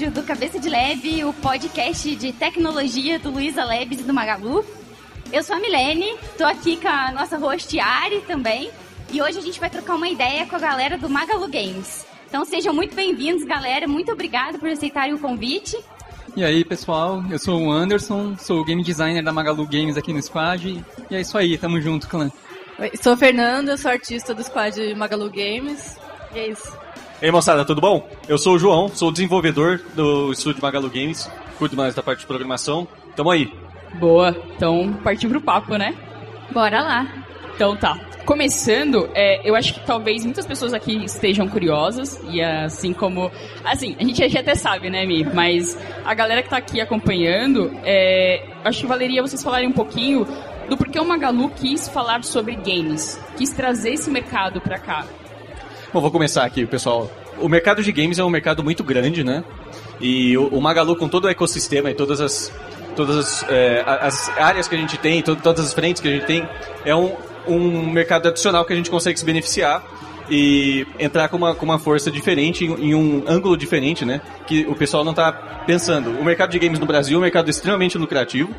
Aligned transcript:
episódio 0.00 0.10
do 0.10 0.22
Cabeça 0.22 0.58
de 0.58 0.70
Lab, 0.70 1.24
o 1.24 1.32
podcast 1.34 2.16
de 2.16 2.32
tecnologia 2.32 3.18
do 3.18 3.30
Luiza 3.30 3.62
Labs 3.62 4.00
e 4.00 4.02
do 4.02 4.14
Magalu. 4.14 4.64
Eu 5.30 5.42
sou 5.42 5.56
a 5.56 5.60
Milene, 5.60 6.16
tô 6.38 6.44
aqui 6.44 6.78
com 6.78 6.88
a 6.88 7.12
nossa 7.12 7.36
host 7.36 7.78
Ari 7.78 8.22
também, 8.22 8.70
e 9.12 9.20
hoje 9.20 9.38
a 9.38 9.42
gente 9.42 9.60
vai 9.60 9.68
trocar 9.68 9.96
uma 9.96 10.08
ideia 10.08 10.46
com 10.46 10.56
a 10.56 10.58
galera 10.58 10.96
do 10.96 11.08
Magalu 11.08 11.48
Games. 11.48 12.06
Então 12.26 12.46
sejam 12.46 12.72
muito 12.72 12.94
bem-vindos, 12.94 13.44
galera. 13.44 13.86
Muito 13.86 14.10
obrigada 14.10 14.58
por 14.58 14.70
aceitarem 14.70 15.12
o 15.12 15.18
convite. 15.18 15.76
E 16.34 16.42
aí, 16.42 16.64
pessoal, 16.64 17.22
eu 17.30 17.38
sou 17.38 17.60
o 17.60 17.70
Anderson, 17.70 18.36
sou 18.38 18.60
o 18.60 18.64
game 18.64 18.82
designer 18.82 19.22
da 19.22 19.32
Magalu 19.32 19.66
Games 19.66 19.98
aqui 19.98 20.14
no 20.14 20.22
Squad. 20.22 20.82
E 21.10 21.14
é 21.14 21.20
isso 21.20 21.36
aí, 21.36 21.58
tamo 21.58 21.78
junto, 21.78 22.08
clã. 22.08 22.30
Oi, 22.78 22.92
sou 23.02 23.12
a 23.12 23.16
Fernanda, 23.18 23.76
sou 23.76 23.90
artista 23.90 24.32
do 24.32 24.42
Squad 24.42 24.94
Magalu 24.94 25.28
Games. 25.28 25.98
E 26.34 26.38
é 26.38 26.48
isso. 26.48 26.72
Ei, 27.22 27.30
moçada, 27.30 27.66
tudo 27.66 27.82
bom? 27.82 28.08
Eu 28.26 28.38
sou 28.38 28.54
o 28.54 28.58
João, 28.58 28.88
sou 28.88 29.10
o 29.10 29.12
desenvolvedor 29.12 29.78
do 29.94 30.32
estúdio 30.32 30.62
Magalu 30.62 30.88
Games, 30.88 31.30
cuido 31.58 31.76
mais 31.76 31.94
da 31.94 32.02
parte 32.02 32.20
de 32.20 32.26
programação. 32.26 32.88
Tamo 33.14 33.30
aí. 33.30 33.52
Boa, 33.96 34.34
então 34.56 34.98
partiu 35.04 35.28
pro 35.28 35.38
papo, 35.38 35.76
né? 35.76 35.94
Bora 36.50 36.80
lá. 36.80 37.24
Então 37.54 37.76
tá. 37.76 37.98
Começando, 38.24 39.10
é, 39.14 39.46
eu 39.46 39.54
acho 39.54 39.74
que 39.74 39.80
talvez 39.84 40.24
muitas 40.24 40.46
pessoas 40.46 40.72
aqui 40.72 41.04
estejam 41.04 41.46
curiosas, 41.46 42.18
e 42.30 42.40
assim 42.40 42.94
como. 42.94 43.30
Assim, 43.66 43.94
a 43.98 44.02
gente 44.02 44.38
até 44.38 44.54
sabe, 44.54 44.88
né, 44.88 45.04
Mi? 45.04 45.22
Mas 45.22 45.76
a 46.06 46.14
galera 46.14 46.42
que 46.42 46.48
tá 46.48 46.56
aqui 46.56 46.80
acompanhando, 46.80 47.70
é, 47.84 48.46
acho 48.64 48.80
que 48.80 48.86
valeria 48.86 49.20
vocês 49.20 49.42
falarem 49.42 49.68
um 49.68 49.72
pouquinho 49.72 50.26
do 50.70 50.76
porquê 50.76 50.98
o 50.98 51.04
Magalu 51.04 51.50
quis 51.50 51.86
falar 51.86 52.24
sobre 52.24 52.54
games, 52.54 53.20
quis 53.36 53.50
trazer 53.50 53.90
esse 53.90 54.10
mercado 54.10 54.58
pra 54.58 54.78
cá. 54.78 55.04
Bom, 55.92 56.00
vou 56.00 56.12
começar 56.12 56.44
aqui, 56.44 56.64
pessoal. 56.66 57.10
O 57.38 57.48
mercado 57.48 57.82
de 57.82 57.92
games 57.92 58.18
é 58.18 58.24
um 58.24 58.30
mercado 58.30 58.62
muito 58.62 58.82
grande, 58.82 59.24
né? 59.24 59.44
E 60.00 60.36
o, 60.36 60.48
o 60.48 60.60
Magalu, 60.60 60.96
com 60.96 61.08
todo 61.08 61.26
o 61.26 61.28
ecossistema 61.28 61.90
e 61.90 61.94
todas 61.94 62.20
as, 62.20 62.52
todas 62.96 63.16
as, 63.16 63.46
é, 63.48 63.82
as 63.86 64.28
áreas 64.38 64.68
que 64.68 64.74
a 64.74 64.78
gente 64.78 64.98
tem, 64.98 65.22
to, 65.22 65.36
todas 65.36 65.64
as 65.64 65.72
frentes 65.72 66.00
que 66.00 66.08
a 66.08 66.10
gente 66.10 66.26
tem, 66.26 66.48
é 66.84 66.94
um, 66.94 67.14
um 67.46 67.90
mercado 67.90 68.28
adicional 68.28 68.64
que 68.64 68.72
a 68.72 68.76
gente 68.76 68.90
consegue 68.90 69.18
se 69.18 69.24
beneficiar 69.24 69.82
e 70.30 70.86
entrar 70.98 71.28
com 71.28 71.36
uma, 71.36 71.54
com 71.54 71.64
uma 71.64 71.78
força 71.78 72.10
diferente, 72.10 72.64
em, 72.64 72.90
em 72.90 72.94
um 72.94 73.24
ângulo 73.26 73.56
diferente, 73.56 74.04
né? 74.04 74.20
Que 74.46 74.66
o 74.68 74.74
pessoal 74.74 75.04
não 75.04 75.12
está 75.12 75.32
pensando. 75.66 76.10
O 76.18 76.24
mercado 76.24 76.50
de 76.50 76.58
games 76.58 76.78
no 76.78 76.86
Brasil 76.86 77.16
é 77.16 77.18
um 77.18 77.22
mercado 77.22 77.50
extremamente 77.50 77.98
lucrativo 77.98 78.54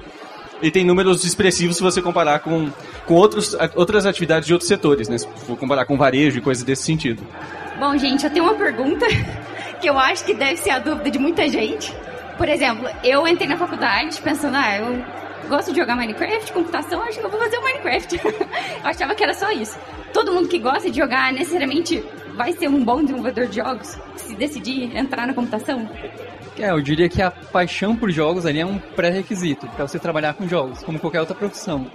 e 0.61 0.69
tem 0.69 0.85
números 0.85 1.23
expressivos 1.23 1.77
se 1.77 1.83
você 1.83 2.01
comparar 2.01 2.39
com, 2.39 2.69
com 3.05 3.13
outros, 3.15 3.55
outras 3.75 4.05
atividades 4.05 4.45
de 4.45 4.53
outros 4.53 4.67
setores, 4.67 5.07
né? 5.07 5.17
Se 5.17 5.27
for 5.47 5.57
comparar 5.57 5.85
com 5.85 5.97
varejo 5.97 6.37
e 6.37 6.41
coisas 6.41 6.63
desse 6.63 6.83
sentido. 6.83 7.23
Bom, 7.81 7.97
gente, 7.97 8.23
eu 8.23 8.29
tenho 8.29 8.45
uma 8.45 8.53
pergunta 8.53 9.07
que 9.81 9.89
eu 9.89 9.97
acho 9.97 10.23
que 10.23 10.35
deve 10.35 10.55
ser 10.57 10.69
a 10.69 10.77
dúvida 10.77 11.09
de 11.09 11.17
muita 11.17 11.49
gente. 11.49 11.91
Por 12.37 12.47
exemplo, 12.47 12.87
eu 13.03 13.27
entrei 13.27 13.47
na 13.47 13.57
faculdade 13.57 14.21
pensando, 14.21 14.55
ah, 14.55 14.77
eu 14.77 15.49
gosto 15.49 15.73
de 15.73 15.79
jogar 15.79 15.95
Minecraft, 15.95 16.53
computação, 16.53 17.01
acho 17.01 17.17
que 17.17 17.25
eu 17.25 17.29
vou 17.31 17.39
fazer 17.39 17.57
o 17.57 17.63
Minecraft. 17.63 18.21
eu 18.23 18.87
achava 18.87 19.15
que 19.15 19.23
era 19.23 19.33
só 19.33 19.51
isso. 19.51 19.79
Todo 20.13 20.31
mundo 20.31 20.47
que 20.47 20.59
gosta 20.59 20.91
de 20.91 20.97
jogar 20.99 21.33
necessariamente 21.33 22.05
vai 22.35 22.53
ser 22.53 22.67
um 22.67 22.85
bom 22.85 23.01
desenvolvedor 23.01 23.47
de 23.47 23.55
jogos 23.55 23.97
se 24.15 24.35
decidir 24.35 24.95
entrar 24.95 25.25
na 25.25 25.33
computação? 25.33 25.89
É, 26.59 26.69
eu 26.69 26.81
diria 26.81 27.09
que 27.09 27.19
a 27.19 27.31
paixão 27.31 27.95
por 27.95 28.11
jogos 28.11 28.45
ali 28.45 28.59
é 28.59 28.65
um 28.65 28.77
pré-requisito 28.77 29.65
para 29.69 29.87
você 29.87 29.97
trabalhar 29.97 30.35
com 30.35 30.47
jogos, 30.47 30.83
como 30.83 30.99
qualquer 30.99 31.21
outra 31.21 31.33
profissão. 31.33 31.87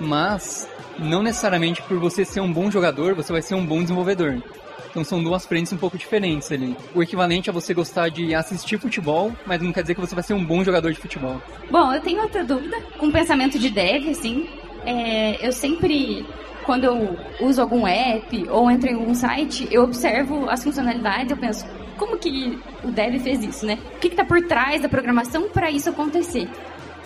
Mas 0.00 0.68
não 0.98 1.22
necessariamente 1.22 1.82
por 1.82 1.98
você 1.98 2.24
ser 2.24 2.40
um 2.40 2.52
bom 2.52 2.70
jogador, 2.70 3.14
você 3.14 3.32
vai 3.32 3.42
ser 3.42 3.54
um 3.54 3.64
bom 3.64 3.80
desenvolvedor. 3.82 4.42
Então 4.90 5.04
são 5.04 5.22
duas 5.22 5.46
frentes 5.46 5.72
um 5.72 5.76
pouco 5.76 5.98
diferentes 5.98 6.50
ali. 6.50 6.76
O 6.94 7.02
equivalente 7.02 7.50
a 7.50 7.52
você 7.52 7.74
gostar 7.74 8.08
de 8.08 8.34
assistir 8.34 8.78
futebol, 8.78 9.32
mas 9.46 9.60
não 9.60 9.72
quer 9.72 9.82
dizer 9.82 9.94
que 9.94 10.00
você 10.00 10.14
vai 10.14 10.24
ser 10.24 10.34
um 10.34 10.44
bom 10.44 10.64
jogador 10.64 10.92
de 10.92 10.98
futebol. 10.98 11.40
Bom, 11.70 11.92
eu 11.92 12.00
tenho 12.00 12.22
outra 12.22 12.42
dúvida, 12.42 12.76
com 12.98 13.10
pensamento 13.10 13.58
de 13.58 13.70
dev, 13.70 14.08
assim. 14.08 14.48
É, 14.84 15.46
eu 15.46 15.52
sempre, 15.52 16.26
quando 16.64 16.84
eu 16.84 17.16
uso 17.40 17.60
algum 17.60 17.86
app 17.86 18.48
ou 18.48 18.70
entro 18.70 18.90
em 18.90 18.94
algum 18.94 19.14
site, 19.14 19.68
eu 19.70 19.82
observo 19.82 20.48
as 20.48 20.64
funcionalidades, 20.64 21.30
eu 21.30 21.36
penso, 21.36 21.66
como 21.98 22.16
que 22.16 22.58
o 22.82 22.90
dev 22.90 23.20
fez 23.20 23.42
isso, 23.42 23.66
né? 23.66 23.78
O 23.96 23.98
que 23.98 24.08
está 24.08 24.24
por 24.24 24.40
trás 24.46 24.80
da 24.80 24.88
programação 24.88 25.48
para 25.50 25.70
isso 25.70 25.90
acontecer? 25.90 26.48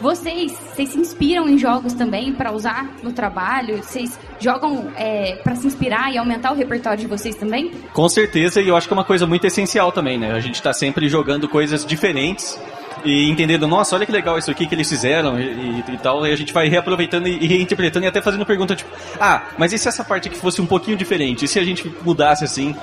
Vocês, 0.00 0.52
vocês 0.52 0.88
se 0.88 0.98
inspiram 0.98 1.48
em 1.48 1.58
jogos 1.58 1.92
também 1.92 2.32
para 2.32 2.52
usar 2.52 2.90
no 3.02 3.12
trabalho? 3.12 3.78
Vocês 3.78 4.18
jogam 4.40 4.90
é, 4.96 5.36
para 5.36 5.54
se 5.54 5.66
inspirar 5.66 6.12
e 6.12 6.18
aumentar 6.18 6.52
o 6.52 6.54
repertório 6.54 6.98
de 6.98 7.06
vocês 7.06 7.36
também? 7.36 7.70
Com 7.92 8.08
certeza, 8.08 8.60
e 8.60 8.68
eu 8.68 8.76
acho 8.76 8.88
que 8.88 8.94
é 8.94 8.96
uma 8.96 9.04
coisa 9.04 9.26
muito 9.26 9.46
essencial 9.46 9.92
também, 9.92 10.18
né? 10.18 10.32
A 10.32 10.40
gente 10.40 10.56
está 10.56 10.72
sempre 10.72 11.08
jogando 11.08 11.48
coisas 11.48 11.86
diferentes 11.86 12.58
e 13.04 13.28
entendendo, 13.30 13.66
nossa, 13.66 13.96
olha 13.96 14.06
que 14.06 14.12
legal 14.12 14.38
isso 14.38 14.50
aqui 14.50 14.66
que 14.66 14.74
eles 14.74 14.88
fizeram 14.88 15.38
e, 15.38 15.44
e, 15.44 15.84
e 15.94 15.98
tal, 15.98 16.26
e 16.26 16.32
a 16.32 16.36
gente 16.36 16.52
vai 16.52 16.68
reaproveitando 16.68 17.26
e, 17.28 17.38
e 17.42 17.46
reinterpretando 17.46 18.06
e 18.06 18.08
até 18.08 18.20
fazendo 18.20 18.46
pergunta 18.46 18.76
tipo, 18.76 18.90
ah, 19.20 19.42
mas 19.58 19.72
e 19.72 19.78
se 19.78 19.88
essa 19.88 20.04
parte 20.04 20.28
aqui 20.28 20.38
fosse 20.38 20.60
um 20.60 20.66
pouquinho 20.66 20.96
diferente? 20.96 21.44
E 21.44 21.48
se 21.48 21.58
a 21.58 21.64
gente 21.64 21.92
mudasse 22.02 22.44
assim? 22.44 22.74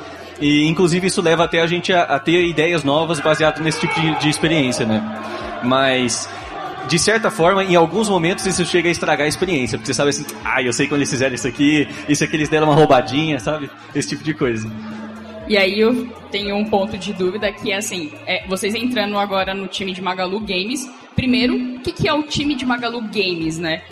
E 0.41 0.67
inclusive 0.67 1.07
isso 1.07 1.21
leva 1.21 1.43
até 1.43 1.61
a 1.61 1.67
gente 1.67 1.91
a, 1.91 2.03
a 2.03 2.19
ter 2.19 2.45
ideias 2.45 2.83
novas 2.83 3.19
baseadas 3.19 3.61
nesse 3.61 3.81
tipo 3.81 3.99
de, 3.99 4.19
de 4.19 4.29
experiência, 4.29 4.85
né? 4.85 5.01
Mas 5.63 6.29
de 6.89 6.97
certa 6.97 7.29
forma, 7.29 7.63
em 7.63 7.75
alguns 7.75 8.09
momentos 8.09 8.45
isso 8.47 8.65
chega 8.65 8.89
a 8.89 8.91
estragar 8.91 9.25
a 9.25 9.29
experiência, 9.29 9.77
porque 9.77 9.87
você 9.87 9.93
sabe 9.93 10.09
assim, 10.09 10.25
ah, 10.43 10.61
eu 10.61 10.73
sei 10.73 10.87
quando 10.87 11.01
eles 11.01 11.09
fizeram 11.11 11.35
isso 11.35 11.47
aqui, 11.47 11.87
isso 12.09 12.23
aqui 12.23 12.35
eles 12.35 12.49
deram 12.49 12.67
uma 12.67 12.75
roubadinha, 12.75 13.39
sabe? 13.39 13.69
Esse 13.93 14.09
tipo 14.09 14.23
de 14.23 14.33
coisa. 14.33 14.69
E 15.47 15.55
aí 15.55 15.79
eu 15.79 16.07
tenho 16.31 16.55
um 16.55 16.65
ponto 16.65 16.97
de 16.97 17.13
dúvida 17.13 17.51
que 17.51 17.71
é 17.71 17.77
assim, 17.77 18.11
é, 18.25 18.45
vocês 18.47 18.73
entrando 18.73 19.17
agora 19.19 19.53
no 19.53 19.67
time 19.67 19.93
de 19.93 20.01
Magalu 20.01 20.39
Games, 20.39 20.89
primeiro, 21.15 21.55
o 21.55 21.79
que, 21.79 21.91
que 21.91 22.07
é 22.07 22.13
o 22.13 22.23
time 22.23 22.55
de 22.55 22.65
Magalu 22.65 23.01
Games, 23.03 23.59
né? 23.59 23.83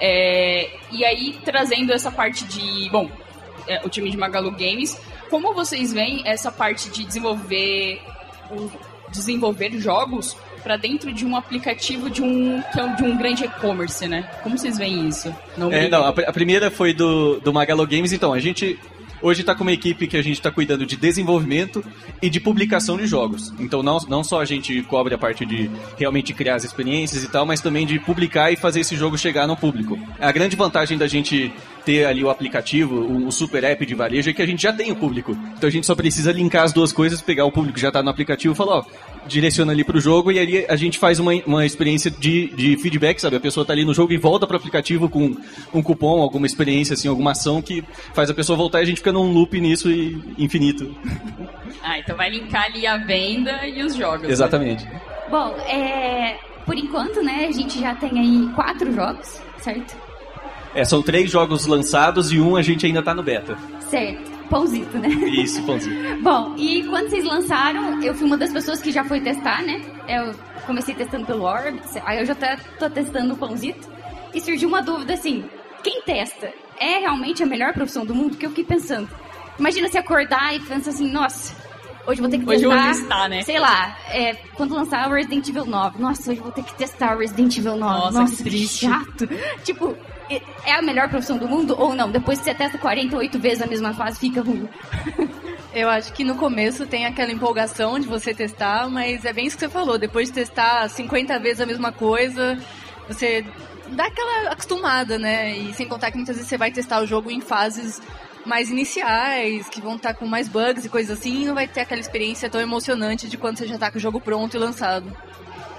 É, 0.00 0.70
e 0.90 1.04
aí 1.04 1.38
trazendo 1.44 1.92
essa 1.92 2.10
parte 2.10 2.44
de, 2.44 2.88
bom, 2.90 3.10
é, 3.68 3.82
o 3.84 3.88
time 3.90 4.10
de 4.10 4.16
Magalu 4.16 4.50
Games, 4.52 4.98
como 5.28 5.52
vocês 5.52 5.92
veem 5.92 6.22
essa 6.24 6.50
parte 6.50 6.88
de 6.88 7.04
desenvolver, 7.04 8.00
desenvolver 9.10 9.78
jogos 9.78 10.36
para 10.66 10.76
dentro 10.76 11.12
de 11.12 11.24
um 11.24 11.36
aplicativo 11.36 12.10
de 12.10 12.20
um, 12.20 12.60
de 12.96 13.04
um 13.04 13.16
grande 13.16 13.44
e-commerce, 13.44 14.08
né? 14.08 14.28
Como 14.42 14.58
vocês 14.58 14.76
veem 14.76 15.06
isso? 15.06 15.32
Não, 15.56 15.70
é, 15.72 15.88
não 15.88 16.04
a, 16.04 16.08
a, 16.08 16.32
primeira 16.32 16.72
foi 16.72 16.92
do, 16.92 17.38
do 17.38 17.52
Magalu 17.52 17.86
Games, 17.86 18.12
então, 18.12 18.32
a 18.32 18.40
gente 18.40 18.76
hoje 19.22 19.42
está 19.42 19.54
com 19.54 19.62
uma 19.62 19.72
equipe 19.72 20.08
que 20.08 20.16
a 20.16 20.22
gente 20.22 20.34
está 20.34 20.50
cuidando 20.50 20.84
de 20.84 20.96
desenvolvimento 20.96 21.84
e 22.20 22.28
de 22.28 22.40
publicação 22.40 22.96
de 22.96 23.06
jogos. 23.06 23.54
Então 23.60 23.80
não, 23.80 23.98
não 24.08 24.24
só 24.24 24.40
a 24.40 24.44
gente 24.44 24.82
cobre 24.82 25.14
a 25.14 25.18
parte 25.18 25.46
de 25.46 25.70
realmente 25.96 26.34
criar 26.34 26.56
as 26.56 26.64
experiências 26.64 27.22
e 27.22 27.28
tal, 27.28 27.46
mas 27.46 27.60
também 27.60 27.86
de 27.86 28.00
publicar 28.00 28.50
e 28.50 28.56
fazer 28.56 28.80
esse 28.80 28.96
jogo 28.96 29.16
chegar 29.16 29.46
no 29.46 29.56
público. 29.56 29.96
A 30.18 30.32
grande 30.32 30.56
vantagem 30.56 30.98
da 30.98 31.06
gente 31.06 31.52
ter 31.86 32.04
ali 32.04 32.24
o 32.24 32.28
aplicativo, 32.28 32.96
o, 32.96 33.30
super 33.30 33.62
app 33.62 33.86
de 33.86 33.94
varejo, 33.94 34.28
é 34.28 34.32
que 34.32 34.42
a 34.42 34.46
gente 34.46 34.60
já 34.60 34.72
tem 34.72 34.90
o 34.90 34.96
público. 34.96 35.38
Então 35.56 35.68
a 35.68 35.70
gente 35.70 35.86
só 35.86 35.94
precisa 35.94 36.32
linkar 36.32 36.64
as 36.64 36.72
duas 36.72 36.92
coisas, 36.92 37.22
pegar 37.22 37.44
o 37.44 37.52
público 37.52 37.76
que 37.76 37.80
já 37.80 37.88
está 37.88 38.02
no 38.02 38.10
aplicativo 38.10 38.52
e 38.52 38.56
falar, 38.56 38.78
ó, 38.78 38.84
direciona 39.28 39.70
ali 39.72 39.84
pro 39.84 40.00
jogo 40.00 40.32
e 40.32 40.38
ali 40.38 40.66
a 40.68 40.74
gente 40.74 40.98
faz 40.98 41.20
uma, 41.20 41.32
uma 41.46 41.64
experiência 41.64 42.10
de, 42.10 42.48
de 42.48 42.76
feedback, 42.76 43.20
sabe? 43.20 43.36
A 43.36 43.40
pessoa 43.40 43.64
tá 43.64 43.72
ali 43.72 43.84
no 43.84 43.94
jogo 43.94 44.12
e 44.12 44.16
volta 44.16 44.48
pro 44.48 44.56
aplicativo 44.56 45.08
com 45.08 45.36
um 45.72 45.80
cupom, 45.80 46.20
alguma 46.20 46.46
experiência, 46.46 46.94
assim, 46.94 47.06
alguma 47.06 47.30
ação 47.30 47.62
que 47.62 47.84
faz 48.12 48.28
a 48.28 48.34
pessoa 48.34 48.56
voltar 48.56 48.80
e 48.80 48.82
a 48.82 48.86
gente 48.86 48.98
fica 48.98 49.12
num 49.12 49.32
loop 49.32 49.60
nisso 49.60 49.88
e 49.88 50.20
infinito. 50.36 50.92
Ah, 51.84 52.00
então 52.00 52.16
vai 52.16 52.30
linkar 52.30 52.64
ali 52.64 52.84
a 52.84 52.96
venda 52.96 53.64
e 53.64 53.80
os 53.84 53.94
jogos. 53.94 54.22
Né? 54.22 54.32
Exatamente. 54.32 54.84
Né? 54.84 55.00
Bom, 55.30 55.54
é, 55.68 56.36
por 56.64 56.76
enquanto, 56.76 57.22
né, 57.22 57.46
a 57.48 57.52
gente 57.52 57.78
já 57.78 57.94
tem 57.94 58.18
aí 58.18 58.52
quatro 58.54 58.92
jogos, 58.92 59.40
certo? 59.58 60.05
É, 60.76 60.84
são 60.84 61.00
três 61.02 61.30
jogos 61.30 61.64
lançados 61.64 62.30
e 62.30 62.38
um 62.38 62.54
a 62.54 62.60
gente 62.60 62.84
ainda 62.84 63.02
tá 63.02 63.14
no 63.14 63.22
beta. 63.22 63.56
Certo. 63.88 64.30
Pãozito, 64.50 64.98
né? 64.98 65.08
Isso, 65.08 65.62
pãozito. 65.62 65.96
Bom, 66.22 66.54
e 66.58 66.84
quando 66.84 67.08
vocês 67.08 67.24
lançaram, 67.24 68.02
eu 68.02 68.14
fui 68.14 68.26
uma 68.26 68.36
das 68.36 68.52
pessoas 68.52 68.80
que 68.82 68.92
já 68.92 69.02
foi 69.02 69.22
testar, 69.22 69.62
né? 69.62 69.80
Eu 70.06 70.34
comecei 70.66 70.94
testando 70.94 71.24
pelo 71.24 71.44
Orbit, 71.44 71.82
aí 72.04 72.20
eu 72.20 72.26
já 72.26 72.34
tô, 72.34 72.46
tô 72.78 72.90
testando 72.90 73.32
o 73.32 73.36
pãozito. 73.38 73.88
E 74.34 74.40
surgiu 74.40 74.68
uma 74.68 74.82
dúvida 74.82 75.14
assim: 75.14 75.46
quem 75.82 76.02
testa 76.02 76.52
é 76.78 76.98
realmente 76.98 77.42
a 77.42 77.46
melhor 77.46 77.72
profissão 77.72 78.04
do 78.04 78.14
mundo? 78.14 78.36
Que 78.36 78.44
eu 78.44 78.50
fiquei 78.50 78.64
pensando. 78.64 79.08
Imagina 79.58 79.88
se 79.88 79.96
acordar 79.96 80.54
e 80.54 80.60
pensar 80.60 80.90
assim, 80.90 81.10
nossa, 81.10 81.56
hoje 82.06 82.20
vou 82.20 82.28
ter 82.28 82.38
que 82.38 82.44
hoje 82.46 82.60
testar. 82.60 82.90
Hoje 82.90 82.98
testar, 82.98 83.28
né? 83.30 83.42
Sei 83.42 83.58
lá, 83.58 83.96
é, 84.10 84.34
quando 84.54 84.74
lançar 84.74 85.08
o 85.08 85.14
Resident 85.14 85.48
Evil 85.48 85.64
9. 85.64 85.98
Nossa, 86.02 86.30
hoje 86.30 86.40
vou 86.40 86.52
ter 86.52 86.62
que 86.62 86.74
testar 86.74 87.16
o 87.16 87.18
Resident 87.18 87.56
Evil 87.56 87.78
9. 87.78 87.80
Nossa, 87.80 88.20
nossa 88.20 88.44
que, 88.44 88.50
que 88.50 88.68
chato. 88.68 89.26
tipo, 89.64 89.96
é 90.64 90.72
a 90.72 90.82
melhor 90.82 91.08
profissão 91.08 91.38
do 91.38 91.48
mundo 91.48 91.74
ou 91.78 91.94
não? 91.94 92.10
Depois 92.10 92.38
que 92.38 92.44
você 92.44 92.54
testa 92.54 92.78
48 92.78 93.38
vezes 93.38 93.62
a 93.62 93.66
mesma 93.66 93.94
fase, 93.94 94.18
fica 94.18 94.42
ruim. 94.42 94.68
Eu 95.72 95.90
acho 95.90 96.12
que 96.14 96.24
no 96.24 96.36
começo 96.36 96.86
tem 96.86 97.04
aquela 97.04 97.30
empolgação 97.30 97.98
de 97.98 98.06
você 98.06 98.32
testar, 98.32 98.88
mas 98.88 99.26
é 99.26 99.32
bem 99.32 99.46
isso 99.46 99.56
que 99.56 99.64
você 99.64 99.68
falou. 99.68 99.98
Depois 99.98 100.28
de 100.28 100.34
testar 100.34 100.88
50 100.88 101.38
vezes 101.38 101.60
a 101.60 101.66
mesma 101.66 101.92
coisa, 101.92 102.58
você 103.06 103.44
dá 103.88 104.06
aquela 104.06 104.52
acostumada, 104.52 105.18
né? 105.18 105.54
E 105.54 105.74
sem 105.74 105.86
contar 105.86 106.10
que 106.10 106.16
muitas 106.16 106.36
vezes 106.36 106.48
você 106.48 106.56
vai 106.56 106.70
testar 106.70 107.02
o 107.02 107.06
jogo 107.06 107.30
em 107.30 107.42
fases 107.42 108.00
mais 108.46 108.70
iniciais, 108.70 109.68
que 109.68 109.80
vão 109.80 109.96
estar 109.96 110.14
com 110.14 110.26
mais 110.26 110.48
bugs 110.48 110.84
e 110.84 110.88
coisas 110.88 111.18
assim, 111.18 111.42
e 111.42 111.44
não 111.44 111.54
vai 111.54 111.68
ter 111.68 111.80
aquela 111.80 112.00
experiência 112.00 112.48
tão 112.48 112.60
emocionante 112.60 113.28
de 113.28 113.36
quando 113.36 113.58
você 113.58 113.66
já 113.66 113.76
tá 113.76 113.90
com 113.90 113.98
o 113.98 114.00
jogo 114.00 114.20
pronto 114.20 114.56
e 114.56 114.58
lançado. 114.58 115.14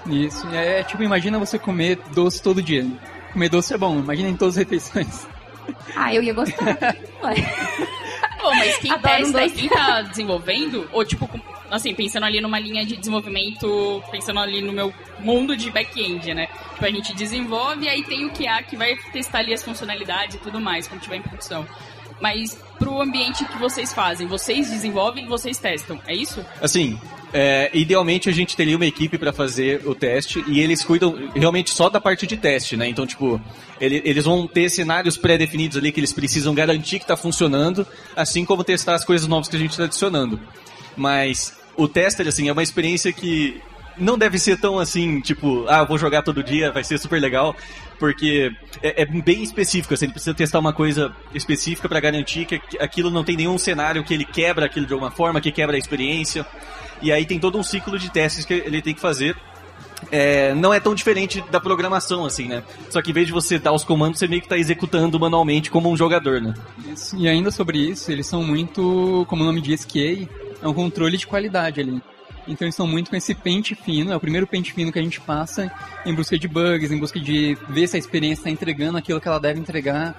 Isso, 0.06 0.46
é 0.48 0.84
tipo, 0.84 1.02
imagina 1.02 1.38
você 1.38 1.58
comer 1.58 1.98
doce 2.14 2.40
todo 2.40 2.62
dia. 2.62 2.86
Comer 3.32 3.48
doce 3.48 3.74
é 3.74 3.78
bom, 3.78 3.98
imagina 3.98 4.28
em 4.28 4.36
todas 4.36 4.56
as 4.56 4.64
refeições. 4.64 5.26
Ah, 5.94 6.14
eu 6.14 6.22
ia 6.22 6.32
gostar. 6.32 6.64
Pô, 8.40 8.50
mas 8.50 8.78
quem 8.78 8.90
Adoro 8.90 9.14
um 9.14 9.32
testa, 9.32 9.40
doce. 9.40 9.54
quem 9.54 9.68
tá 9.68 10.02
desenvolvendo, 10.02 10.88
ou 10.92 11.04
tipo, 11.04 11.28
assim, 11.70 11.94
pensando 11.94 12.24
ali 12.24 12.40
numa 12.40 12.58
linha 12.58 12.86
de 12.86 12.96
desenvolvimento, 12.96 14.02
pensando 14.10 14.40
ali 14.40 14.62
no 14.62 14.72
meu 14.72 14.94
mundo 15.18 15.56
de 15.56 15.70
back-end, 15.70 16.32
né? 16.32 16.46
Tipo, 16.72 16.84
a 16.86 16.90
gente 16.90 17.14
desenvolve 17.14 17.84
e 17.84 17.88
aí 17.88 18.02
tem 18.02 18.24
o 18.24 18.30
QA 18.30 18.62
que 18.62 18.76
vai 18.76 18.96
testar 19.12 19.40
ali 19.40 19.52
as 19.52 19.62
funcionalidades 19.62 20.36
e 20.36 20.38
tudo 20.38 20.60
mais, 20.60 20.88
quando 20.88 21.02
tiver 21.02 21.16
em 21.16 21.22
produção. 21.22 21.66
Mas 22.20 22.58
pro 22.78 23.00
ambiente 23.00 23.44
que 23.44 23.58
vocês 23.58 23.92
fazem, 23.92 24.26
vocês 24.26 24.70
desenvolvem 24.70 25.26
vocês 25.26 25.58
testam, 25.58 26.00
é 26.06 26.14
isso? 26.14 26.44
Assim, 26.60 26.98
é, 27.32 27.70
idealmente 27.72 28.28
a 28.28 28.32
gente 28.32 28.56
teria 28.56 28.76
uma 28.76 28.86
equipe 28.86 29.18
para 29.18 29.32
fazer 29.32 29.86
o 29.86 29.94
teste 29.94 30.42
e 30.46 30.60
eles 30.60 30.84
cuidam 30.84 31.30
realmente 31.34 31.70
só 31.70 31.88
da 31.88 32.00
parte 32.00 32.26
de 32.26 32.36
teste, 32.36 32.76
né? 32.76 32.88
Então, 32.88 33.06
tipo, 33.06 33.40
ele- 33.80 34.02
eles 34.04 34.24
vão 34.24 34.46
ter 34.46 34.68
cenários 34.70 35.16
pré-definidos 35.16 35.76
ali 35.76 35.92
que 35.92 36.00
eles 36.00 36.12
precisam 36.12 36.54
garantir 36.54 36.98
que 36.98 37.04
está 37.04 37.16
funcionando, 37.16 37.86
assim 38.16 38.44
como 38.44 38.64
testar 38.64 38.94
as 38.94 39.04
coisas 39.04 39.26
novas 39.28 39.48
que 39.48 39.56
a 39.56 39.58
gente 39.58 39.70
está 39.70 39.84
adicionando. 39.84 40.40
Mas 40.96 41.56
o 41.76 41.86
tester, 41.86 42.26
assim, 42.26 42.48
é 42.48 42.52
uma 42.52 42.62
experiência 42.62 43.12
que 43.12 43.60
não 43.98 44.16
deve 44.18 44.38
ser 44.38 44.58
tão 44.58 44.78
assim, 44.78 45.20
tipo, 45.20 45.64
ah, 45.68 45.84
vou 45.84 45.98
jogar 45.98 46.22
todo 46.22 46.42
dia, 46.42 46.70
vai 46.72 46.84
ser 46.84 46.98
super 46.98 47.20
legal, 47.20 47.54
porque 47.98 48.50
é, 48.82 49.02
é 49.02 49.06
bem 49.06 49.42
específico, 49.42 49.94
assim, 49.94 50.06
ele 50.06 50.12
precisa 50.12 50.34
testar 50.34 50.58
uma 50.58 50.72
coisa 50.72 51.12
específica 51.34 51.88
para 51.88 52.00
garantir 52.00 52.44
que 52.44 52.54
aqu- 52.56 52.76
aquilo 52.80 53.10
não 53.10 53.24
tem 53.24 53.36
nenhum 53.36 53.58
cenário 53.58 54.04
que 54.04 54.14
ele 54.14 54.24
quebra 54.24 54.66
aquilo 54.66 54.86
de 54.86 54.92
alguma 54.92 55.10
forma, 55.10 55.40
que 55.40 55.50
quebra 55.52 55.76
a 55.76 55.78
experiência. 55.78 56.46
E 57.00 57.12
aí 57.12 57.24
tem 57.24 57.38
todo 57.38 57.58
um 57.58 57.62
ciclo 57.62 57.98
de 57.98 58.10
testes 58.10 58.44
que 58.44 58.54
ele 58.54 58.82
tem 58.82 58.94
que 58.94 59.00
fazer. 59.00 59.36
É, 60.12 60.54
não 60.54 60.72
é 60.72 60.78
tão 60.78 60.94
diferente 60.94 61.42
da 61.50 61.60
programação, 61.60 62.24
assim, 62.24 62.46
né? 62.46 62.62
Só 62.88 63.02
que 63.02 63.10
em 63.10 63.12
vez 63.14 63.26
de 63.26 63.32
você 63.32 63.58
dar 63.58 63.72
os 63.72 63.82
comandos, 63.84 64.18
você 64.20 64.28
meio 64.28 64.40
que 64.40 64.48
tá 64.48 64.56
executando 64.56 65.18
manualmente 65.18 65.70
como 65.70 65.90
um 65.90 65.96
jogador, 65.96 66.40
né? 66.40 66.54
Isso. 66.92 67.16
E 67.16 67.28
ainda 67.28 67.50
sobre 67.50 67.78
isso, 67.78 68.10
eles 68.10 68.26
são 68.26 68.42
muito, 68.44 69.26
como 69.28 69.42
o 69.42 69.46
nome 69.46 69.60
diz, 69.60 69.84
QA, 69.84 70.28
é 70.62 70.68
um 70.68 70.72
controle 70.72 71.16
de 71.16 71.26
qualidade 71.26 71.80
ali. 71.80 72.00
Então 72.48 72.64
eles 72.66 72.74
são 72.74 72.86
muito 72.86 73.10
com 73.10 73.16
esse 73.16 73.34
pente 73.34 73.74
fino, 73.74 74.10
é 74.10 74.16
o 74.16 74.20
primeiro 74.20 74.46
pente 74.46 74.72
fino 74.72 74.90
que 74.90 74.98
a 74.98 75.02
gente 75.02 75.20
passa 75.20 75.70
em 76.04 76.14
busca 76.14 76.38
de 76.38 76.48
bugs, 76.48 76.90
em 76.90 76.98
busca 76.98 77.20
de 77.20 77.56
ver 77.68 77.86
se 77.86 77.96
a 77.96 77.98
experiência 77.98 78.40
está 78.40 78.50
entregando 78.50 78.96
aquilo 78.96 79.20
que 79.20 79.28
ela 79.28 79.38
deve 79.38 79.60
entregar, 79.60 80.14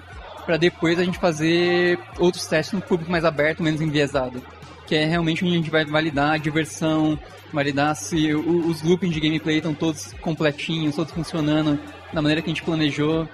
para 0.46 0.56
depois 0.56 0.98
a 0.98 1.04
gente 1.04 1.18
fazer 1.18 1.98
outros 2.18 2.46
testes 2.46 2.72
no 2.72 2.80
público 2.80 3.10
mais 3.10 3.24
aberto, 3.24 3.62
menos 3.62 3.80
enviesado. 3.80 4.40
Que 4.86 4.94
é 4.94 5.04
realmente 5.04 5.44
onde 5.44 5.54
a 5.54 5.56
gente 5.56 5.70
vai 5.70 5.84
validar 5.84 6.32
a 6.32 6.36
diversão, 6.36 7.18
validar 7.52 7.94
se 7.96 8.32
os 8.32 8.82
loopings 8.82 9.14
de 9.14 9.20
gameplay 9.20 9.56
estão 9.56 9.74
todos 9.74 10.12
completinhos, 10.20 10.96
todos 10.96 11.12
funcionando 11.12 11.78
da 12.12 12.22
maneira 12.22 12.42
que 12.42 12.50
a 12.50 12.52
gente 12.54 12.62
planejou. 12.62 13.28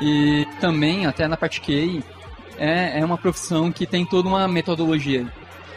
E 0.00 0.46
também, 0.60 1.06
até 1.06 1.26
na 1.28 1.36
parte 1.36 1.60
QA, 1.60 2.02
é, 2.58 3.00
é 3.00 3.04
uma 3.04 3.18
profissão 3.18 3.70
que 3.70 3.86
tem 3.86 4.04
toda 4.04 4.28
uma 4.28 4.46
metodologia. 4.48 5.26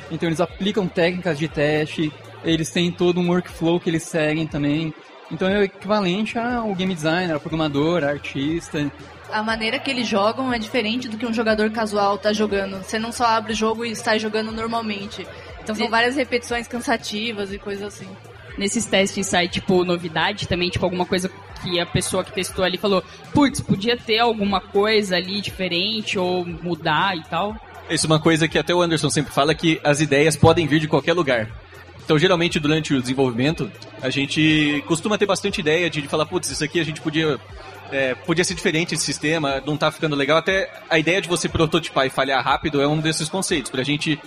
Então 0.10 0.30
eles 0.30 0.40
aplicam 0.40 0.88
técnicas 0.88 1.38
de 1.38 1.48
teste, 1.48 2.12
eles 2.52 2.70
têm 2.70 2.92
todo 2.92 3.20
um 3.20 3.30
workflow 3.30 3.80
que 3.80 3.90
eles 3.90 4.04
seguem 4.04 4.48
também. 4.48 4.94
Então 5.32 5.48
é 5.48 5.60
o 5.60 5.64
equivalente 5.64 6.40
ao 6.40 6.74
game 6.74 6.96
designer, 6.96 7.34
ao 7.34 7.40
programador, 7.40 8.04
ao 8.04 8.10
artista. 8.10 8.90
A 9.32 9.44
maneira 9.44 9.78
que 9.78 9.92
eles 9.92 10.08
jogam 10.08 10.54
é 10.54 10.58
diferente 10.58 11.10
do 11.10 11.18
que 11.18 11.26
um 11.26 11.34
jogador 11.34 11.70
casual 11.70 12.18
tá 12.18 12.32
jogando. 12.32 12.82
Você 12.82 12.98
não 12.98 13.12
só 13.12 13.26
abre 13.26 13.52
o 13.52 13.56
jogo 13.56 13.84
e 13.84 13.94
sai 13.96 14.20
jogando 14.20 14.52
normalmente. 14.52 15.28
Então 15.62 15.76
são 15.76 15.90
várias 15.90 16.16
repetições 16.16 16.66
cansativas 16.68 17.52
e 17.52 17.60
coisas 17.60 17.84
assim. 17.84 18.08
Nesses 18.58 18.86
testes 18.86 19.28
sai, 19.28 19.50
tipo, 19.50 19.84
novidade 19.84 20.48
também, 20.48 20.70
tipo, 20.70 20.86
alguma 20.86 21.06
coisa 21.06 21.30
que 21.62 21.80
a 21.80 21.86
pessoa 21.86 22.24
que 22.24 22.32
testou 22.32 22.64
ali 22.64 22.78
falou, 22.78 23.04
putz, 23.34 23.60
podia 23.60 23.98
ter 23.98 24.20
alguma 24.20 24.62
coisa 24.62 25.18
ali 25.18 25.42
diferente 25.42 26.18
ou 26.18 26.46
mudar 26.46 27.16
e 27.18 27.24
tal. 27.24 27.56
Isso 27.90 28.06
é 28.06 28.10
uma 28.10 28.20
coisa 28.20 28.48
que 28.48 28.58
até 28.58 28.74
o 28.74 28.82
Anderson 28.82 29.10
sempre 29.10 29.34
fala, 29.34 29.54
que 29.54 29.80
as 29.84 30.00
ideias 30.00 30.36
podem 30.36 30.66
vir 30.66 30.80
de 30.80 30.88
qualquer 30.88 31.14
lugar. 31.14 31.50
Então, 32.08 32.18
geralmente, 32.18 32.58
durante 32.58 32.94
o 32.94 33.02
desenvolvimento, 33.02 33.70
a 34.02 34.10
gente 34.10 34.82
costuma 34.88 35.18
ter 35.18 35.26
bastante 35.26 35.60
ideia 35.60 35.90
de, 35.90 36.02
de 36.02 36.08
falar, 36.08 36.26
putz, 36.26 36.50
isso 36.50 36.64
aqui 36.64 36.80
a 36.80 36.86
gente 36.86 37.02
podia... 37.02 37.38
é, 37.92 38.16
podia 38.16 38.46
ser 38.46 38.54
diferente 38.54 38.96
esse 38.96 39.04
sistema, 39.04 39.62
não 39.66 39.76
tá 39.76 39.92
ficando 39.92 40.16
legal. 40.16 40.38
Até 40.38 40.72
a 40.90 40.98
ideia 40.98 41.22
de 41.22 41.28
você 41.28 41.50
prototipar 41.50 42.06
e 42.06 42.10
falhar 42.10 42.42
rápido 42.42 42.82
é 42.82 42.88
um 42.88 43.02
desses 43.02 43.28
conceitos, 43.28 43.70
pra 43.70 43.84
gente 43.84 44.18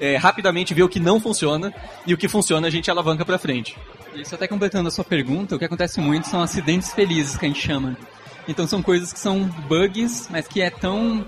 é, 0.00 0.14
rapidamente 0.14 0.72
ver 0.74 0.84
o 0.84 0.88
que 0.88 1.00
não 1.00 1.20
funciona 1.20 1.74
e 2.06 2.14
o 2.14 2.16
que 2.16 2.28
funciona 2.28 2.68
a 2.68 2.70
gente 2.70 2.88
alavanca 2.88 3.24
pra 3.24 3.36
frente. 3.36 3.76
Isso 4.14 4.32
até 4.32 4.46
completando 4.46 4.86
a 4.86 4.92
sua 4.92 5.02
pergunta, 5.02 5.56
o 5.56 5.58
que 5.58 5.64
acontece 5.64 6.00
muito 6.00 6.28
são 6.28 6.40
acidentes 6.40 6.92
felizes 6.92 7.36
que 7.36 7.46
a 7.46 7.48
gente 7.48 7.60
chama. 7.60 7.96
Então 8.46 8.64
são 8.64 8.80
coisas 8.80 9.12
que 9.12 9.18
são 9.18 9.42
bugs, 9.68 10.28
mas 10.30 10.46
que 10.46 10.62
é 10.62 10.70
tão. 10.70 11.26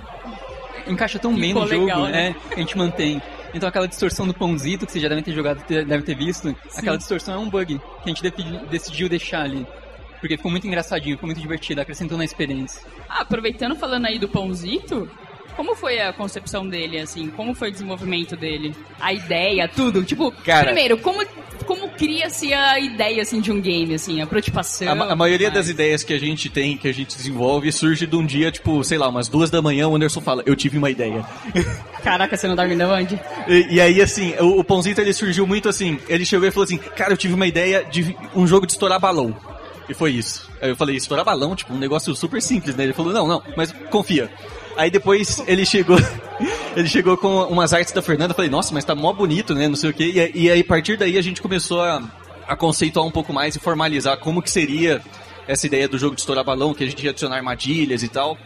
encaixa 0.86 1.18
tão 1.18 1.34
bem 1.34 1.52
no 1.52 1.66
jogo, 1.66 1.86
legal, 1.86 2.04
né? 2.04 2.12
né? 2.12 2.36
Que 2.48 2.54
a 2.54 2.58
gente 2.58 2.78
mantém. 2.78 3.20
Então 3.54 3.68
aquela 3.68 3.86
distorção 3.88 4.26
do 4.26 4.34
pãozito, 4.34 4.86
que 4.86 4.92
vocês 4.92 5.02
já 5.02 5.08
devem 5.08 5.24
ter 5.24 5.32
jogado, 5.32 5.62
devem 5.66 6.02
ter 6.02 6.14
visto, 6.16 6.54
aquela 6.74 6.96
distorção 6.96 7.34
é 7.34 7.38
um 7.38 7.48
bug 7.48 7.78
que 7.78 7.82
a 8.04 8.08
gente 8.08 8.22
decidiu 8.70 9.08
deixar 9.08 9.42
ali. 9.42 9.66
Porque 10.20 10.36
ficou 10.36 10.50
muito 10.50 10.66
engraçadinho, 10.66 11.16
ficou 11.16 11.26
muito 11.26 11.40
divertido, 11.40 11.80
acrescentou 11.80 12.16
na 12.16 12.24
experiência. 12.24 12.80
Ah, 13.08 13.20
aproveitando 13.20 13.76
falando 13.76 14.06
aí 14.06 14.18
do 14.18 14.28
pãozito, 14.28 15.08
como 15.54 15.74
foi 15.74 16.00
a 16.00 16.12
concepção 16.12 16.66
dele, 16.68 16.98
assim? 16.98 17.28
Como 17.30 17.54
foi 17.54 17.68
o 17.68 17.72
desenvolvimento 17.72 18.36
dele? 18.36 18.74
A 19.00 19.12
ideia, 19.12 19.68
tudo? 19.68 20.04
Tipo, 20.04 20.30
Cara- 20.44 20.66
primeiro, 20.66 20.98
como, 20.98 21.24
como 21.66 21.75
cria-se 21.96 22.52
a 22.52 22.78
ideia, 22.78 23.22
assim, 23.22 23.40
de 23.40 23.50
um 23.50 23.60
game, 23.60 23.94
assim? 23.94 24.20
A 24.20 24.26
prototipação? 24.26 24.88
A, 24.88 25.12
a 25.12 25.16
maioria 25.16 25.48
mais? 25.48 25.60
das 25.60 25.68
ideias 25.68 26.02
que 26.02 26.12
a 26.12 26.18
gente 26.18 26.48
tem, 26.48 26.76
que 26.76 26.88
a 26.88 26.92
gente 26.92 27.16
desenvolve, 27.16 27.70
surge 27.72 28.06
de 28.06 28.16
um 28.16 28.24
dia, 28.24 28.50
tipo, 28.50 28.82
sei 28.84 28.98
lá, 28.98 29.08
umas 29.08 29.28
duas 29.28 29.50
da 29.50 29.60
manhã, 29.62 29.88
o 29.88 29.96
Anderson 29.96 30.20
fala, 30.20 30.42
eu 30.46 30.54
tive 30.54 30.78
uma 30.78 30.90
ideia. 30.90 31.24
Caraca, 32.02 32.36
você 32.36 32.46
não 32.46 32.54
dorme 32.54 32.72
ainda 32.72 32.88
onde? 32.88 33.20
E, 33.48 33.74
e 33.74 33.80
aí, 33.80 34.00
assim, 34.00 34.34
o, 34.38 34.60
o 34.60 34.64
Pãozito, 34.64 35.00
ele 35.00 35.12
surgiu 35.12 35.46
muito 35.46 35.68
assim, 35.68 35.98
ele 36.08 36.24
chegou 36.24 36.46
e 36.46 36.50
falou 36.50 36.64
assim, 36.64 36.78
cara, 36.78 37.12
eu 37.12 37.16
tive 37.16 37.34
uma 37.34 37.46
ideia 37.46 37.84
de 37.84 38.16
um 38.34 38.46
jogo 38.46 38.66
de 38.66 38.72
estourar 38.72 39.00
balão. 39.00 39.34
E 39.88 39.94
foi 39.94 40.12
isso. 40.12 40.48
Aí 40.60 40.70
eu 40.70 40.76
falei, 40.76 40.96
estourar 40.96 41.24
balão? 41.24 41.54
Tipo, 41.54 41.72
um 41.72 41.78
negócio 41.78 42.14
super 42.14 42.42
simples, 42.42 42.74
né? 42.74 42.84
Ele 42.84 42.92
falou, 42.92 43.12
não, 43.12 43.26
não, 43.26 43.42
mas 43.56 43.72
confia. 43.90 44.30
Aí 44.76 44.90
depois 44.90 45.42
ele 45.46 45.64
chegou, 45.64 45.96
ele 46.76 46.88
chegou 46.88 47.16
com 47.16 47.44
umas 47.44 47.72
artes 47.72 47.92
da 47.92 48.02
Fernanda, 48.02 48.34
falei, 48.34 48.50
nossa, 48.50 48.72
mas 48.74 48.84
tá 48.84 48.94
mó 48.94 49.12
bonito, 49.12 49.54
né? 49.54 49.68
Não 49.68 49.76
sei 49.76 49.90
o 49.90 49.94
quê. 49.94 50.30
E, 50.34 50.44
e 50.44 50.50
aí, 50.50 50.60
a 50.60 50.64
partir 50.64 50.96
daí, 50.96 51.16
a 51.16 51.22
gente 51.22 51.40
começou 51.40 51.80
a, 51.82 52.02
a 52.46 52.56
conceituar 52.56 53.06
um 53.06 53.10
pouco 53.10 53.32
mais 53.32 53.56
e 53.56 53.58
formalizar 53.58 54.18
como 54.18 54.42
que 54.42 54.50
seria 54.50 55.02
essa 55.48 55.66
ideia 55.66 55.88
do 55.88 55.98
jogo 55.98 56.14
de 56.14 56.20
estourar 56.20 56.44
balão, 56.44 56.74
que 56.74 56.84
a 56.84 56.86
gente 56.86 57.02
ia 57.02 57.10
adicionar 57.10 57.36
armadilhas 57.36 58.02
e 58.02 58.08
tal. 58.08 58.36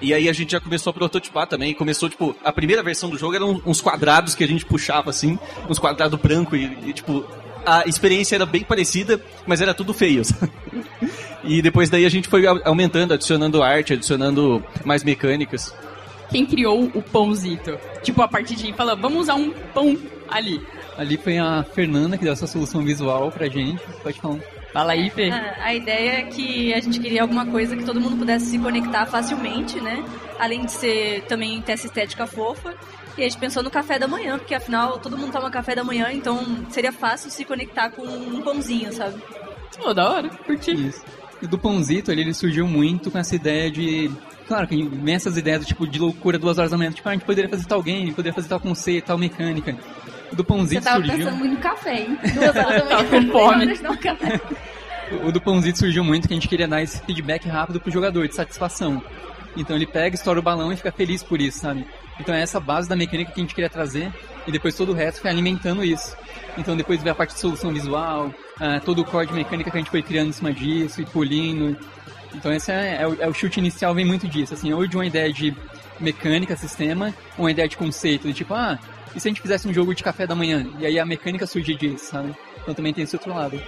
E 0.00 0.12
aí 0.12 0.28
a 0.28 0.32
gente 0.32 0.52
já 0.52 0.60
começou 0.60 0.90
a 0.90 0.94
prototipar 0.94 1.46
também. 1.46 1.74
Começou, 1.74 2.08
tipo, 2.08 2.34
a 2.44 2.52
primeira 2.52 2.82
versão 2.82 3.08
do 3.08 3.18
jogo 3.18 3.34
eram 3.34 3.62
uns 3.64 3.80
quadrados 3.80 4.34
que 4.34 4.44
a 4.44 4.46
gente 4.46 4.64
puxava 4.64 5.10
assim, 5.10 5.38
uns 5.68 5.78
quadrados 5.78 6.18
branco 6.20 6.56
e, 6.56 6.64
e, 6.86 6.92
tipo, 6.92 7.24
a 7.64 7.84
experiência 7.86 8.34
era 8.36 8.46
bem 8.46 8.62
parecida, 8.62 9.22
mas 9.46 9.60
era 9.60 9.74
tudo 9.74 9.94
feio. 9.94 10.22
E 11.44 11.60
depois 11.62 11.90
daí 11.90 12.04
a 12.06 12.08
gente 12.08 12.28
foi 12.28 12.46
au- 12.46 12.60
aumentando, 12.64 13.12
adicionando 13.14 13.62
arte, 13.62 13.92
adicionando 13.92 14.64
mais 14.84 15.04
mecânicas. 15.04 15.74
Quem 16.30 16.46
criou 16.46 16.84
o 16.94 17.02
pãozito? 17.02 17.78
Tipo, 18.02 18.22
a 18.22 18.28
partir 18.28 18.56
de 18.56 18.72
fala, 18.72 18.96
vamos 18.96 19.20
usar 19.22 19.34
um 19.34 19.50
pão 19.50 19.96
ali. 20.28 20.60
Ali 20.96 21.16
foi 21.16 21.38
a 21.38 21.64
Fernanda 21.74 22.16
que 22.16 22.24
deu 22.24 22.32
essa 22.32 22.46
solução 22.46 22.82
visual 22.82 23.30
pra 23.30 23.46
gente. 23.48 23.80
Pode 24.02 24.20
falar. 24.20 24.38
Fala 24.72 24.92
aí, 24.92 25.08
Fê. 25.10 25.30
Ah, 25.30 25.54
A 25.62 25.74
ideia 25.74 26.10
é 26.20 26.22
que 26.24 26.72
a 26.74 26.80
gente 26.80 26.98
queria 26.98 27.22
alguma 27.22 27.46
coisa 27.46 27.76
que 27.76 27.84
todo 27.84 28.00
mundo 28.00 28.16
pudesse 28.16 28.46
se 28.46 28.58
conectar 28.58 29.06
facilmente, 29.06 29.80
né? 29.80 30.04
Além 30.38 30.64
de 30.64 30.72
ser 30.72 31.22
também 31.28 31.60
ter 31.62 31.72
essa 31.72 31.86
estética 31.86 32.26
fofa. 32.26 32.74
E 33.16 33.20
a 33.22 33.24
gente 33.28 33.38
pensou 33.38 33.62
no 33.62 33.70
café 33.70 33.98
da 34.00 34.08
manhã, 34.08 34.36
porque 34.38 34.54
afinal 34.54 34.98
todo 34.98 35.16
mundo 35.16 35.30
toma 35.30 35.48
café 35.50 35.76
da 35.76 35.84
manhã, 35.84 36.08
então 36.12 36.40
seria 36.70 36.90
fácil 36.90 37.30
se 37.30 37.44
conectar 37.44 37.90
com 37.90 38.02
um 38.02 38.40
pãozinho, 38.42 38.92
sabe? 38.92 39.22
Pô, 39.80 39.94
da 39.94 40.10
hora, 40.10 40.28
curti. 40.28 40.72
Isso. 40.72 41.04
Do 41.42 41.58
Pãozito, 41.58 42.10
ele, 42.10 42.22
ele 42.22 42.34
surgiu 42.34 42.66
muito 42.66 43.10
com 43.10 43.18
essa 43.18 43.34
ideia 43.34 43.70
de. 43.70 44.10
Claro, 44.46 44.66
que 44.66 44.82
vem 44.82 45.14
essas 45.14 45.36
ideias 45.36 45.66
tipo, 45.66 45.86
de 45.86 45.98
loucura 45.98 46.38
duas 46.38 46.58
horas 46.58 46.70
da 46.70 46.76
manhã. 46.76 46.90
Tipo, 46.90 47.08
ah, 47.08 47.12
a 47.12 47.14
gente 47.14 47.24
poderia 47.24 47.48
fazer 47.48 47.64
tal 47.66 47.82
game, 47.82 48.12
poderia 48.12 48.34
fazer 48.34 48.48
tal 48.48 48.60
conceito, 48.60 49.06
tal 49.06 49.18
mecânica. 49.18 49.76
O 50.32 50.36
do 50.36 50.44
Pãozito 50.44 50.82
tava 50.82 50.96
surgiu. 50.96 51.16
pensando 51.16 51.36
muito 51.38 51.54
no 51.54 51.60
café, 51.60 52.00
hein? 52.00 52.18
Duas 52.34 52.56
horas 52.56 52.82
da 52.82 52.84
manhã. 52.84 52.88
Tava 52.88 53.08
com 53.08 53.32
fome. 53.32 55.26
O 55.26 55.32
do 55.32 55.40
Pãozito 55.40 55.78
surgiu 55.78 56.02
muito 56.02 56.26
que 56.26 56.34
a 56.34 56.36
gente 56.36 56.48
queria 56.48 56.66
dar 56.66 56.82
esse 56.82 57.00
feedback 57.02 57.48
rápido 57.48 57.80
pro 57.80 57.90
jogador, 57.90 58.26
de 58.26 58.34
satisfação. 58.34 59.02
Então 59.56 59.76
ele 59.76 59.86
pega, 59.86 60.14
estoura 60.14 60.40
o 60.40 60.42
balão 60.42 60.72
e 60.72 60.76
fica 60.76 60.90
feliz 60.90 61.22
por 61.22 61.40
isso, 61.40 61.60
sabe? 61.60 61.86
Então 62.18 62.34
é 62.34 62.40
essa 62.40 62.58
base 62.58 62.88
da 62.88 62.96
mecânica 62.96 63.32
que 63.32 63.40
a 63.40 63.42
gente 63.42 63.54
queria 63.54 63.70
trazer 63.70 64.12
e 64.46 64.52
depois 64.52 64.74
todo 64.74 64.92
o 64.92 64.94
resto 64.94 65.20
foi 65.20 65.30
alimentando 65.30 65.84
isso. 65.84 66.16
Então 66.58 66.76
depois 66.76 67.02
veio 67.02 67.12
a 67.12 67.14
parte 67.14 67.34
de 67.34 67.40
solução 67.40 67.72
visual, 67.72 68.32
ah, 68.60 68.80
todo 68.80 69.00
o 69.00 69.04
core 69.04 69.26
de 69.26 69.32
mecânica 69.34 69.70
que 69.70 69.76
a 69.76 69.80
gente 69.80 69.90
foi 69.90 70.02
criando 70.02 70.28
em 70.28 70.32
cima 70.32 70.52
disso 70.52 71.00
e 71.00 71.06
polindo. 71.06 71.76
Então 72.34 72.52
esse 72.52 72.70
é, 72.72 73.02
é 73.02 73.06
o, 73.06 73.22
é 73.22 73.28
o 73.28 73.34
chute 73.34 73.60
inicial, 73.60 73.94
vem 73.94 74.04
muito 74.04 74.26
disso, 74.26 74.54
assim, 74.54 74.72
ou 74.72 74.86
de 74.86 74.96
uma 74.96 75.06
ideia 75.06 75.32
de 75.32 75.54
mecânica, 76.00 76.56
sistema, 76.56 77.14
ou 77.38 77.44
uma 77.44 77.50
ideia 77.50 77.68
de 77.68 77.76
conceito, 77.76 78.26
de 78.26 78.34
tipo, 78.34 78.54
ah, 78.54 78.78
e 79.14 79.20
se 79.20 79.28
a 79.28 79.30
gente 79.30 79.40
fizesse 79.40 79.68
um 79.68 79.72
jogo 79.72 79.94
de 79.94 80.02
café 80.02 80.26
da 80.26 80.34
manhã? 80.34 80.66
E 80.78 80.86
aí 80.86 80.98
a 80.98 81.06
mecânica 81.06 81.46
surge 81.46 81.74
disso, 81.74 82.06
sabe? 82.06 82.34
Então 82.62 82.74
também 82.74 82.92
tem 82.92 83.04
esse 83.04 83.14
outro 83.14 83.32
lado. 83.32 83.60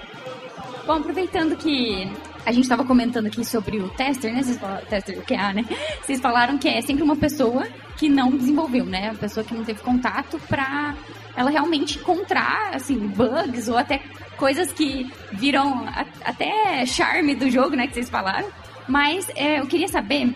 Bom, 0.87 0.95
aproveitando 0.95 1.57
que 1.57 2.11
a 2.45 2.53
gente 2.53 2.63
estava 2.63 2.85
comentando 2.85 3.27
aqui 3.27 3.45
sobre 3.45 3.79
o 3.79 3.89
tester, 3.91 4.33
né? 4.33 4.43
Vocês 4.43 4.57
falaram, 4.57 4.87
tester 4.87 5.21
QA, 5.25 5.53
né? 5.53 5.65
Vocês 6.03 6.21
falaram 6.21 6.59
que 6.59 6.69
é 6.69 6.81
sempre 6.81 7.03
uma 7.03 7.17
pessoa 7.17 7.67
que 7.97 8.09
não 8.09 8.31
desenvolveu, 8.31 8.85
né? 8.85 9.11
Uma 9.11 9.19
pessoa 9.19 9.43
que 9.43 9.55
não 9.55 9.65
teve 9.65 9.81
contato 9.81 10.39
pra 10.49 10.95
ela 11.37 11.51
realmente 11.51 11.99
encontrar, 11.99 12.71
assim, 12.75 12.99
bugs 12.99 13.69
ou 13.69 13.77
até 13.77 14.01
coisas 14.37 14.73
que 14.73 15.11
viram 15.33 15.85
a- 15.89 16.07
até 16.25 16.85
charme 16.87 17.35
do 17.35 17.51
jogo, 17.51 17.77
né? 17.77 17.87
Que 17.87 17.95
vocês 17.95 18.11
falaram. 18.11 18.49
Mas 18.89 19.29
é, 19.35 19.61
eu 19.61 19.67
queria 19.67 19.89
saber, 19.89 20.35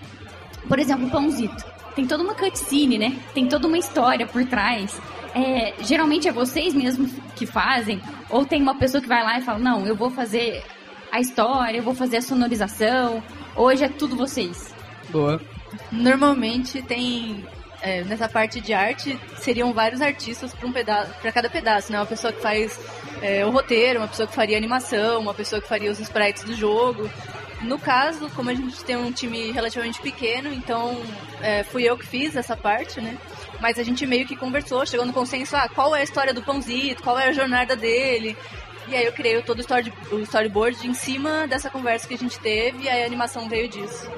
por 0.66 0.78
exemplo, 0.78 1.07
o 1.07 1.11
Pãozito. 1.11 1.64
Tem 1.95 2.07
toda 2.07 2.23
uma 2.23 2.35
cutscene, 2.35 2.99
né? 2.99 3.16
Tem 3.35 3.47
toda 3.49 3.66
uma 3.66 3.78
história 3.78 4.26
por 4.26 4.45
trás. 4.47 5.00
É, 5.35 5.75
geralmente 5.80 6.26
é 6.28 6.33
vocês 6.33 6.75
mesmos 6.75 7.12
que 7.37 7.47
fazem? 7.47 8.00
Ou 8.28 8.45
tem 8.45 8.61
uma 8.61 8.75
pessoa 8.75 9.00
que 9.00 9.09
vai 9.09 9.23
lá 9.23 9.38
e 9.38 9.42
fala, 9.42 9.59
não, 9.59 9.87
eu 9.87 9.95
vou 9.95 10.11
fazer 10.11 10.64
a 11.12 11.21
história, 11.21 11.78
eu 11.78 11.83
vou 11.83 11.95
fazer 11.95 12.16
a 12.19 12.23
sonorização. 12.23 13.23
Hoje 13.54 13.85
é 13.85 13.88
tudo 13.88 14.16
vocês. 14.16 14.75
Boa. 15.11 15.40
Normalmente 15.92 16.83
tem. 16.83 17.45
É, 17.82 18.04
nessa 18.04 18.28
parte 18.28 18.60
de 18.60 18.72
arte, 18.72 19.18
seriam 19.38 19.72
vários 19.72 20.00
artistas 20.00 20.52
para 20.52 20.66
um 20.66 20.72
peda 20.72 21.08
para 21.20 21.32
cada 21.32 21.49
pedaço, 21.49 21.90
né? 21.90 21.99
Uma 21.99 22.06
pessoa 22.06 22.32
que 22.32 22.40
faz 22.40 22.78
é, 23.22 23.44
o 23.44 23.50
roteiro, 23.50 24.00
uma 24.00 24.08
pessoa 24.08 24.26
que 24.26 24.34
faria 24.34 24.56
animação, 24.56 25.20
uma 25.20 25.34
pessoa 25.34 25.60
que 25.60 25.68
faria 25.68 25.90
os 25.90 25.99
sprites 25.99 26.44
do 26.44 26.54
jogo. 26.54 27.10
No 27.62 27.78
caso, 27.78 28.30
como 28.30 28.49
a 28.49 28.54
gente 28.54 28.82
tem 28.84 28.96
um 28.96 29.12
time 29.12 29.52
relativamente 29.52 30.00
pequeno, 30.00 30.52
então 30.52 30.99
é, 31.42 31.62
fui 31.62 31.82
eu 31.84 31.96
que 31.96 32.06
fiz 32.06 32.34
essa 32.34 32.56
parte, 32.56 33.00
né? 33.00 33.18
Mas 33.60 33.78
a 33.78 33.82
gente 33.82 34.06
meio 34.06 34.26
que 34.26 34.34
conversou, 34.34 34.87
chegou 34.87 35.04
no 35.04 35.12
consenso, 35.12 35.54
ah, 35.56 35.68
qual 35.68 35.94
é 35.94 36.00
a 36.00 36.04
história 36.04 36.32
do 36.32 36.42
Pãozito, 36.42 37.02
qual 37.02 37.18
é 37.18 37.28
a 37.28 37.32
jornada 37.32 37.76
dele. 37.76 38.37
E 38.88 38.96
aí 38.96 39.04
eu 39.04 39.12
criei 39.12 39.40
todo 39.42 39.62
o 40.10 40.20
storyboard 40.20 40.88
em 40.88 40.94
cima 40.94 41.46
dessa 41.46 41.70
conversa 41.70 42.08
que 42.08 42.14
a 42.14 42.18
gente 42.18 42.40
teve 42.40 42.84
e 42.84 42.88
aí 42.88 43.02
a 43.02 43.06
animação 43.06 43.49
veio 43.49 43.68
disso. 43.68 44.10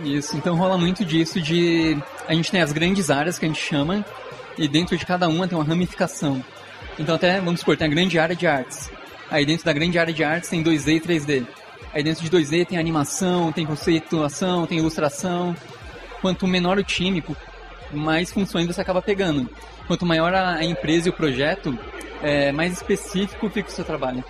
Isso, 0.00 0.36
então 0.36 0.56
rola 0.56 0.78
muito 0.78 1.04
disso 1.04 1.40
de. 1.40 1.98
A 2.26 2.34
gente 2.34 2.50
tem 2.50 2.60
as 2.60 2.72
grandes 2.72 3.10
áreas 3.10 3.38
que 3.38 3.44
a 3.44 3.48
gente 3.48 3.60
chama, 3.60 4.04
e 4.56 4.68
dentro 4.68 4.96
de 4.96 5.04
cada 5.04 5.28
uma 5.28 5.48
tem 5.48 5.58
uma 5.58 5.64
ramificação. 5.64 6.42
Então 6.98 7.14
até, 7.14 7.40
vamos 7.40 7.60
supor, 7.60 7.76
tem 7.76 7.86
a 7.86 7.90
grande 7.90 8.18
área 8.18 8.36
de 8.36 8.46
artes. 8.46 8.90
Aí 9.30 9.44
dentro 9.44 9.64
da 9.64 9.72
grande 9.72 9.98
área 9.98 10.12
de 10.12 10.22
artes 10.22 10.48
tem 10.48 10.62
2D 10.62 10.96
e 10.96 11.00
3D. 11.00 11.46
Aí 11.92 12.02
dentro 12.02 12.22
de 12.22 12.30
2D 12.30 12.66
tem 12.66 12.78
animação, 12.78 13.50
tem 13.50 13.66
conceituação, 13.66 14.66
tem 14.66 14.78
ilustração. 14.78 15.54
Quanto 16.20 16.46
menor 16.46 16.78
o 16.78 16.82
time, 16.82 17.22
mais 17.92 18.32
funções 18.32 18.66
você 18.66 18.80
acaba 18.80 19.02
pegando. 19.02 19.48
Quanto 19.86 20.06
maior 20.06 20.34
a 20.34 20.64
empresa 20.64 21.08
e 21.08 21.10
o 21.10 21.14
projeto, 21.14 21.76
é, 22.22 22.52
mais 22.52 22.72
específico 22.72 23.48
fica 23.48 23.68
o 23.68 23.72
seu 23.72 23.84
trabalho. 23.84 24.24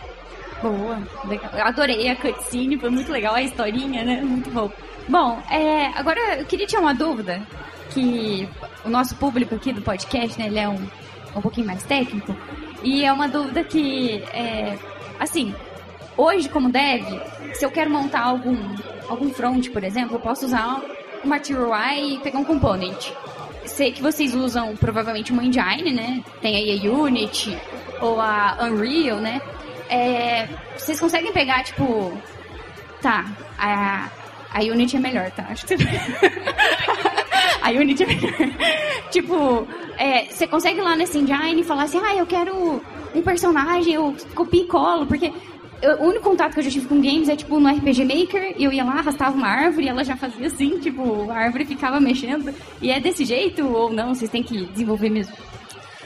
Boa, 0.63 1.01
legal. 1.27 1.51
Adorei 1.63 2.09
a 2.09 2.17
cutscene, 2.17 2.79
foi 2.79 2.91
muito 2.91 3.13
legal 3.13 3.35
a 3.35 3.43
historinha, 3.43 4.03
né? 4.03 4.21
Muito 4.23 4.51
bom. 4.51 4.71
Bom, 5.09 5.41
é, 5.51 5.87
agora 5.95 6.39
eu 6.39 6.45
queria 6.45 6.67
tirar 6.67 6.83
uma 6.83 6.95
dúvida, 6.95 7.41
que 7.91 8.49
o 8.85 8.89
nosso 8.89 9.17
público 9.17 9.55
aqui 9.55 9.73
do 9.73 9.81
podcast, 9.81 10.39
né, 10.39 10.47
ele 10.47 10.59
é 10.59 10.69
um, 10.69 10.87
um 11.35 11.41
pouquinho 11.41 11.67
mais 11.67 11.83
técnico, 11.83 12.37
e 12.83 13.05
é 13.05 13.13
uma 13.13 13.27
dúvida 13.27 13.65
que, 13.65 14.23
é, 14.35 14.77
assim, 15.19 15.55
hoje 16.17 16.49
como 16.49 16.71
dev, 16.71 17.05
se 17.55 17.65
eu 17.65 17.71
quero 17.71 17.91
montar 17.91 18.23
algum, 18.23 18.57
algum 19.09 19.31
front, 19.31 19.71
por 19.71 19.83
exemplo, 19.83 20.17
eu 20.17 20.21
posso 20.21 20.45
usar 20.45 20.83
uma 21.25 21.37
UI 21.37 22.15
e 22.15 22.19
pegar 22.19 22.39
um 22.39 22.45
component. 22.45 23.11
Sei 23.65 23.93
que 23.93 24.03
vocês 24.03 24.35
usam 24.35 24.77
provavelmente 24.77 25.33
uma 25.33 25.45
engine, 25.45 25.93
né? 25.93 26.23
Tem 26.41 26.57
aí 26.57 26.87
a 26.87 26.91
Unity 26.91 27.59
ou 28.01 28.21
a 28.21 28.59
Unreal, 28.63 29.19
né? 29.19 29.41
É, 29.89 30.47
vocês 30.77 30.99
conseguem 31.01 31.33
pegar, 31.33 31.63
tipo. 31.65 32.13
Tá, 33.01 33.31
a, 33.59 34.11
a 34.53 34.61
Unity 34.61 34.97
é 34.97 35.01
melhor, 35.01 35.31
tá? 35.31 35.47
Acho 35.51 35.67
que 35.67 35.77
você. 35.77 35.85
a 37.63 37.71
Unity 37.71 38.03
é 38.03 38.07
melhor. 38.07 38.33
tipo, 39.11 39.69
é, 39.97 40.25
você 40.27 40.47
consegue 40.47 40.81
lá 40.81 40.97
nesse 40.97 41.19
engine 41.19 41.61
e 41.61 41.65
falar 41.65 41.85
assim: 41.85 42.01
ah, 42.05 42.15
eu 42.15 42.27
quero 42.27 42.83
um 43.15 43.23
personagem, 43.23 43.95
eu 43.95 44.15
copio 44.35 44.63
e 44.63 44.67
colo, 44.67 45.07
porque. 45.07 45.33
o 46.01 46.05
único 46.05 46.25
contato 46.25 46.55
que 46.55 46.61
eu 46.61 46.65
já 46.65 46.71
tive 46.71 46.87
com 46.87 47.01
games 47.01 47.29
é 47.29 47.37
tipo 47.37 47.61
no 47.61 47.69
RPG 47.69 48.05
Maker, 48.05 48.55
eu 48.59 48.73
ia 48.73 48.85
lá, 48.85 48.99
arrastava 48.99 49.37
uma 49.37 49.47
árvore 49.49 49.87
e 49.87 49.89
ela 49.89 50.05
já 50.05 50.17
fazia 50.17 50.49
assim, 50.49 50.79
tipo, 50.81 51.31
a 51.31 51.37
árvore 51.37 51.65
ficava 51.65 52.01
mexendo. 52.01 52.53
E 52.83 52.91
é 52.91 52.99
desse 52.99 53.25
jeito 53.25 53.67
ou 53.67 53.93
não? 53.93 54.15
Vocês 54.15 54.31
têm 54.31 54.43
que 54.43 54.67
desenvolver 54.67 55.09
mesmo? 55.09 55.35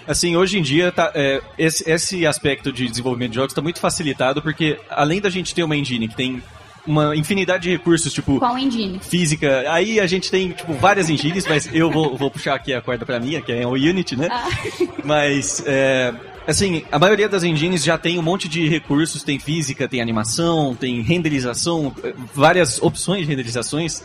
Assim, 0.06 0.36
hoje 0.36 0.58
em 0.58 0.62
dia, 0.62 0.90
tá, 0.90 1.12
é, 1.14 1.40
esse, 1.56 1.88
esse 1.88 2.26
aspecto 2.26 2.72
de 2.72 2.88
desenvolvimento 2.88 3.30
de 3.30 3.36
jogos 3.36 3.52
está 3.52 3.62
muito 3.62 3.80
facilitado, 3.80 4.42
porque 4.42 4.78
além 4.90 5.20
da 5.20 5.30
gente 5.30 5.54
ter 5.54 5.62
uma 5.62 5.76
engine 5.76 6.08
que 6.08 6.16
tem 6.16 6.42
uma 6.86 7.14
infinidade 7.16 7.64
de 7.64 7.70
recursos, 7.70 8.12
tipo 8.12 8.38
Qual 8.38 8.58
engine? 8.58 8.98
física, 8.98 9.64
aí 9.68 10.00
a 10.00 10.06
gente 10.06 10.30
tem 10.30 10.50
tipo 10.50 10.72
várias 10.74 11.08
engines, 11.08 11.46
mas 11.46 11.72
eu 11.72 11.90
vou, 11.90 12.16
vou 12.16 12.30
puxar 12.30 12.54
aqui 12.54 12.74
a 12.74 12.80
corda 12.80 13.06
pra 13.06 13.20
minha, 13.20 13.40
que 13.40 13.52
é 13.52 13.66
o 13.66 13.72
Unity, 13.72 14.16
né? 14.16 14.28
Ah. 14.30 14.48
Mas, 15.04 15.62
é, 15.66 16.14
assim, 16.46 16.84
a 16.90 16.98
maioria 16.98 17.28
das 17.28 17.42
engines 17.42 17.82
já 17.82 17.98
tem 17.98 18.18
um 18.18 18.22
monte 18.22 18.48
de 18.48 18.68
recursos, 18.68 19.22
tem 19.22 19.38
física, 19.38 19.88
tem 19.88 20.00
animação, 20.00 20.74
tem 20.74 21.00
renderização, 21.02 21.94
várias 22.34 22.80
opções 22.80 23.22
de 23.22 23.26
renderizações, 23.26 24.02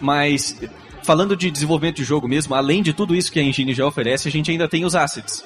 mas 0.00 0.56
falando 1.10 1.34
de 1.36 1.50
desenvolvimento 1.50 1.96
de 1.96 2.04
jogo 2.04 2.28
mesmo, 2.28 2.54
além 2.54 2.84
de 2.84 2.92
tudo 2.92 3.16
isso 3.16 3.32
que 3.32 3.40
a 3.40 3.42
engine 3.42 3.74
já 3.74 3.84
oferece, 3.84 4.28
a 4.28 4.30
gente 4.30 4.48
ainda 4.48 4.68
tem 4.68 4.84
os 4.84 4.94
assets. 4.94 5.42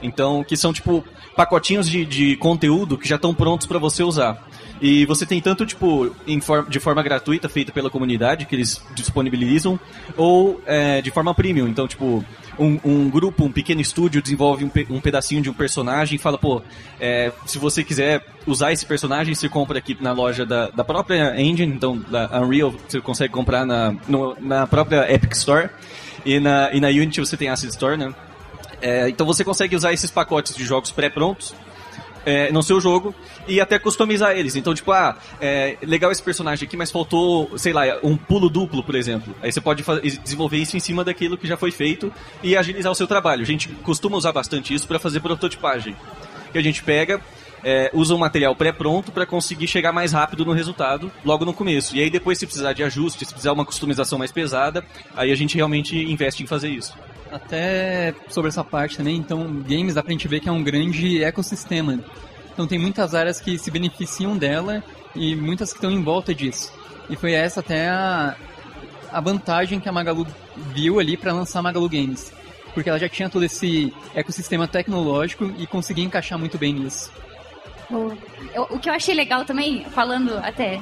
Então, 0.00 0.44
que 0.44 0.56
são 0.56 0.72
tipo 0.72 1.04
pacotinhos 1.34 1.90
de, 1.90 2.04
de 2.04 2.36
conteúdo 2.36 2.96
que 2.96 3.08
já 3.08 3.16
estão 3.16 3.34
prontos 3.34 3.66
para 3.66 3.80
você 3.80 4.04
usar. 4.04 4.46
E 4.80 5.04
você 5.06 5.26
tem 5.26 5.40
tanto 5.40 5.66
tipo 5.66 6.14
for- 6.40 6.68
de 6.68 6.78
forma 6.78 7.02
gratuita 7.02 7.48
feita 7.48 7.72
pela 7.72 7.90
comunidade 7.90 8.46
que 8.46 8.54
eles 8.54 8.80
disponibilizam, 8.94 9.76
ou 10.16 10.60
é, 10.64 11.02
de 11.02 11.10
forma 11.10 11.34
premium. 11.34 11.66
Então, 11.66 11.88
tipo, 11.88 12.24
um, 12.58 12.78
um 12.84 13.10
grupo, 13.10 13.44
um 13.44 13.52
pequeno 13.52 13.80
estúdio 13.80 14.20
desenvolve 14.22 14.64
um, 14.64 14.70
um 14.90 15.00
pedacinho 15.00 15.40
de 15.40 15.48
um 15.50 15.54
personagem 15.54 16.16
e 16.16 16.18
fala, 16.18 16.36
pô, 16.38 16.60
é, 17.00 17.32
se 17.46 17.58
você 17.58 17.84
quiser 17.84 18.24
usar 18.46 18.72
esse 18.72 18.84
personagem, 18.84 19.34
você 19.34 19.48
compra 19.48 19.78
aqui 19.78 19.96
na 20.00 20.12
loja 20.12 20.44
da, 20.44 20.68
da 20.70 20.84
própria 20.84 21.40
engine, 21.40 21.72
então 21.74 21.98
da 22.10 22.40
Unreal, 22.40 22.74
você 22.88 23.00
consegue 23.00 23.32
comprar 23.32 23.64
na, 23.64 23.94
no- 24.08 24.36
na 24.40 24.66
própria 24.66 25.12
Epic 25.12 25.32
Store. 25.32 25.68
E 26.24 26.40
na, 26.40 26.70
e 26.72 26.80
na 26.80 26.88
Unity 26.88 27.20
você 27.20 27.36
tem 27.36 27.48
Asset 27.48 27.70
Store, 27.70 27.96
né? 27.96 28.12
É, 28.82 29.08
então 29.08 29.24
você 29.26 29.44
consegue 29.44 29.74
usar 29.74 29.92
esses 29.92 30.10
pacotes 30.10 30.54
de 30.54 30.64
jogos 30.64 30.90
pré-prontos 30.90 31.54
é, 32.28 32.52
no 32.52 32.62
seu 32.62 32.78
jogo 32.78 33.14
e 33.46 33.58
até 33.58 33.78
customizar 33.78 34.36
eles. 34.36 34.54
Então, 34.54 34.74
tipo, 34.74 34.92
ah, 34.92 35.16
é, 35.40 35.78
legal 35.80 36.12
esse 36.12 36.22
personagem 36.22 36.66
aqui, 36.66 36.76
mas 36.76 36.90
faltou, 36.90 37.56
sei 37.56 37.72
lá, 37.72 37.84
um 38.02 38.18
pulo 38.18 38.50
duplo, 38.50 38.82
por 38.82 38.94
exemplo. 38.94 39.34
Aí 39.42 39.50
você 39.50 39.62
pode 39.62 39.82
desenvolver 40.22 40.58
isso 40.58 40.76
em 40.76 40.80
cima 40.80 41.02
daquilo 41.02 41.38
que 41.38 41.46
já 41.46 41.56
foi 41.56 41.70
feito 41.70 42.12
e 42.42 42.54
agilizar 42.54 42.92
o 42.92 42.94
seu 42.94 43.06
trabalho. 43.06 43.40
A 43.40 43.46
gente 43.46 43.70
costuma 43.82 44.18
usar 44.18 44.32
bastante 44.32 44.74
isso 44.74 44.86
para 44.86 44.98
fazer 44.98 45.20
prototipagem. 45.20 45.96
Que 46.52 46.58
a 46.58 46.62
gente 46.62 46.82
pega, 46.82 47.18
é, 47.64 47.90
usa 47.94 48.14
um 48.14 48.18
material 48.18 48.54
pré-pronto 48.54 49.10
para 49.10 49.24
conseguir 49.24 49.66
chegar 49.66 49.90
mais 49.90 50.12
rápido 50.12 50.44
no 50.44 50.52
resultado 50.52 51.10
logo 51.24 51.46
no 51.46 51.54
começo. 51.54 51.96
E 51.96 52.02
aí 52.02 52.10
depois, 52.10 52.38
se 52.38 52.44
precisar 52.44 52.74
de 52.74 52.82
ajuste, 52.82 53.24
se 53.24 53.32
precisar 53.32 53.52
uma 53.52 53.64
customização 53.64 54.18
mais 54.18 54.30
pesada, 54.30 54.84
aí 55.16 55.32
a 55.32 55.34
gente 55.34 55.56
realmente 55.56 55.96
investe 55.96 56.42
em 56.42 56.46
fazer 56.46 56.68
isso. 56.68 56.92
Até 57.30 58.14
sobre 58.28 58.48
essa 58.48 58.64
parte 58.64 58.96
também, 58.96 59.16
então, 59.16 59.44
games 59.62 59.94
dá 59.94 60.02
pra 60.02 60.12
gente 60.12 60.26
ver 60.26 60.40
que 60.40 60.48
é 60.48 60.52
um 60.52 60.62
grande 60.62 61.22
ecossistema. 61.22 61.98
Então 62.52 62.66
tem 62.66 62.78
muitas 62.78 63.14
áreas 63.14 63.40
que 63.40 63.56
se 63.58 63.70
beneficiam 63.70 64.36
dela 64.36 64.82
e 65.14 65.36
muitas 65.36 65.72
que 65.72 65.78
estão 65.78 65.90
em 65.90 66.02
volta 66.02 66.34
disso. 66.34 66.72
E 67.08 67.16
foi 67.16 67.32
essa 67.32 67.60
até 67.60 67.88
a, 67.88 68.34
a 69.12 69.20
vantagem 69.20 69.78
que 69.78 69.88
a 69.88 69.92
Magalu 69.92 70.26
viu 70.74 70.98
ali 70.98 71.16
para 71.16 71.32
lançar 71.32 71.60
a 71.60 71.62
Magalu 71.62 71.88
Games. 71.88 72.32
Porque 72.74 72.88
ela 72.88 72.98
já 72.98 73.08
tinha 73.08 73.28
todo 73.28 73.44
esse 73.44 73.92
ecossistema 74.14 74.66
tecnológico 74.66 75.52
e 75.58 75.66
conseguia 75.66 76.04
encaixar 76.04 76.38
muito 76.38 76.58
bem 76.58 76.72
nisso. 76.72 77.12
O, 77.90 78.78
que 78.78 78.88
eu 78.88 78.92
achei 78.92 79.14
legal 79.14 79.44
também, 79.44 79.84
falando 79.86 80.36
até 80.38 80.80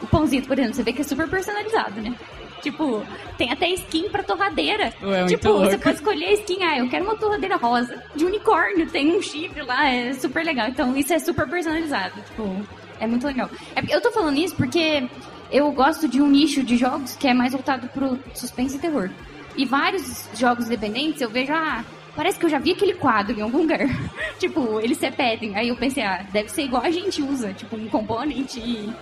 o 0.00 0.06
pãozito, 0.06 0.48
por 0.48 0.58
exemplo, 0.58 0.76
você 0.76 0.82
vê 0.82 0.92
que 0.92 1.02
é 1.02 1.04
super 1.04 1.28
personalizado, 1.28 2.00
né? 2.00 2.14
Tipo, 2.62 3.02
tem 3.36 3.52
até 3.52 3.68
skin 3.70 4.08
pra 4.10 4.22
torradeira. 4.22 4.92
Ué, 5.02 5.20
muito 5.20 5.28
tipo, 5.28 5.52
você 5.52 5.70
louco. 5.70 5.78
pode 5.78 5.96
escolher 5.96 6.26
a 6.26 6.32
skin, 6.32 6.62
ah, 6.62 6.78
eu 6.78 6.88
quero 6.88 7.04
uma 7.04 7.16
torradeira 7.16 7.56
rosa, 7.56 8.02
de 8.14 8.24
unicórnio, 8.24 8.88
tem 8.88 9.16
um 9.16 9.22
chifre 9.22 9.62
lá, 9.62 9.88
é 9.88 10.12
super 10.12 10.44
legal. 10.44 10.68
Então, 10.68 10.96
isso 10.96 11.12
é 11.12 11.18
super 11.18 11.48
personalizado, 11.48 12.20
tipo, 12.22 12.66
é 13.00 13.06
muito 13.06 13.26
legal. 13.26 13.48
É 13.76 13.94
eu 13.94 14.00
tô 14.00 14.10
falando 14.10 14.36
isso 14.38 14.56
porque 14.56 15.08
eu 15.50 15.70
gosto 15.72 16.08
de 16.08 16.20
um 16.20 16.28
nicho 16.28 16.62
de 16.62 16.76
jogos 16.76 17.16
que 17.16 17.28
é 17.28 17.34
mais 17.34 17.52
voltado 17.52 17.88
pro 17.88 18.18
suspense 18.34 18.76
e 18.76 18.80
terror. 18.80 19.10
E 19.56 19.64
vários 19.64 20.28
jogos 20.34 20.66
independentes 20.66 21.20
eu 21.20 21.30
vejo, 21.30 21.52
ah, 21.52 21.84
parece 22.14 22.38
que 22.38 22.46
eu 22.46 22.50
já 22.50 22.58
vi 22.58 22.72
aquele 22.72 22.94
quadro 22.94 23.38
em 23.38 23.42
algum 23.42 23.58
lugar. 23.58 23.80
tipo, 24.38 24.80
eles 24.80 24.98
se 24.98 25.06
repetem. 25.06 25.56
Aí 25.56 25.68
eu 25.68 25.76
pensei, 25.76 26.02
ah, 26.02 26.24
deve 26.32 26.48
ser 26.48 26.62
igual 26.62 26.82
a 26.82 26.90
gente 26.90 27.22
usa, 27.22 27.52
tipo, 27.52 27.76
um 27.76 27.88
componente 27.88 28.60
e 28.60 28.92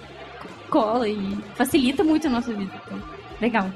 cola 0.70 1.08
e 1.08 1.36
facilita 1.54 2.02
muito 2.04 2.26
a 2.26 2.30
nossa 2.30 2.52
vida. 2.52 2.72
Então, 2.86 3.02
legal. 3.40 3.70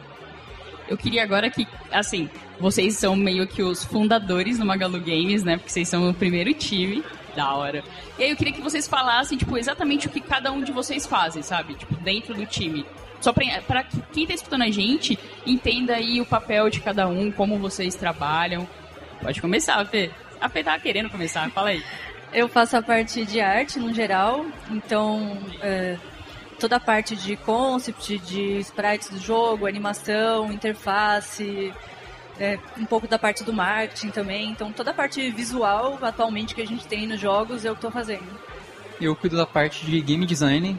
Eu 0.89 0.97
queria 0.97 1.23
agora 1.23 1.49
que, 1.49 1.67
assim, 1.93 2.29
vocês 2.59 2.97
são 2.97 3.15
meio 3.15 3.47
que 3.47 3.63
os 3.63 3.85
fundadores 3.85 4.59
do 4.59 4.67
Magalu 4.67 5.01
Games, 5.01 5.45
né? 5.45 5.57
Porque 5.57 5.71
vocês 5.71 5.89
são 5.89 6.11
o 6.11 6.15
primeiro 6.15 6.53
time. 6.53 7.05
Da 7.35 7.55
hora. 7.55 7.85
E 8.19 8.25
aí 8.25 8.31
eu 8.31 8.37
queria 8.37 8.53
que 8.53 8.61
vocês 8.61 8.89
falassem, 8.89 9.39
tipo, 9.39 9.57
exatamente 9.57 10.09
o 10.09 10.11
que 10.11 10.21
cada 10.21 10.51
um 10.51 10.65
de 10.65 10.73
vocês 10.73 11.07
fazem, 11.07 11.45
sabe? 11.45 11.75
Tipo, 11.75 11.95
dentro 11.95 12.35
do 12.35 12.45
time. 12.45 12.85
Só 13.21 13.33
que 13.33 13.45
quem 14.13 14.27
tá 14.27 14.35
escutando 14.35 14.63
a 14.63 14.71
gente 14.71 15.17
entenda 15.47 15.95
aí 15.95 16.21
o 16.21 16.27
papel 16.27 16.69
de 16.69 16.81
cada 16.81 17.07
um, 17.07 17.31
como 17.31 17.57
vocês 17.57 17.95
trabalham. 17.95 18.69
Pode 19.23 19.41
começar, 19.41 19.85
Fê. 19.87 20.11
A 20.41 20.49
Fê 20.49 20.65
tava 20.65 20.81
querendo 20.81 21.09
começar, 21.09 21.49
fala 21.51 21.69
aí. 21.69 21.85
Eu 22.33 22.49
faço 22.49 22.77
a 22.77 22.83
parte 22.83 23.25
de 23.25 23.41
arte 23.41 23.79
no 23.79 23.93
geral, 23.93 24.45
então 24.71 25.39
é, 25.63 25.97
toda 26.61 26.77
a 26.77 26.81
parte 26.81 27.17
de 27.17 27.37
concept, 27.37 28.19
de 28.19 28.59
sprites 28.59 29.09
do 29.09 29.19
jogo, 29.19 29.67
animação, 29.67 30.53
interface, 30.53 31.73
é, 32.39 32.59
um 32.79 32.85
pouco 32.85 33.09
da 33.09 33.19
parte 33.19 33.43
do 33.43 33.53
marketing 33.53 34.11
também. 34.11 34.51
Então 34.51 34.71
toda 34.71 34.91
a 34.91 34.95
parte 34.95 35.31
visual 35.31 35.99
atualmente 36.03 36.55
que 36.55 36.61
a 36.61 36.67
gente 36.67 36.87
tem 36.87 37.07
nos 37.07 37.19
jogos 37.19 37.65
eu 37.65 37.73
estou 37.73 37.91
fazendo. 37.91 38.29
Eu 39.01 39.17
cuido 39.17 39.37
da 39.37 39.47
parte 39.47 39.87
de 39.87 39.99
game 40.03 40.27
design, 40.27 40.79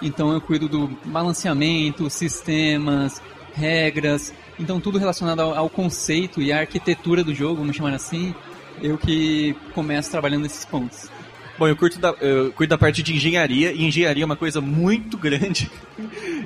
então 0.00 0.32
eu 0.32 0.40
cuido 0.40 0.66
do 0.66 0.88
balanceamento, 1.04 2.08
sistemas, 2.08 3.20
regras, 3.52 4.32
então 4.58 4.80
tudo 4.80 4.98
relacionado 4.98 5.40
ao, 5.40 5.54
ao 5.54 5.68
conceito 5.68 6.40
e 6.40 6.50
à 6.50 6.60
arquitetura 6.60 7.22
do 7.22 7.34
jogo, 7.34 7.56
vamos 7.56 7.76
chamar 7.76 7.92
assim, 7.92 8.34
eu 8.80 8.96
que 8.96 9.54
começo 9.74 10.10
trabalhando 10.10 10.44
nesses 10.44 10.64
pontos. 10.64 11.10
Bom, 11.58 11.66
eu, 11.66 11.74
curto 11.74 11.98
da, 11.98 12.14
eu 12.20 12.52
cuido 12.52 12.70
da 12.70 12.78
parte 12.78 13.02
de 13.02 13.12
engenharia, 13.12 13.72
e 13.72 13.84
engenharia 13.84 14.22
é 14.22 14.26
uma 14.26 14.36
coisa 14.36 14.60
muito 14.60 15.18
grande. 15.18 15.68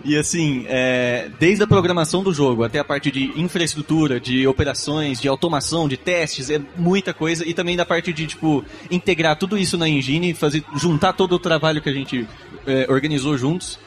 E 0.04 0.16
assim, 0.16 0.64
é, 0.68 1.30
desde 1.38 1.62
a 1.62 1.66
programação 1.66 2.22
do 2.22 2.32
jogo 2.32 2.64
até 2.64 2.78
a 2.78 2.84
parte 2.84 3.10
de 3.10 3.30
infraestrutura, 3.38 4.18
de 4.18 4.46
operações, 4.46 5.20
de 5.20 5.28
automação, 5.28 5.86
de 5.86 5.98
testes, 5.98 6.48
é 6.48 6.60
muita 6.76 7.12
coisa. 7.12 7.46
E 7.46 7.52
também 7.52 7.76
da 7.76 7.84
parte 7.84 8.10
de, 8.10 8.26
tipo, 8.26 8.64
integrar 8.90 9.36
tudo 9.36 9.58
isso 9.58 9.76
na 9.76 9.86
engine, 9.86 10.32
fazer, 10.32 10.64
juntar 10.76 11.12
todo 11.12 11.34
o 11.34 11.38
trabalho 11.38 11.82
que 11.82 11.90
a 11.90 11.92
gente 11.92 12.26
é, 12.66 12.86
organizou 12.88 13.36
juntos 13.36 13.78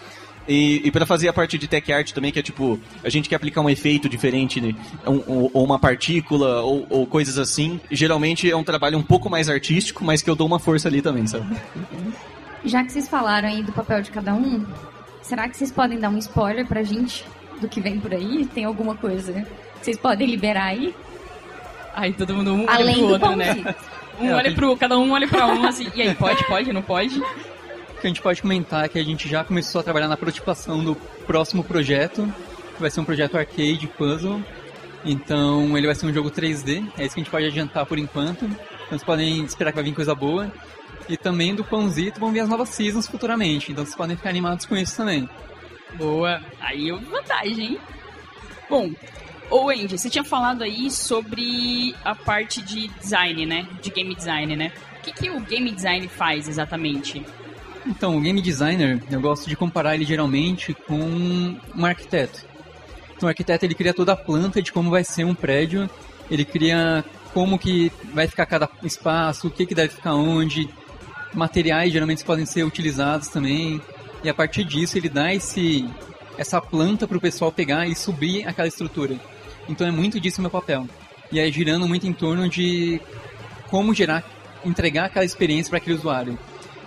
e, 0.47 0.81
e 0.85 0.91
para 0.91 1.05
fazer 1.05 1.27
a 1.27 1.33
parte 1.33 1.57
de 1.57 1.67
tech 1.67 1.91
art 1.91 2.11
também, 2.11 2.31
que 2.31 2.39
é 2.39 2.41
tipo, 2.41 2.79
a 3.03 3.09
gente 3.09 3.27
quer 3.27 3.35
aplicar 3.35 3.61
um 3.61 3.69
efeito 3.69 4.07
diferente, 4.07 4.61
né? 4.61 4.75
ou, 5.05 5.51
ou, 5.53 5.63
uma 5.63 5.79
partícula, 5.79 6.61
ou, 6.61 6.85
ou, 6.89 7.07
coisas 7.07 7.37
assim. 7.37 7.79
Geralmente 7.89 8.49
é 8.49 8.55
um 8.55 8.63
trabalho 8.63 8.97
um 8.97 9.03
pouco 9.03 9.29
mais 9.29 9.49
artístico, 9.49 10.03
mas 10.03 10.21
que 10.21 10.29
eu 10.29 10.35
dou 10.35 10.47
uma 10.47 10.59
força 10.59 10.87
ali 10.87 11.01
também, 11.01 11.25
sabe? 11.25 11.55
Já 12.63 12.83
que 12.83 12.91
vocês 12.91 13.07
falaram 13.07 13.47
aí 13.47 13.61
do 13.61 13.71
papel 13.71 14.01
de 14.01 14.09
cada 14.09 14.33
um, 14.33 14.65
será 15.21 15.47
que 15.47 15.55
vocês 15.55 15.71
podem 15.71 15.99
dar 15.99 16.09
um 16.09 16.17
spoiler 16.17 16.65
pra 16.65 16.81
gente 16.81 17.23
do 17.61 17.67
que 17.67 17.79
vem 17.79 17.99
por 17.99 18.13
aí? 18.13 18.45
Tem 18.45 18.65
alguma 18.65 18.95
coisa 18.95 19.33
que 19.79 19.85
vocês 19.85 19.97
podem 19.97 20.27
liberar 20.27 20.65
aí? 20.65 20.93
Aí 21.93 22.11
todo 22.13 22.33
mundo 22.33 22.53
um 22.53 22.69
Além 22.69 23.03
olha 23.03 23.19
pro 23.19 23.29
outro, 23.29 23.35
né? 23.35 23.75
Um 24.19 24.31
olha 24.31 24.53
pro, 24.53 24.77
cada 24.77 24.97
um 24.97 25.11
olha 25.11 25.27
pra 25.27 25.45
um, 25.47 25.65
assim, 25.67 25.87
e 25.93 26.01
aí, 26.01 26.15
pode, 26.15 26.43
pode, 26.45 26.73
não 26.73 26.81
pode? 26.81 27.21
que 28.01 28.07
a 28.07 28.09
gente 28.09 28.21
pode 28.21 28.41
comentar 28.41 28.85
é 28.85 28.87
que 28.87 28.99
a 28.99 29.03
gente 29.03 29.27
já 29.27 29.43
começou 29.43 29.81
a 29.81 29.83
trabalhar 29.83 30.07
na 30.07 30.17
prototipação 30.17 30.83
do 30.83 30.95
próximo 31.25 31.63
projeto, 31.63 32.31
que 32.75 32.81
vai 32.81 32.89
ser 32.89 32.99
um 32.99 33.05
projeto 33.05 33.37
arcade 33.37 33.87
puzzle. 33.97 34.41
Então 35.03 35.77
ele 35.77 35.85
vai 35.85 35.95
ser 35.95 36.07
um 36.07 36.13
jogo 36.13 36.31
3D, 36.31 36.83
é 36.97 37.05
isso 37.05 37.13
que 37.15 37.21
a 37.21 37.23
gente 37.23 37.29
pode 37.29 37.45
adiantar 37.45 37.85
por 37.85 37.99
enquanto. 37.99 38.45
Então 38.45 38.89
vocês 38.89 39.03
podem 39.03 39.43
esperar 39.43 39.71
que 39.71 39.75
vai 39.75 39.83
vir 39.83 39.93
coisa 39.93 40.15
boa. 40.15 40.51
E 41.07 41.15
também 41.15 41.53
do 41.53 41.63
Pãozito 41.63 42.19
vão 42.19 42.31
vir 42.31 42.39
as 42.39 42.49
novas 42.49 42.69
seasons 42.69 43.07
futuramente, 43.07 43.71
então 43.71 43.85
vocês 43.85 43.95
podem 43.95 44.17
ficar 44.17 44.29
animados 44.29 44.65
com 44.65 44.75
isso 44.75 44.97
também. 44.97 45.29
Boa, 45.93 46.41
aí 46.59 46.89
é 46.89 46.95
vantagem, 46.95 47.73
hein? 47.73 47.79
Bom, 48.67 48.91
ô 49.51 49.69
Andy, 49.69 49.97
você 49.97 50.09
tinha 50.09 50.23
falado 50.23 50.63
aí 50.63 50.89
sobre 50.89 51.95
a 52.03 52.15
parte 52.15 52.61
de 52.61 52.87
design, 52.87 53.45
né? 53.45 53.67
De 53.81 53.91
game 53.91 54.15
design, 54.15 54.55
né? 54.55 54.71
O 54.97 55.01
que, 55.03 55.11
que 55.11 55.29
o 55.29 55.39
game 55.41 55.71
design 55.71 56.07
faz 56.07 56.47
exatamente? 56.47 57.23
Então, 57.85 58.17
o 58.17 58.21
game 58.21 58.41
designer, 58.41 59.01
eu 59.11 59.21
gosto 59.21 59.47
de 59.47 59.55
comparar 59.55 59.95
ele 59.95 60.05
geralmente 60.05 60.73
com 60.73 61.55
um 61.75 61.85
arquiteto. 61.85 62.43
Então, 63.15 63.27
o 63.27 63.29
arquiteto 63.29 63.63
ele 63.63 63.75
cria 63.75 63.93
toda 63.93 64.13
a 64.13 64.17
planta 64.17 64.61
de 64.61 64.71
como 64.71 64.89
vai 64.89 65.03
ser 65.03 65.23
um 65.23 65.35
prédio, 65.35 65.89
ele 66.29 66.43
cria 66.43 67.05
como 67.33 67.59
que 67.59 67.91
vai 68.13 68.27
ficar 68.27 68.45
cada 68.45 68.69
espaço, 68.83 69.47
o 69.47 69.51
que, 69.51 69.65
que 69.65 69.75
deve 69.75 69.93
ficar 69.93 70.15
onde, 70.15 70.69
materiais 71.33 71.91
geralmente 71.91 72.23
podem 72.23 72.45
ser 72.45 72.63
utilizados 72.63 73.27
também, 73.27 73.81
e 74.23 74.29
a 74.29 74.33
partir 74.33 74.63
disso 74.63 74.97
ele 74.97 75.09
dá 75.09 75.33
esse, 75.33 75.87
essa 76.37 76.59
planta 76.59 77.07
para 77.07 77.17
o 77.17 77.21
pessoal 77.21 77.51
pegar 77.51 77.87
e 77.87 77.95
subir 77.95 78.47
aquela 78.47 78.67
estrutura. 78.67 79.19
Então 79.67 79.85
é 79.85 79.91
muito 79.91 80.19
disso 80.19 80.41
meu 80.41 80.49
papel. 80.49 80.87
E 81.31 81.39
aí 81.39 81.51
girando 81.51 81.87
muito 81.87 82.07
em 82.07 82.13
torno 82.13 82.49
de 82.49 83.01
como 83.69 83.93
gerar, 83.93 84.23
entregar 84.63 85.05
aquela 85.05 85.25
experiência 85.25 85.69
para 85.69 85.77
aquele 85.77 85.95
usuário. 85.95 86.37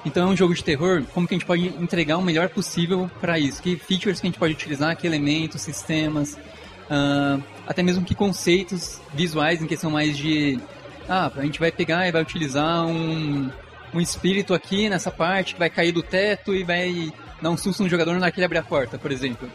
Então 0.09 0.29
é 0.29 0.33
um 0.33 0.37
jogo 0.37 0.55
de 0.55 0.65
terror, 0.65 1.05
como 1.13 1.29
que 1.29 1.35
a 1.35 1.39
gente 1.39 1.47
pode 1.47 1.67
entregar 1.67 2.17
o 2.17 2.23
melhor 2.23 2.49
possível 2.49 3.11
para 3.21 3.39
isso? 3.39 3.63
Que 3.63 3.77
features 3.77 4.19
que 4.19 4.27
a 4.27 4.31
gente 4.31 4.39
pode 4.39 4.55
utilizar, 4.55 4.97
que 4.97 5.07
elementos, 5.07 5.61
sistemas, 5.61 6.33
uh, 6.33 7.43
até 7.67 7.83
mesmo 7.83 8.07
que 8.07 8.15
conceitos 8.15 9.03
visuais 9.13 9.61
em 9.61 9.67
questão 9.67 9.91
mais 9.91 10.17
de... 10.17 10.59
Ah, 11.07 11.31
a 11.37 11.43
gente 11.43 11.61
vai 11.61 11.71
pegar 11.71 12.09
e 12.09 12.13
vai 12.13 12.23
utilizar 12.23 12.87
um, 12.87 13.51
um 13.93 14.01
espírito 14.01 14.55
aqui 14.55 14.89
nessa 14.89 15.11
parte 15.11 15.53
que 15.53 15.59
vai 15.59 15.69
cair 15.69 15.93
do 15.93 16.03
teto 16.03 16.55
e 16.55 16.65
vai 16.65 17.13
dar 17.43 17.51
um 17.51 17.57
susto 17.59 17.83
no 17.83 17.89
jogador 17.89 18.19
naquele 18.19 18.47
abrir 18.47 18.59
a 18.59 18.63
porta, 18.63 18.99
por 18.99 19.13
exemplo. 19.13 19.47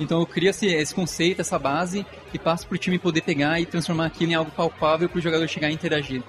Então 0.00 0.24
crio 0.26 0.50
esse, 0.50 0.92
conceito, 0.92 1.40
essa 1.40 1.58
base 1.58 2.04
e 2.34 2.38
passo 2.38 2.66
para 2.66 2.74
o 2.74 2.78
time 2.78 2.98
poder 2.98 3.20
pegar 3.20 3.60
e 3.60 3.66
transformar 3.66 4.06
aquilo 4.06 4.32
em 4.32 4.34
algo 4.34 4.50
palpável 4.50 5.08
para 5.08 5.18
o 5.18 5.22
jogador 5.22 5.46
chegar 5.46 5.70
e 5.70 5.74
interagir. 5.74 6.20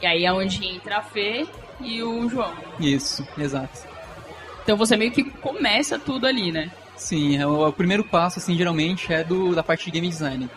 E 0.00 0.06
aí 0.06 0.24
é 0.24 0.32
onde 0.32 0.64
entra 0.64 0.98
a 0.98 1.02
Fê 1.02 1.44
e 1.82 2.02
o 2.02 2.28
João. 2.28 2.52
Isso, 2.78 3.26
exato. 3.38 3.80
Então 4.62 4.76
você 4.76 4.96
meio 4.96 5.10
que 5.10 5.24
começa 5.24 5.98
tudo 5.98 6.26
ali, 6.26 6.52
né? 6.52 6.70
Sim, 6.96 7.38
é 7.38 7.46
o, 7.46 7.66
o 7.66 7.72
primeiro 7.72 8.04
passo, 8.04 8.38
assim, 8.38 8.56
geralmente 8.56 9.12
é 9.12 9.24
do, 9.24 9.54
da 9.54 9.62
parte 9.62 9.86
de 9.86 9.90
game 9.90 10.08
design. 10.08 10.48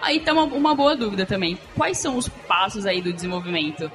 Aí 0.00 0.20
tá 0.20 0.32
uma, 0.32 0.44
uma 0.44 0.74
boa 0.74 0.94
dúvida 0.96 1.26
também. 1.26 1.58
Quais 1.74 1.98
são 1.98 2.16
os 2.16 2.28
passos 2.28 2.86
aí 2.86 3.02
do 3.02 3.12
desenvolvimento? 3.12 3.90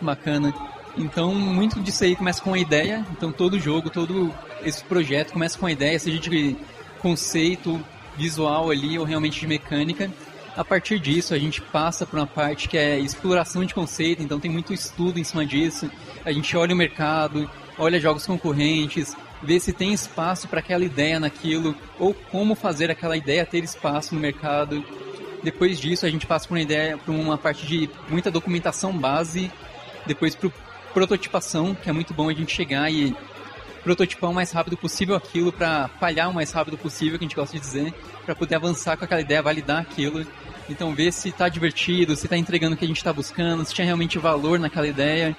Bacana. 0.00 0.54
Então, 0.96 1.34
muito 1.34 1.80
disso 1.80 2.04
aí 2.04 2.14
começa 2.14 2.40
com 2.40 2.54
a 2.54 2.58
ideia. 2.58 3.04
Então, 3.10 3.32
todo 3.32 3.58
jogo, 3.58 3.90
todo 3.90 4.32
esse 4.62 4.84
projeto 4.84 5.32
começa 5.32 5.58
com 5.58 5.66
a 5.66 5.72
ideia, 5.72 5.98
seja 5.98 6.18
de 6.18 6.56
conceito, 7.00 7.80
visual 8.16 8.70
ali 8.70 8.98
ou 8.98 9.04
realmente 9.04 9.40
de 9.40 9.46
mecânica. 9.46 10.10
A 10.54 10.62
partir 10.62 10.98
disso, 10.98 11.32
a 11.32 11.38
gente 11.38 11.62
passa 11.62 12.04
para 12.04 12.20
uma 12.20 12.26
parte 12.26 12.68
que 12.68 12.76
é 12.76 12.98
exploração 12.98 13.64
de 13.64 13.72
conceito, 13.72 14.22
então 14.22 14.38
tem 14.38 14.50
muito 14.50 14.74
estudo 14.74 15.18
em 15.18 15.24
cima 15.24 15.46
disso. 15.46 15.90
A 16.26 16.30
gente 16.30 16.54
olha 16.54 16.74
o 16.74 16.76
mercado, 16.76 17.50
olha 17.78 17.98
jogos 17.98 18.26
concorrentes, 18.26 19.16
vê 19.42 19.58
se 19.58 19.72
tem 19.72 19.94
espaço 19.94 20.46
para 20.48 20.60
aquela 20.60 20.84
ideia 20.84 21.18
naquilo, 21.18 21.74
ou 21.98 22.12
como 22.12 22.54
fazer 22.54 22.90
aquela 22.90 23.16
ideia 23.16 23.46
ter 23.46 23.64
espaço 23.64 24.14
no 24.14 24.20
mercado. 24.20 24.84
Depois 25.42 25.80
disso, 25.80 26.04
a 26.04 26.10
gente 26.10 26.26
passa 26.26 26.46
para 26.46 26.54
uma 26.54 26.62
ideia, 26.62 26.98
para 26.98 27.12
uma 27.12 27.38
parte 27.38 27.66
de 27.66 27.88
muita 28.10 28.30
documentação 28.30 28.96
base, 28.96 29.50
depois 30.06 30.34
para 30.34 30.50
prototipação, 30.92 31.74
que 31.74 31.88
é 31.88 31.92
muito 31.94 32.12
bom 32.12 32.28
a 32.28 32.34
gente 32.34 32.54
chegar 32.54 32.92
e 32.92 33.16
prototipar 33.82 34.30
o 34.30 34.34
mais 34.34 34.52
rápido 34.52 34.76
possível 34.76 35.16
aquilo 35.16 35.50
para 35.50 35.88
falhar 35.98 36.28
o 36.28 36.34
mais 36.34 36.52
rápido 36.52 36.76
possível, 36.76 37.18
que 37.18 37.24
a 37.24 37.26
gente 37.28 37.34
gosta 37.34 37.56
de 37.56 37.60
dizer, 37.60 37.94
para 38.24 38.34
poder 38.34 38.56
avançar 38.56 38.98
com 38.98 39.04
aquela 39.04 39.22
ideia, 39.22 39.42
validar 39.42 39.80
aquilo 39.80 40.24
então 40.68 40.94
ver 40.94 41.12
se 41.12 41.28
está 41.28 41.48
divertido, 41.48 42.16
se 42.16 42.26
está 42.26 42.36
entregando 42.36 42.74
o 42.74 42.78
que 42.78 42.84
a 42.84 42.88
gente 42.88 42.98
está 42.98 43.12
buscando, 43.12 43.64
se 43.64 43.74
tinha 43.74 43.84
realmente 43.84 44.18
valor 44.18 44.58
naquela 44.58 44.86
ideia. 44.86 45.36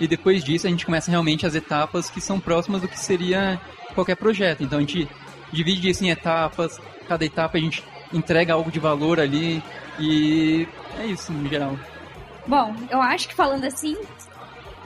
E 0.00 0.06
depois 0.06 0.42
disso 0.42 0.66
a 0.66 0.70
gente 0.70 0.86
começa 0.86 1.10
realmente 1.10 1.46
as 1.46 1.54
etapas 1.54 2.10
que 2.10 2.20
são 2.20 2.40
próximas 2.40 2.80
do 2.80 2.88
que 2.88 2.98
seria 2.98 3.60
qualquer 3.94 4.16
projeto. 4.16 4.62
Então 4.62 4.78
a 4.78 4.80
gente 4.80 5.08
divide 5.52 5.88
isso 5.88 6.04
em 6.04 6.10
etapas, 6.10 6.80
cada 7.06 7.24
etapa 7.24 7.58
a 7.58 7.60
gente 7.60 7.84
entrega 8.12 8.54
algo 8.54 8.70
de 8.70 8.78
valor 8.78 9.20
ali 9.20 9.62
e 9.98 10.66
é 10.98 11.06
isso 11.06 11.32
no 11.32 11.48
geral. 11.48 11.78
Bom, 12.46 12.74
eu 12.90 13.00
acho 13.00 13.28
que 13.28 13.34
falando 13.34 13.64
assim, 13.64 13.96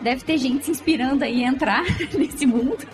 deve 0.01 0.23
ter 0.23 0.39
gente 0.39 0.65
se 0.65 0.71
inspirando 0.71 1.25
aí 1.25 1.45
a 1.45 1.49
entrar 1.49 1.85
nesse 2.13 2.47
mundo. 2.47 2.87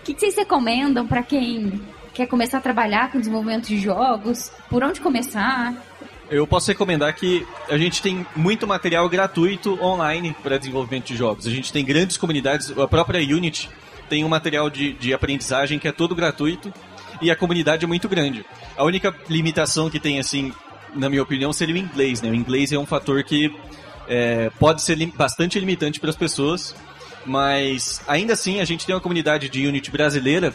O 0.00 0.02
que, 0.04 0.14
vocês 0.14 0.36
recomendam 0.36 1.06
para 1.06 1.22
quem 1.22 1.80
quer 2.14 2.26
começar 2.26 2.58
a 2.58 2.60
trabalhar 2.60 3.10
com 3.10 3.18
desenvolvimento 3.18 3.66
de 3.66 3.78
jogos? 3.78 4.50
Por 4.68 4.82
onde 4.82 5.00
começar? 5.00 5.74
Eu 6.30 6.46
posso 6.46 6.68
recomendar 6.68 7.12
que 7.14 7.44
a 7.68 7.76
gente 7.76 8.00
tem 8.00 8.24
muito 8.36 8.64
material 8.64 9.08
gratuito 9.08 9.76
online 9.82 10.34
para 10.40 10.58
desenvolvimento 10.58 11.06
de 11.06 11.16
jogos. 11.16 11.44
A 11.44 11.50
gente 11.50 11.72
tem 11.72 11.84
grandes 11.84 12.16
comunidades, 12.16 12.70
a 12.78 12.86
própria 12.86 13.20
Unity 13.20 13.68
tem 14.08 14.24
um 14.24 14.28
material 14.28 14.70
de, 14.70 14.92
de 14.92 15.12
aprendizagem 15.12 15.78
que 15.78 15.88
é 15.88 15.92
todo 15.92 16.14
gratuito 16.14 16.72
e 17.20 17.32
a 17.32 17.36
comunidade 17.36 17.84
é 17.84 17.88
muito 17.88 18.08
grande. 18.08 18.44
A 18.76 18.84
única 18.84 19.12
limitação 19.28 19.90
que 19.90 19.98
tem, 19.98 20.20
assim, 20.20 20.52
na 20.94 21.08
minha 21.08 21.22
opinião, 21.22 21.52
seria 21.52 21.74
o 21.74 21.78
inglês. 21.78 22.22
Né? 22.22 22.30
O 22.30 22.34
inglês 22.34 22.72
é 22.72 22.78
um 22.78 22.86
fator 22.86 23.24
que 23.24 23.52
é, 24.08 24.50
pode 24.58 24.82
ser 24.82 24.96
bastante 25.16 25.58
limitante 25.58 25.98
para 25.98 26.10
as 26.10 26.16
pessoas, 26.16 26.76
mas 27.26 28.00
ainda 28.06 28.34
assim 28.34 28.60
a 28.60 28.64
gente 28.64 28.86
tem 28.86 28.94
uma 28.94 29.00
comunidade 29.00 29.48
de 29.48 29.66
Unity 29.66 29.90
brasileira 29.90 30.54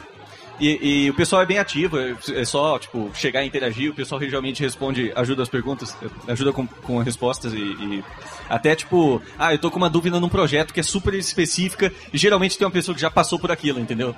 E, 0.59 1.03
e 1.05 1.09
o 1.09 1.13
pessoal 1.13 1.41
é 1.41 1.45
bem 1.45 1.59
ativo, 1.59 1.97
é 2.33 2.45
só, 2.45 2.79
tipo, 2.79 3.11
chegar 3.13 3.43
e 3.43 3.47
interagir, 3.47 3.91
o 3.91 3.93
pessoal 3.93 4.19
realmente 4.21 4.61
responde, 4.61 5.11
ajuda 5.15 5.43
as 5.43 5.49
perguntas, 5.49 5.97
ajuda 6.27 6.53
com, 6.53 6.65
com 6.65 6.97
respostas 6.99 7.53
e, 7.53 7.57
e 7.57 8.03
até, 8.49 8.73
tipo, 8.75 9.21
ah, 9.37 9.53
eu 9.53 9.59
tô 9.59 9.69
com 9.69 9.77
uma 9.77 9.89
dúvida 9.89 10.19
num 10.19 10.29
projeto 10.29 10.73
que 10.73 10.79
é 10.79 10.83
super 10.83 11.13
específica 11.13 11.91
e 12.13 12.17
geralmente 12.17 12.57
tem 12.57 12.65
uma 12.65 12.71
pessoa 12.71 12.95
que 12.95 13.01
já 13.01 13.11
passou 13.11 13.37
por 13.37 13.51
aquilo, 13.51 13.79
entendeu? 13.79 14.15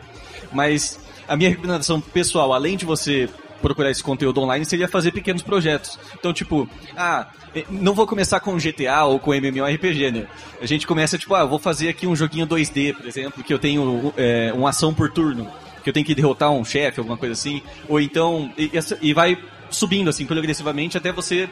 Mas 0.52 1.00
a 1.28 1.36
minha 1.36 1.50
recomendação 1.50 2.00
pessoal, 2.00 2.54
além 2.54 2.78
de 2.78 2.86
você 2.86 3.28
procurar 3.62 3.90
esse 3.90 4.04
conteúdo 4.04 4.40
online, 4.40 4.66
seria 4.66 4.88
fazer 4.88 5.12
pequenos 5.12 5.42
projetos. 5.42 6.00
Então, 6.14 6.32
tipo, 6.32 6.70
ah, 6.96 7.28
eh, 7.56 7.66
não 7.70 7.94
vou 7.94 8.06
começar 8.06 8.40
com 8.40 8.56
GTA 8.58 9.06
ou 9.06 9.20
com 9.20 9.34
MMORPG, 9.34 10.12
né? 10.12 10.28
A 10.62 10.66
gente 10.66 10.86
começa, 10.86 11.18
tipo, 11.18 11.34
ah, 11.34 11.46
vou 11.46 11.60
fazer 11.60 11.90
aqui 11.90 12.06
um 12.06 12.16
joguinho 12.16 12.46
2D, 12.46 12.96
por 12.96 13.08
exemplo, 13.08 13.44
que 13.44 13.54
eu 13.54 13.60
tenho 13.60 14.14
é, 14.16 14.54
uma 14.54 14.70
ação 14.70 14.94
por 14.94 15.12
turno, 15.12 15.50
que 15.88 15.90
eu 15.90 15.94
tenho 15.94 16.06
que 16.06 16.14
derrotar 16.14 16.52
um 16.52 16.66
chefe, 16.66 17.00
alguma 17.00 17.16
coisa 17.18 17.32
assim. 17.32 17.62
Ou 17.88 18.02
então, 18.02 18.52
e, 18.58 18.70
e 19.02 19.14
vai 19.14 19.38
subindo, 19.70 20.10
assim, 20.10 20.26
progressivamente, 20.26 20.98
até 20.98 21.14
você 21.14 21.50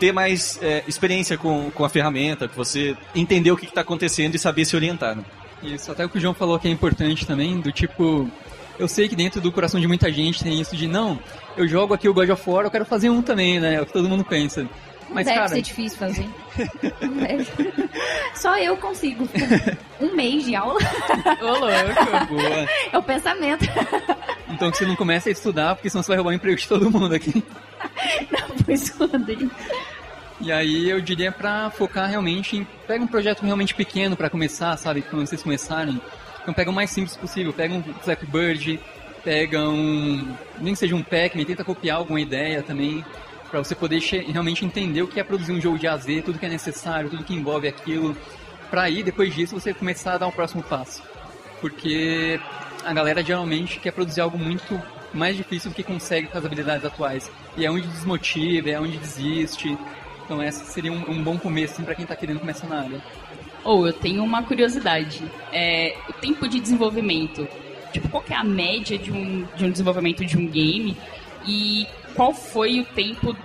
ter 0.00 0.12
mais 0.12 0.58
é, 0.60 0.82
experiência 0.88 1.38
com, 1.38 1.70
com 1.70 1.84
a 1.84 1.88
ferramenta, 1.88 2.48
que 2.48 2.56
você 2.56 2.96
entender 3.14 3.52
o 3.52 3.56
que 3.56 3.64
está 3.64 3.82
acontecendo 3.82 4.34
e 4.34 4.38
saber 4.40 4.64
se 4.64 4.74
orientar, 4.74 5.14
né? 5.14 5.24
Isso, 5.62 5.90
até 5.92 6.04
o 6.04 6.08
que 6.08 6.18
o 6.18 6.20
João 6.20 6.34
falou 6.34 6.58
que 6.58 6.66
é 6.66 6.70
importante 6.70 7.24
também, 7.24 7.60
do 7.60 7.70
tipo, 7.70 8.28
eu 8.76 8.88
sei 8.88 9.08
que 9.08 9.14
dentro 9.14 9.40
do 9.40 9.52
coração 9.52 9.80
de 9.80 9.86
muita 9.86 10.12
gente 10.12 10.42
tem 10.42 10.60
isso 10.60 10.76
de, 10.76 10.88
não, 10.88 11.18
eu 11.56 11.66
jogo 11.68 11.94
aqui 11.94 12.08
o 12.08 12.14
God 12.14 12.28
of 12.28 12.50
War, 12.50 12.64
eu 12.64 12.70
quero 12.70 12.84
fazer 12.84 13.08
um 13.08 13.22
também, 13.22 13.60
né? 13.60 13.76
É 13.76 13.80
o 13.80 13.86
que 13.86 13.92
todo 13.92 14.08
mundo 14.08 14.24
pensa. 14.24 14.68
Mas, 15.08 15.26
Deve 15.26 15.38
cara, 15.38 15.48
ser 15.48 15.62
difícil 15.62 15.98
fazer. 15.98 16.28
Só 18.34 18.58
eu 18.58 18.76
consigo. 18.76 19.28
Um 20.00 20.14
mês 20.14 20.44
de 20.44 20.54
aula 20.54 20.78
Ô, 21.40 21.46
louco. 21.46 22.26
boa. 22.28 22.68
é 22.92 22.98
o 22.98 23.02
pensamento. 23.02 23.64
Então 24.48 24.70
que 24.70 24.78
você 24.78 24.86
não 24.86 24.96
comece 24.96 25.28
a 25.28 25.32
estudar, 25.32 25.74
porque 25.74 25.88
senão 25.88 26.02
você 26.02 26.08
vai 26.08 26.16
roubar 26.16 26.30
o 26.32 26.34
emprego 26.34 26.56
de 26.56 26.68
todo 26.68 26.90
mundo 26.90 27.14
aqui. 27.14 27.42
Não, 28.30 28.58
foi 28.64 28.74
esconder. 28.74 29.48
E 30.40 30.52
aí 30.52 30.90
eu 30.90 31.00
diria 31.00 31.32
pra 31.32 31.70
focar 31.70 32.08
realmente 32.08 32.56
em. 32.56 32.64
Pega 32.86 33.02
um 33.02 33.06
projeto 33.06 33.42
realmente 33.42 33.74
pequeno 33.74 34.16
pra 34.16 34.28
começar, 34.28 34.76
sabe? 34.76 35.02
Quando 35.02 35.26
vocês 35.26 35.42
começarem. 35.42 36.00
Então 36.42 36.52
pega 36.52 36.70
o 36.70 36.74
mais 36.74 36.90
simples 36.90 37.16
possível. 37.16 37.52
Pega 37.52 37.74
um 37.74 37.82
Flappy 37.82 38.26
Bird, 38.26 38.80
pega 39.24 39.68
um. 39.68 40.36
Nem 40.60 40.74
que 40.74 40.78
seja 40.78 40.94
um 40.94 41.02
Pac-Man, 41.02 41.44
tenta 41.44 41.64
copiar 41.64 41.96
alguma 41.96 42.20
ideia 42.20 42.62
também. 42.62 43.04
Pra 43.50 43.62
você 43.62 43.74
poder 43.74 44.00
realmente 44.00 44.64
entender 44.64 45.02
o 45.02 45.08
que 45.08 45.20
é 45.20 45.24
produzir 45.24 45.52
um 45.52 45.60
jogo 45.60 45.78
de 45.78 45.86
AZ, 45.86 46.06
tudo 46.24 46.38
que 46.38 46.46
é 46.46 46.48
necessário, 46.48 47.08
tudo 47.08 47.24
que 47.24 47.34
envolve 47.34 47.68
aquilo. 47.68 48.16
Pra 48.70 48.82
aí, 48.82 49.02
depois 49.02 49.34
disso, 49.34 49.58
você 49.58 49.72
começar 49.72 50.14
a 50.14 50.18
dar 50.18 50.26
o 50.26 50.32
próximo 50.32 50.62
passo. 50.62 51.02
Porque 51.60 52.40
a 52.84 52.92
galera 52.92 53.22
geralmente 53.22 53.78
quer 53.78 53.92
produzir 53.92 54.20
algo 54.20 54.36
muito 54.38 54.80
mais 55.14 55.36
difícil 55.36 55.70
do 55.70 55.74
que 55.74 55.82
consegue 55.82 56.26
com 56.26 56.38
as 56.38 56.44
habilidades 56.44 56.84
atuais. 56.84 57.30
E 57.56 57.64
é 57.64 57.70
onde 57.70 57.86
desmotiva, 57.86 58.70
é 58.70 58.80
onde 58.80 58.98
desiste. 58.98 59.76
Então 60.24 60.42
esse 60.42 60.64
seria 60.66 60.92
um, 60.92 61.10
um 61.10 61.22
bom 61.22 61.38
começo 61.38 61.74
assim, 61.74 61.84
para 61.84 61.94
quem 61.94 62.04
tá 62.04 62.16
querendo 62.16 62.40
começar 62.40 62.66
na 62.66 62.80
área. 62.80 63.02
Ou 63.64 63.86
eu 63.86 63.92
tenho 63.92 64.22
uma 64.22 64.42
curiosidade. 64.42 65.22
É, 65.52 65.96
o 66.08 66.12
tempo 66.12 66.48
de 66.48 66.60
desenvolvimento. 66.60 67.48
Tipo, 67.92 68.08
qual 68.08 68.24
é 68.28 68.34
a 68.34 68.44
média 68.44 68.98
de 68.98 69.10
um, 69.10 69.46
de 69.56 69.64
um 69.64 69.70
desenvolvimento 69.70 70.24
de 70.24 70.36
um 70.36 70.46
game? 70.46 70.96
E 71.46 71.86
qual 72.16 72.32
foi 72.34 72.80
o 72.80 72.84
tempo. 72.84 73.36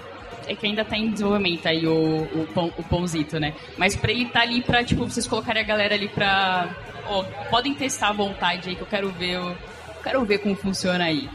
É 0.48 0.56
que 0.56 0.66
ainda 0.66 0.84
tá 0.84 0.98
em 0.98 1.12
desenvolvimento 1.12 1.68
aí 1.68 1.86
o, 1.86 1.94
o, 2.24 2.48
pão, 2.54 2.74
o 2.78 2.84
pãozito, 2.84 3.40
né? 3.40 3.54
Mas 3.78 3.96
pra 3.96 4.12
ele 4.12 4.26
tá 4.26 4.42
ali 4.42 4.62
pra, 4.62 4.84
tipo, 4.84 5.06
vocês 5.08 5.28
colocarem 5.28 5.62
a 5.62 5.66
galera 5.66 5.94
ali 5.94 6.08
pra. 6.08 6.68
Ó, 7.08 7.24
podem 7.50 7.74
testar 7.76 8.10
à 8.10 8.14
vontade 8.14 8.70
aí 8.70 8.76
que 8.76 8.82
eu 8.82 8.88
quero 8.88 9.10
ver. 9.12 9.38
o- 9.40 9.56
quero 10.04 10.26
ver 10.26 10.40
como 10.40 10.56
funciona 10.56 11.04
aí. 11.06 11.30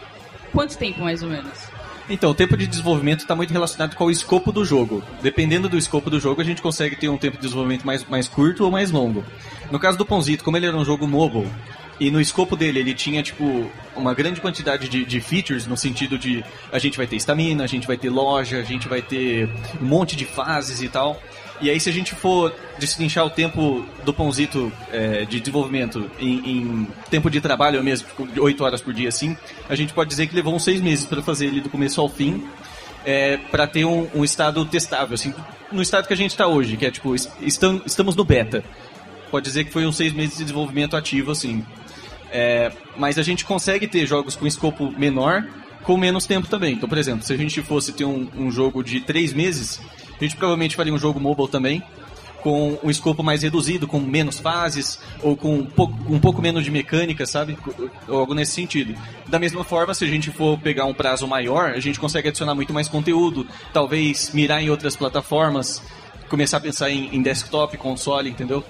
Quanto 0.52 0.76
tempo 0.76 1.02
mais 1.02 1.22
ou 1.22 1.30
menos? 1.30 1.68
Então, 2.10 2.30
o 2.30 2.34
tempo 2.34 2.56
de 2.56 2.66
desenvolvimento 2.66 3.20
está 3.20 3.34
muito 3.34 3.52
relacionado 3.52 3.94
com 3.96 4.04
o 4.04 4.10
escopo 4.10 4.52
do 4.52 4.64
jogo. 4.64 5.02
Dependendo 5.22 5.68
do 5.68 5.76
escopo 5.78 6.08
do 6.10 6.20
jogo, 6.20 6.40
a 6.40 6.44
gente 6.44 6.60
consegue 6.62 6.94
ter 6.96 7.08
um 7.08 7.16
tempo 7.18 7.36
de 7.36 7.42
desenvolvimento 7.42 7.84
mais, 7.84 8.04
mais 8.08 8.28
curto 8.28 8.64
ou 8.64 8.70
mais 8.70 8.90
longo. 8.90 9.24
No 9.70 9.78
caso 9.78 9.96
do 9.98 10.04
Pãozito, 10.06 10.44
como 10.44 10.56
ele 10.56 10.66
era 10.66 10.76
um 10.76 10.84
jogo 10.84 11.06
mobile, 11.06 11.48
e 11.98 12.10
no 12.10 12.20
escopo 12.20 12.56
dele 12.56 12.80
ele 12.80 12.94
tinha, 12.94 13.22
tipo, 13.22 13.70
uma 13.96 14.12
grande 14.14 14.40
quantidade 14.40 14.88
de, 14.88 15.04
de 15.04 15.20
features, 15.20 15.66
no 15.66 15.76
sentido 15.76 16.18
de 16.18 16.44
a 16.72 16.78
gente 16.78 16.96
vai 16.96 17.06
ter 17.06 17.16
estamina, 17.16 17.64
a 17.64 17.66
gente 17.66 17.86
vai 17.86 17.96
ter 17.96 18.10
loja, 18.10 18.58
a 18.58 18.62
gente 18.62 18.86
vai 18.88 19.00
ter 19.02 19.48
um 19.80 19.84
monte 19.86 20.14
de 20.14 20.24
fases 20.24 20.82
e 20.82 20.88
tal. 20.88 21.20
E 21.58 21.70
aí, 21.70 21.80
se 21.80 21.88
a 21.88 21.92
gente 21.92 22.14
for 22.14 22.54
destrinchar 22.78 23.24
o 23.24 23.30
tempo 23.30 23.82
do 24.04 24.12
Pãozito 24.12 24.70
é, 24.92 25.24
de 25.24 25.40
desenvolvimento 25.40 26.10
em, 26.20 26.50
em 26.50 26.88
tempo 27.10 27.30
de 27.30 27.40
trabalho 27.40 27.82
mesmo, 27.82 28.06
tipo, 28.08 28.26
de 28.26 28.38
8 28.38 28.62
horas 28.62 28.82
por 28.82 28.92
dia 28.92 29.08
assim, 29.08 29.34
a 29.66 29.74
gente 29.74 29.94
pode 29.94 30.10
dizer 30.10 30.26
que 30.26 30.34
levou 30.36 30.54
uns 30.54 30.64
6 30.64 30.82
meses 30.82 31.06
para 31.06 31.22
fazer 31.22 31.46
ele 31.46 31.62
do 31.62 31.70
começo 31.70 31.98
ao 31.98 32.10
fim, 32.10 32.44
é, 33.06 33.38
para 33.38 33.66
ter 33.66 33.86
um, 33.86 34.06
um 34.14 34.22
estado 34.22 34.62
testável, 34.66 35.14
assim, 35.14 35.32
no 35.72 35.80
estado 35.80 36.06
que 36.06 36.12
a 36.12 36.16
gente 36.16 36.32
está 36.32 36.46
hoje, 36.46 36.76
que 36.76 36.84
é 36.84 36.90
tipo, 36.90 37.14
est- 37.14 37.30
estam- 37.40 37.80
estamos 37.86 38.14
no 38.14 38.22
beta. 38.24 38.62
Pode 39.30 39.46
dizer 39.46 39.64
que 39.64 39.72
foi 39.72 39.86
uns 39.86 39.96
6 39.96 40.12
meses 40.12 40.36
de 40.36 40.44
desenvolvimento 40.44 40.94
ativo, 40.94 41.30
assim. 41.30 41.64
É, 42.30 42.72
mas 42.96 43.18
a 43.18 43.22
gente 43.22 43.44
consegue 43.44 43.86
ter 43.86 44.06
jogos 44.06 44.34
com 44.34 44.46
escopo 44.46 44.90
menor 44.90 45.44
com 45.86 45.96
menos 45.96 46.26
tempo 46.26 46.48
também. 46.48 46.74
Então, 46.74 46.88
por 46.88 46.98
exemplo, 46.98 47.24
se 47.24 47.32
a 47.32 47.36
gente 47.36 47.62
fosse 47.62 47.92
ter 47.92 48.04
um, 48.04 48.28
um 48.36 48.50
jogo 48.50 48.82
de 48.82 49.00
três 49.00 49.32
meses, 49.32 49.80
a 50.20 50.24
gente 50.24 50.36
provavelmente 50.36 50.74
faria 50.74 50.92
um 50.92 50.98
jogo 50.98 51.20
mobile 51.20 51.48
também, 51.48 51.80
com 52.42 52.78
um 52.82 52.90
escopo 52.90 53.22
mais 53.22 53.42
reduzido, 53.42 53.86
com 53.86 54.00
menos 54.00 54.38
fases, 54.38 55.00
ou 55.22 55.36
com 55.36 55.54
um 55.54 55.64
pouco, 55.64 55.94
um 56.12 56.18
pouco 56.18 56.42
menos 56.42 56.64
de 56.64 56.70
mecânica, 56.70 57.24
sabe? 57.24 57.56
Ou 58.08 58.18
algo 58.18 58.34
nesse 58.34 58.52
sentido. 58.52 58.94
Da 59.28 59.38
mesma 59.38 59.62
forma, 59.62 59.94
se 59.94 60.04
a 60.04 60.08
gente 60.08 60.30
for 60.30 60.58
pegar 60.58 60.86
um 60.86 60.94
prazo 60.94 61.26
maior, 61.26 61.70
a 61.70 61.80
gente 61.80 62.00
consegue 62.00 62.28
adicionar 62.28 62.54
muito 62.54 62.74
mais 62.74 62.88
conteúdo, 62.88 63.46
talvez 63.72 64.32
mirar 64.32 64.60
em 64.62 64.70
outras 64.70 64.96
plataformas, 64.96 65.82
começar 66.28 66.56
a 66.56 66.60
pensar 66.60 66.90
em, 66.90 67.14
em 67.14 67.22
desktop, 67.22 67.76
console, 67.78 68.28
entendeu? 68.28 68.64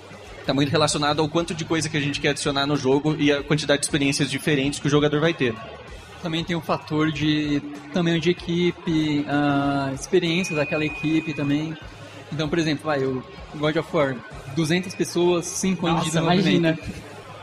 Está 0.46 0.54
muito 0.54 0.70
relacionado 0.70 1.20
ao 1.20 1.28
quanto 1.28 1.52
de 1.52 1.64
coisa 1.64 1.88
que 1.88 1.96
a 1.96 2.00
gente 2.00 2.20
quer 2.20 2.28
adicionar 2.28 2.66
no 2.66 2.76
jogo 2.76 3.16
e 3.18 3.32
a 3.32 3.42
quantidade 3.42 3.80
de 3.80 3.86
experiências 3.86 4.30
diferentes 4.30 4.78
que 4.78 4.86
o 4.86 4.88
jogador 4.88 5.20
vai 5.20 5.34
ter. 5.34 5.52
Também 6.22 6.44
tem 6.44 6.54
o 6.54 6.60
fator 6.60 7.10
de 7.10 7.60
tamanho 7.92 8.20
de 8.20 8.30
equipe, 8.30 9.26
a 9.28 9.90
experiência 9.92 10.54
daquela 10.54 10.84
equipe 10.84 11.34
também. 11.34 11.76
Então, 12.32 12.48
por 12.48 12.60
exemplo, 12.60 12.86
vai, 12.86 13.02
o 13.02 13.24
God 13.56 13.74
of 13.74 13.88
War, 13.92 14.14
200 14.54 14.94
pessoas, 14.94 15.46
5 15.46 15.84
anos 15.84 16.04
de 16.04 16.10
desenvolvimento. 16.10 16.46
imagina. 16.46 16.78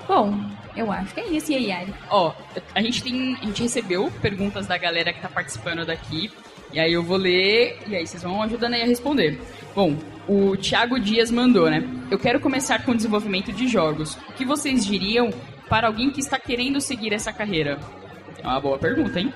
Bom, 0.07 0.39
eu 0.73 0.89
acho 0.89 1.13
que 1.13 1.19
é 1.19 1.27
isso. 1.27 1.51
E 1.51 1.55
aí, 1.55 1.65
Yari? 1.65 1.93
Ó, 2.09 2.31
a 2.73 2.81
gente 2.81 3.03
tem. 3.03 3.35
A 3.35 3.45
gente 3.45 3.63
recebeu 3.63 4.09
perguntas 4.21 4.65
da 4.65 4.77
galera 4.77 5.11
que 5.11 5.19
tá 5.19 5.27
participando 5.27 5.85
daqui. 5.85 6.31
E 6.71 6.79
aí 6.79 6.93
eu 6.93 7.03
vou 7.03 7.17
ler, 7.17 7.79
e 7.85 7.97
aí 7.97 8.07
vocês 8.07 8.23
vão 8.23 8.41
ajudando 8.41 8.75
aí 8.75 8.81
a 8.81 8.85
responder. 8.85 9.41
Bom, 9.75 9.93
o 10.27 10.55
Thiago 10.57 10.99
Dias 10.99 11.31
mandou, 11.31 11.69
né? 11.69 11.83
Eu 12.09 12.17
quero 12.17 12.39
começar 12.39 12.83
com 12.85 12.91
o 12.91 12.95
desenvolvimento 12.95 13.51
de 13.51 13.67
jogos. 13.67 14.15
O 14.29 14.33
que 14.33 14.45
vocês 14.45 14.85
diriam 14.85 15.29
para 15.69 15.87
alguém 15.87 16.09
que 16.09 16.19
está 16.19 16.39
querendo 16.39 16.79
seguir 16.79 17.13
essa 17.13 17.33
carreira? 17.33 17.79
É 18.41 18.47
uma 18.47 18.59
boa 18.59 18.77
pergunta, 18.77 19.19
hein? 19.19 19.33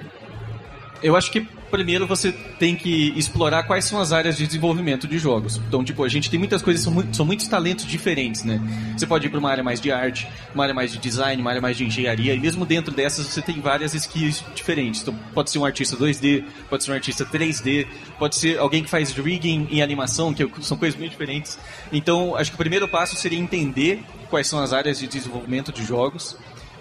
Eu 1.02 1.16
acho 1.16 1.32
que 1.32 1.48
primeiro 1.70 2.08
você 2.08 2.32
tem 2.32 2.76
que 2.76 3.14
explorar 3.16 3.64
quais 3.64 3.86
são 3.86 4.00
as 4.00 4.12
áreas 4.12 4.38
de 4.38 4.46
desenvolvimento 4.48 5.08
de 5.08 5.18
jogos. 5.20 5.58
Então, 5.68 5.84
tipo, 5.84 6.04
a 6.04 6.10
gente 6.10 6.30
tem 6.30 6.40
muitas 6.40 6.62
coisas, 6.62 6.84
são, 6.84 6.94
muito- 6.94 7.16
são 7.16 7.26
muitos 7.26 7.48
talentos 7.48 7.86
diferentes, 7.86 8.44
né? 8.44 8.60
Você 8.98 9.06
pode 9.06 9.28
ir 9.28 9.30
para 9.30 9.40
uma 9.40 9.50
área 9.50 9.64
mais 9.64 9.80
de 9.82 9.92
arte, 9.92 10.28
uma 10.54 10.64
área 10.64 10.74
mais 10.74 10.92
de 10.92 10.98
design, 10.98 11.42
uma 11.42 11.52
área 11.52 11.62
mais 11.62 11.78
de 11.78 11.86
engenharia, 11.86 12.34
e 12.34 12.40
mesmo 12.40 12.66
dentro 12.66 12.94
dessas 12.94 13.26
você 13.28 13.42
tem 13.42 13.60
várias 13.60 13.94
skills 13.94 14.44
diferentes. 14.56 15.02
Então, 15.02 15.16
pode 15.34 15.50
ser 15.52 15.60
um 15.60 15.66
artista 15.66 15.96
2D, 15.96 16.44
pode 16.70 16.84
ser 16.84 16.92
um 16.92 16.96
artista 16.96 17.26
3D, 17.26 17.88
pode 18.18 18.36
ser 18.36 18.58
alguém 18.60 18.84
que 18.84 18.90
faz 18.90 19.12
rigging 19.12 19.68
em 19.70 19.82
animação, 19.82 20.34
que 20.34 20.48
são 20.62 20.78
coisas 20.78 20.98
muito 20.98 21.12
diferentes. 21.12 21.60
Então, 21.92 22.36
acho 22.36 22.52
que 22.52 22.56
o 22.56 22.58
primeiro 22.58 22.88
passo 22.88 23.16
seria 23.16 23.40
entender 23.40 24.04
quais 24.30 24.48
são 24.48 24.60
as 24.60 24.74
áreas 24.74 25.00
de 25.00 25.08
desenvolvimento 25.08 25.72
de 25.72 25.86
jogos 25.86 26.36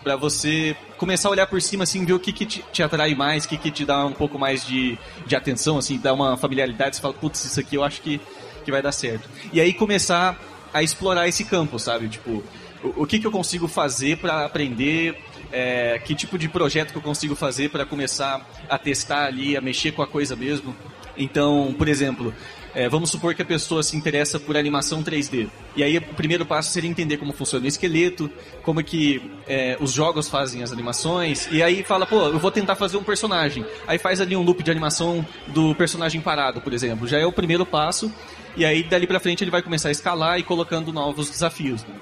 Pra 0.07 0.15
você 0.15 0.77
começar 0.99 1.29
a 1.29 1.33
olhar 1.33 1.49
por 1.49 1.61
cima, 1.61 1.83
assim, 1.83 2.05
ver 2.05 2.13
o 2.13 2.21
que, 2.21 2.33
que 2.33 2.47
te, 2.47 2.65
te 2.73 2.81
atrai 2.81 3.13
mais, 3.17 3.45
o 3.45 3.49
que, 3.49 3.59
que 3.59 3.73
te 3.73 3.85
dá 3.85 4.07
um 4.07 4.13
pouco 4.13 4.39
mais 4.39 4.65
de, 4.65 4.97
de 5.27 5.35
atenção, 5.35 5.79
assim, 5.79 5.99
dá 5.99 6.15
uma 6.15 6.37
familiaridade, 6.37 6.95
você 6.95 7.03
fala, 7.03 7.13
putz, 7.13 7.45
isso 7.45 7.59
aqui 7.59 7.75
eu 7.75 7.83
acho 7.83 8.01
que, 8.01 8.21
que 8.65 8.71
vai 8.71 8.81
dar 8.81 8.93
certo. 8.93 9.29
E 9.53 9.61
aí 9.61 9.73
começar 9.73 10.41
a 10.73 10.81
explorar 10.81 11.27
esse 11.27 11.43
campo, 11.43 11.77
sabe? 11.81 12.07
Tipo, 12.09 12.45
o, 12.85 13.03
o 13.03 13.05
que, 13.05 13.19
que 13.19 13.27
eu 13.27 13.33
consigo 13.33 13.67
fazer 13.67 14.19
para 14.19 14.45
aprender, 14.45 15.21
é, 15.51 15.99
que 15.99 16.15
tipo 16.15 16.39
de 16.39 16.49
projeto 16.49 16.93
que 16.93 16.99
eu 16.99 17.03
consigo 17.03 17.35
fazer 17.35 17.71
para 17.71 17.85
começar 17.85 18.49
a 18.69 18.79
testar 18.79 19.25
ali, 19.25 19.57
a 19.57 19.61
mexer 19.61 19.91
com 19.91 20.03
a 20.03 20.07
coisa 20.07 20.37
mesmo. 20.37 20.73
Então, 21.17 21.75
por 21.77 21.89
exemplo, 21.89 22.33
é, 22.77 22.91
vamos 22.91 23.11
supor 23.11 23.35
que 23.35 23.41
a 23.41 23.45
pessoa 23.45 23.83
se 23.83 23.97
interessa 23.97 24.39
por 24.39 24.55
animação 24.55 25.03
3D. 25.03 25.49
E 25.75 25.83
aí 25.83 25.97
o 25.97 26.03
primeiro 26.03 26.45
passo 26.45 26.71
seria 26.71 26.91
entender 26.91 27.17
como 27.17 27.33
funciona 27.33 27.65
o 27.65 27.69
esqueleto, 27.69 28.31
como 28.63 28.81
é 28.81 28.83
que 28.83 29.33
é, 29.49 29.79
os 29.81 29.93
jogos 29.93 30.29
fazem 30.29 30.63
as 30.63 30.71
animações. 30.73 31.49
E 31.51 31.63
aí 31.63 31.83
fala, 31.83 32.05
pô, 32.05 32.27
eu 32.27 32.39
vou 32.39 32.51
tentar 32.51 32.77
fazer 32.77 32.99
um 32.99 33.03
personagem. 33.03 33.65
Aí 33.87 33.97
faz 33.97 34.21
ali 34.21 34.37
um 34.37 34.43
loop 34.43 34.63
de 34.63 34.71
animação 34.71 35.27
do 35.47 35.75
personagem 35.75 36.21
parado, 36.21 36.61
por 36.61 36.75
exemplo. 36.75 37.09
Já 37.09 37.19
é 37.19 37.25
o 37.25 37.33
primeiro 37.33 37.65
passo. 37.65 38.13
E 38.55 38.63
aí 38.63 38.83
dali 38.83 39.07
pra 39.07 39.19
frente 39.19 39.43
ele 39.43 39.51
vai 39.51 39.63
começar 39.63 39.89
a 39.89 39.93
escalar 39.93 40.39
e 40.39 40.43
colocando 40.43 40.93
novos 40.93 41.31
desafios. 41.31 41.83
né? 41.83 41.95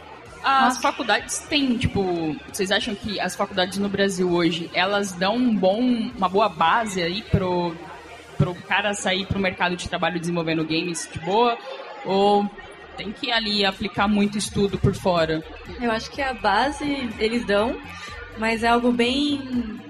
As 0.42 0.78
faculdades 0.78 1.38
têm, 1.48 1.78
tipo, 1.78 2.36
vocês 2.52 2.72
acham 2.72 2.96
que 2.96 3.20
as 3.20 3.36
faculdades 3.36 3.78
no 3.78 3.88
Brasil 3.88 4.28
hoje, 4.28 4.68
elas 4.74 5.12
dão 5.12 5.36
um 5.36 5.54
bom, 5.56 5.80
uma 6.16 6.28
boa 6.28 6.48
base 6.48 7.00
aí 7.00 7.22
pro, 7.22 7.74
pro 8.36 8.54
cara 8.54 8.94
sair 8.94 9.26
pro 9.26 9.38
mercado 9.38 9.76
de 9.76 9.88
trabalho 9.88 10.20
desenvolvendo 10.20 10.64
games 10.64 11.08
de 11.12 11.18
boa? 11.20 11.56
Ou 12.04 12.48
tem 12.96 13.12
que 13.12 13.30
ali 13.30 13.64
aplicar 13.64 14.08
muito 14.08 14.38
estudo 14.38 14.78
por 14.78 14.94
fora? 14.94 15.42
Eu 15.80 15.90
acho 15.90 16.10
que 16.10 16.22
a 16.22 16.32
base 16.34 17.08
eles 17.18 17.44
dão, 17.44 17.76
mas 18.38 18.62
é 18.62 18.68
algo 18.68 18.92
bem 18.92 19.80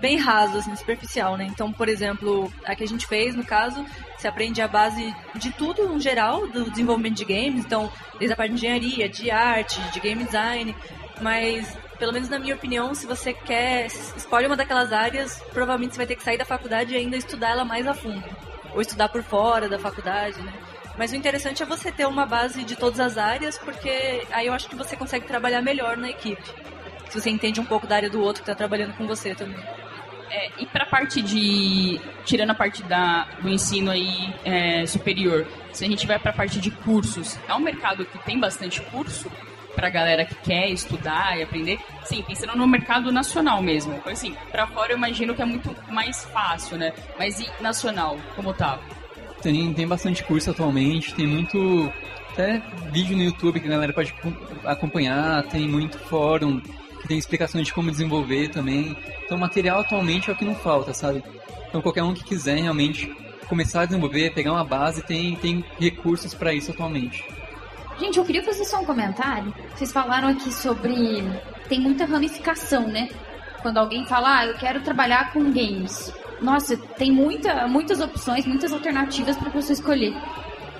bem 0.00 0.16
raso, 0.16 0.58
assim, 0.58 0.74
superficial, 0.76 1.36
né? 1.36 1.44
Então, 1.50 1.72
por 1.72 1.88
exemplo, 1.88 2.52
a 2.64 2.74
que 2.76 2.84
a 2.84 2.86
gente 2.86 3.04
fez, 3.06 3.34
no 3.34 3.44
caso, 3.44 3.84
se 4.16 4.28
aprende 4.28 4.62
a 4.62 4.68
base 4.68 5.14
de 5.34 5.50
tudo 5.50 5.88
no 5.88 6.00
geral 6.00 6.46
do 6.46 6.70
desenvolvimento 6.70 7.16
de 7.16 7.24
games, 7.24 7.64
então, 7.64 7.90
desde 8.16 8.32
a 8.32 8.36
parte 8.36 8.50
de 8.50 8.58
engenharia, 8.58 9.08
de 9.08 9.28
arte, 9.28 9.80
de 9.90 9.98
game 9.98 10.22
design, 10.22 10.74
mas 11.20 11.76
pelo 11.98 12.12
menos 12.12 12.28
na 12.28 12.38
minha 12.38 12.54
opinião, 12.54 12.94
se 12.94 13.06
você 13.06 13.32
quer 13.32 13.86
escolhe 13.86 14.46
uma 14.46 14.56
daquelas 14.56 14.92
áreas, 14.92 15.42
provavelmente 15.52 15.92
você 15.92 15.98
vai 15.98 16.06
ter 16.06 16.16
que 16.16 16.22
sair 16.22 16.38
da 16.38 16.44
faculdade 16.44 16.94
e 16.94 16.96
ainda 16.96 17.16
estudar 17.16 17.50
ela 17.50 17.64
mais 17.64 17.86
a 17.86 17.94
fundo, 17.94 18.24
ou 18.74 18.80
estudar 18.80 19.08
por 19.08 19.22
fora 19.22 19.68
da 19.68 19.78
faculdade, 19.78 20.40
né? 20.42 20.52
Mas 20.96 21.12
o 21.12 21.16
interessante 21.16 21.62
é 21.62 21.66
você 21.66 21.92
ter 21.92 22.06
uma 22.06 22.26
base 22.26 22.64
de 22.64 22.74
todas 22.74 22.98
as 22.98 23.16
áreas, 23.16 23.56
porque 23.56 24.26
aí 24.32 24.46
eu 24.48 24.52
acho 24.52 24.68
que 24.68 24.74
você 24.74 24.96
consegue 24.96 25.26
trabalhar 25.26 25.62
melhor 25.62 25.96
na 25.96 26.10
equipe. 26.10 26.42
Se 27.08 27.20
você 27.20 27.30
entende 27.30 27.60
um 27.60 27.64
pouco 27.64 27.86
da 27.86 27.96
área 27.96 28.10
do 28.10 28.20
outro 28.20 28.42
que 28.42 28.50
está 28.50 28.54
trabalhando 28.54 28.96
com 28.96 29.06
você 29.06 29.34
também. 29.34 29.62
É, 30.30 30.50
e 30.58 30.66
para 30.66 30.84
a 30.84 30.86
parte 30.86 31.22
de. 31.22 32.00
Tirando 32.24 32.50
a 32.50 32.54
parte 32.54 32.82
da, 32.82 33.28
do 33.40 33.48
ensino 33.48 33.90
aí 33.90 34.34
é, 34.44 34.84
superior, 34.86 35.46
se 35.72 35.84
a 35.84 35.88
gente 35.88 36.06
vai 36.06 36.18
para 36.18 36.32
a 36.32 36.34
parte 36.34 36.60
de 36.60 36.70
cursos, 36.70 37.38
é 37.48 37.54
um 37.54 37.60
mercado 37.60 38.04
que 38.04 38.18
tem 38.18 38.38
bastante 38.38 38.82
curso 38.82 39.30
para 39.78 39.90
galera 39.90 40.24
que 40.24 40.34
quer 40.34 40.68
estudar 40.70 41.38
e 41.38 41.42
aprender? 41.44 41.78
Sim, 42.02 42.20
pensando 42.26 42.56
no 42.56 42.66
mercado 42.66 43.12
nacional 43.12 43.62
mesmo. 43.62 43.94
Assim, 44.04 44.34
para 44.50 44.66
fora 44.66 44.92
eu 44.92 44.96
imagino 44.96 45.36
que 45.36 45.40
é 45.40 45.44
muito 45.44 45.72
mais 45.88 46.24
fácil, 46.24 46.76
né? 46.76 46.92
Mas 47.16 47.38
e 47.38 47.48
nacional, 47.60 48.18
como 48.34 48.52
tá? 48.52 48.80
Tem, 49.40 49.72
tem 49.72 49.86
bastante 49.86 50.24
curso 50.24 50.50
atualmente, 50.50 51.14
tem 51.14 51.28
muito. 51.28 51.92
Até 52.32 52.60
vídeo 52.90 53.16
no 53.16 53.22
YouTube 53.22 53.60
que 53.60 53.68
a 53.68 53.70
galera 53.70 53.92
pode 53.92 54.12
acompanhar, 54.64 55.44
tem 55.44 55.68
muito 55.68 55.96
fórum 55.96 56.60
que 57.00 57.06
tem 57.06 57.16
explicações 57.16 57.68
de 57.68 57.72
como 57.72 57.88
desenvolver 57.90 58.48
também. 58.48 58.96
Então, 59.24 59.38
material 59.38 59.80
atualmente 59.80 60.28
é 60.28 60.32
o 60.32 60.36
que 60.36 60.44
não 60.44 60.56
falta, 60.56 60.92
sabe? 60.92 61.22
Então, 61.68 61.80
qualquer 61.80 62.02
um 62.02 62.14
que 62.14 62.24
quiser 62.24 62.58
realmente 62.58 63.12
começar 63.48 63.82
a 63.82 63.86
desenvolver, 63.86 64.34
pegar 64.34 64.52
uma 64.52 64.64
base, 64.64 65.02
tem, 65.02 65.36
tem 65.36 65.64
recursos 65.78 66.34
para 66.34 66.52
isso 66.52 66.72
atualmente. 66.72 67.24
Gente, 67.98 68.18
eu 68.18 68.24
queria 68.24 68.42
fazer 68.42 68.64
só 68.64 68.80
um 68.80 68.84
comentário. 68.84 69.52
Vocês 69.74 69.92
falaram 69.92 70.28
aqui 70.28 70.52
sobre. 70.52 71.22
Tem 71.68 71.80
muita 71.80 72.04
ramificação, 72.04 72.86
né? 72.86 73.08
Quando 73.60 73.78
alguém 73.78 74.06
fala, 74.06 74.38
ah, 74.38 74.46
eu 74.46 74.54
quero 74.54 74.80
trabalhar 74.82 75.32
com 75.32 75.42
games. 75.52 76.12
Nossa, 76.40 76.76
tem 76.76 77.10
muita, 77.10 77.66
muitas 77.66 78.00
opções, 78.00 78.46
muitas 78.46 78.72
alternativas 78.72 79.36
para 79.36 79.50
você 79.50 79.72
escolher. 79.72 80.14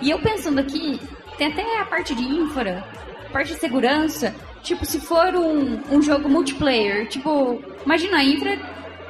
E 0.01 0.11
eu 0.11 0.21
pensando 0.21 0.61
aqui, 0.61 1.01
tem 1.37 1.49
até 1.49 1.81
a 1.81 1.85
parte 1.85 2.15
de 2.15 2.23
infra, 2.23 2.85
parte 3.33 3.53
de 3.53 3.59
segurança. 3.59 4.33
Tipo, 4.63 4.87
se 4.87 5.01
for 5.01 5.35
um, 5.35 5.81
um 5.91 6.01
jogo 6.01 6.29
multiplayer, 6.29 7.09
tipo, 7.09 7.61
imagina 7.85 8.19
a 8.19 8.25
infra 8.25 8.57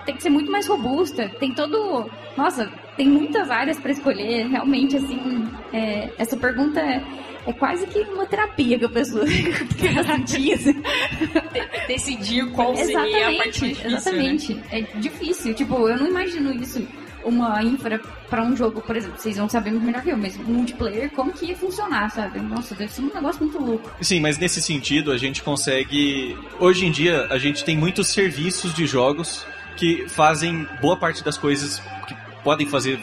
tem 0.09 0.17
que 0.17 0.23
ser 0.23 0.31
muito 0.31 0.51
mais 0.51 0.67
robusta. 0.67 1.29
Tem 1.39 1.53
todo. 1.53 2.11
Nossa, 2.35 2.73
tem 2.97 3.07
muitas 3.07 3.51
áreas 3.51 3.79
para 3.79 3.91
escolher. 3.91 4.47
Realmente, 4.47 4.97
assim, 4.97 5.47
é, 5.71 6.09
essa 6.17 6.35
pergunta 6.35 6.81
é, 6.81 7.05
é, 7.49 7.53
quase 7.53 7.87
que 7.87 8.01
uma 8.01 8.27
terapia 8.27 8.79
que 8.79 8.85
a 8.85 8.89
pessoa 8.89 9.25
assim. 9.25 10.83
decidir 11.89 12.51
qual 12.53 12.75
exatamente, 12.75 13.13
seria 13.13 13.29
a 13.29 13.37
parte 13.37 13.61
difícil, 13.61 13.87
Exatamente. 13.87 14.55
Né? 14.55 14.65
É 14.71 14.81
difícil. 14.99 15.55
Tipo, 15.55 15.89
eu 15.89 15.97
não 15.97 16.09
imagino 16.09 16.53
isso 16.53 16.87
uma 17.25 17.63
infra 17.63 17.99
para 18.31 18.43
um 18.43 18.55
jogo, 18.55 18.81
por 18.81 18.97
exemplo, 18.97 19.19
vocês 19.19 19.37
vão 19.37 19.49
saber 19.49 19.71
muito 19.71 19.85
melhor 19.85 20.03
que 20.03 20.11
eu, 20.11 20.17
mas 20.17 20.37
multiplayer, 20.37 21.11
como 21.11 21.33
que 21.33 21.47
ia 21.47 21.57
funcionar, 21.57 22.11
sabe? 22.11 22.39
Nossa, 22.39 22.75
deve 22.75 22.93
ser 22.93 23.03
um 23.03 23.13
negócio 23.13 23.43
muito 23.43 23.59
louco. 23.59 23.91
Sim, 24.01 24.21
mas 24.21 24.39
nesse 24.39 24.63
sentido 24.63 25.11
a 25.11 25.19
gente 25.19 25.43
consegue. 25.43 26.37
Hoje 26.61 26.87
em 26.87 26.91
dia 26.91 27.27
a 27.31 27.39
gente 27.39 27.65
tem 27.65 27.77
muitos 27.77 28.09
serviços 28.09 28.75
de 28.75 28.87
jogos 28.87 29.47
que 29.77 30.09
fazem 30.09 30.67
boa 30.81 30.97
parte 30.97 31.25
das 31.25 31.39
coisas 31.39 31.81
que 32.07 32.15
podem 32.49 32.67
fazer 32.67 32.99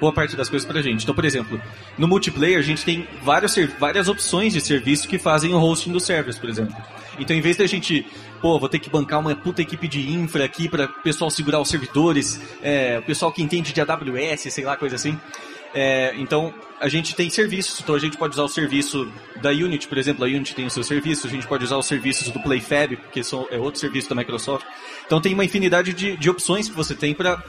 boa 0.00 0.14
parte 0.14 0.34
das 0.34 0.48
coisas 0.48 0.66
pra 0.66 0.80
gente. 0.80 1.02
Então, 1.02 1.14
por 1.14 1.26
exemplo, 1.26 1.60
no 1.98 2.08
multiplayer 2.08 2.58
a 2.58 2.62
gente 2.62 2.86
tem 2.86 3.06
várias, 3.22 3.54
várias 3.78 4.08
opções 4.08 4.54
de 4.54 4.62
serviço 4.62 5.06
que 5.06 5.18
fazem 5.18 5.52
o 5.52 5.58
hosting 5.58 5.92
dos 5.92 6.04
servers, 6.04 6.38
por 6.38 6.48
exemplo. 6.48 6.74
Então, 7.18 7.36
em 7.36 7.40
vez 7.42 7.58
da 7.58 7.66
gente, 7.66 8.06
pô, 8.40 8.58
vou 8.58 8.66
ter 8.66 8.78
que 8.78 8.88
bancar 8.88 9.20
uma 9.20 9.36
puta 9.36 9.60
equipe 9.60 9.86
de 9.86 10.10
infra 10.10 10.42
aqui 10.42 10.70
para 10.70 10.86
o 10.86 11.02
pessoal 11.02 11.30
segurar 11.30 11.60
os 11.60 11.68
servidores, 11.68 12.40
é, 12.62 12.98
o 12.98 13.02
pessoal 13.02 13.30
que 13.30 13.42
entende 13.42 13.74
de 13.74 13.80
AWS, 13.82 14.50
sei 14.50 14.64
lá, 14.64 14.74
coisa 14.74 14.94
assim. 14.96 15.20
É, 15.74 16.14
então, 16.16 16.54
a 16.80 16.88
gente 16.88 17.14
tem 17.14 17.28
serviços, 17.28 17.78
então 17.80 17.94
a 17.94 17.98
gente 17.98 18.16
pode 18.16 18.32
usar 18.32 18.44
o 18.44 18.48
serviço 18.48 19.06
da 19.42 19.50
Unity, 19.50 19.86
por 19.86 19.98
exemplo, 19.98 20.24
a 20.24 20.28
Unity 20.28 20.54
tem 20.54 20.64
o 20.64 20.70
seu 20.70 20.82
serviço, 20.82 21.26
a 21.26 21.30
gente 21.30 21.46
pode 21.46 21.62
usar 21.62 21.76
os 21.76 21.84
serviços 21.84 22.30
do 22.30 22.40
PlayFab, 22.40 22.96
que 23.12 23.22
são, 23.22 23.46
é 23.50 23.58
outro 23.58 23.78
serviço 23.78 24.08
da 24.08 24.14
Microsoft. 24.14 24.64
Então 25.04 25.20
tem 25.20 25.34
uma 25.34 25.44
infinidade 25.44 25.92
de, 25.92 26.16
de 26.16 26.30
opções 26.30 26.70
que 26.70 26.74
você 26.74 26.94
tem 26.94 27.14
para, 27.14 27.44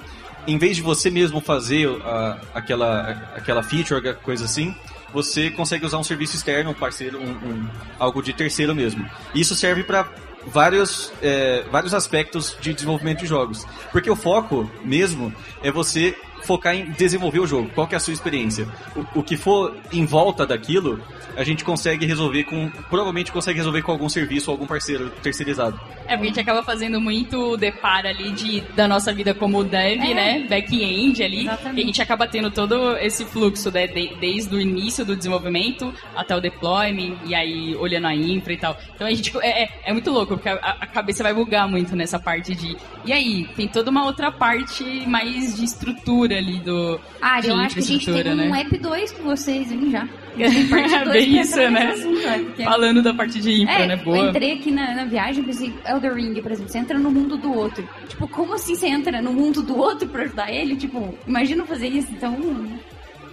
em 0.48 0.58
vez 0.58 0.76
de 0.78 0.82
você 0.82 1.10
mesmo 1.10 1.42
fazer 1.42 1.90
a, 2.04 2.38
aquela, 2.54 3.10
aquela 3.36 3.64
feature, 3.64 4.14
coisa 4.16 4.46
assim, 4.46 4.76
você 5.14 5.50
consegue 5.50 5.86
usar 5.86 5.98
um 5.98 6.04
serviço 6.04 6.36
externo, 6.36 6.72
um 6.72 6.74
parceiro, 6.74 7.20
um, 7.20 7.32
um 7.32 7.68
algo 7.98 8.22
de 8.22 8.34
terceiro 8.34 8.76
mesmo. 8.76 9.08
Isso 9.34 9.56
serve 9.56 9.84
para 9.84 10.08
vários, 10.46 11.12
é, 11.22 11.64
vários 11.72 11.94
aspectos 11.94 12.56
de 12.62 12.74
desenvolvimento 12.74 13.20
de 13.20 13.28
jogos. 13.28 13.66
Porque 13.92 14.10
o 14.10 14.16
foco 14.16 14.70
mesmo 14.84 15.34
é 15.64 15.72
você 15.72 16.16
focar 16.44 16.76
em 16.76 16.92
desenvolver 16.92 17.40
o 17.40 17.48
jogo. 17.48 17.70
Qual 17.74 17.88
que 17.88 17.96
é 17.96 17.98
a 17.98 18.00
sua 18.00 18.14
experiência? 18.14 18.68
O, 18.96 19.20
o 19.20 19.24
que 19.24 19.38
for 19.38 19.76
em 19.92 20.06
volta 20.06 20.46
daquilo, 20.46 21.02
a 21.36 21.44
gente 21.44 21.64
consegue 21.64 22.06
resolver 22.06 22.44
com. 22.44 22.70
Provavelmente 22.90 23.32
consegue 23.32 23.58
resolver 23.58 23.82
com 23.82 23.92
algum 23.92 24.10
serviço 24.10 24.52
ou 24.52 24.56
algum 24.56 24.68
parceiro 24.68 25.10
terceirizado. 25.22 25.80
É, 26.06 26.16
porque 26.16 26.26
a 26.26 26.30
gente 26.30 26.40
acaba 26.40 26.64
fazendo 26.64 27.00
muito 27.00 27.56
deparo 27.56 28.08
ali 28.08 28.32
de, 28.32 28.62
da 28.76 28.88
nossa 28.88 29.14
vida 29.14 29.34
como 29.34 29.64
dev, 29.64 30.02
é. 30.02 30.14
né? 30.14 30.48
Back-end 30.50 31.24
ali. 31.24 31.42
Exatamente. 31.42 31.80
E 31.80 31.84
a 31.84 31.86
gente 31.86 32.02
acaba 32.02 32.28
tendo 32.28 32.52
todo 32.52 32.98
esse 32.98 33.26
fluxo, 33.26 33.72
né? 33.72 33.88
De, 33.88 34.16
desde 34.16 34.56
o 34.56 34.60
início 34.60 35.06
do 35.06 35.16
desenvolvimento 35.16 35.94
até 36.16 36.36
o 36.36 36.42
deployment, 36.42 37.18
e 37.26 37.36
aí 37.36 37.76
olhando 37.76 38.08
a 38.08 38.16
infra 38.16 38.54
e 38.54 38.58
tal. 38.58 38.78
Então 38.96 39.08
a 39.08 39.12
gente. 39.12 39.32
É, 39.42 39.64
é, 39.64 39.70
é 39.86 39.94
muito 39.94 40.12
louco, 40.12 40.36
porque 40.36 40.50
a, 40.50 40.56
a, 40.56 40.88
cabeça 40.88 41.24
vai 41.24 41.34
bugar 41.34 41.68
muito 41.68 41.96
nessa 41.96 42.20
parte 42.20 42.56
de. 42.56 42.76
E 43.06 43.14
aí, 43.14 43.48
tem 43.56 43.68
toda 43.68 43.90
uma 43.90 44.04
outra 44.04 44.32
parte 44.32 44.84
mais 45.08 45.56
de 45.56 45.64
estrutura 45.64 46.39
ali 46.40 46.60
do. 46.60 47.00
Ah, 47.22 47.40
eu 47.44 47.56
acho 47.56 47.76
que 47.76 47.82
a 47.82 47.84
gente 47.84 48.06
tem 48.06 48.36
né? 48.36 48.50
um 48.50 48.56
app 48.56 48.78
2 48.78 49.12
com 49.12 49.24
vocês, 49.24 49.72
hein, 49.72 49.92
já. 49.92 50.08
É 50.40 51.06
bem 51.12 51.42
isso, 51.42 51.58
né? 51.58 51.92
Assunto, 51.92 52.64
Falando 52.64 53.04
da 53.04 53.14
parte 53.14 53.42
de 53.42 53.64
infra, 53.64 53.84
é, 53.84 53.88
né? 53.88 53.96
Boa. 53.98 54.18
Eu 54.18 54.30
entrei 54.30 54.54
aqui 54.54 54.72
na, 54.72 54.96
na 54.96 55.06
viagem, 55.06 55.44
pensei, 55.44 55.74
Elder 55.86 56.14
Ring, 56.14 56.42
por 56.42 56.52
exemplo, 56.52 56.72
você 56.72 56.78
entra 56.78 56.98
no 56.98 57.12
mundo 57.12 57.38
do 57.38 57.54
outro. 57.54 57.88
Tipo, 58.08 58.28
como 58.28 58.54
assim 58.54 58.76
você 58.76 58.88
entra 58.88 59.22
no 59.22 59.34
mundo 59.34 59.62
do 59.62 59.78
outro 59.78 60.08
pra 60.08 60.24
ajudar 60.24 60.52
ele? 60.52 60.76
Tipo, 60.78 61.14
imagina 61.28 61.66
fazer 61.66 61.88
isso. 61.88 62.08
Então, 62.12 62.38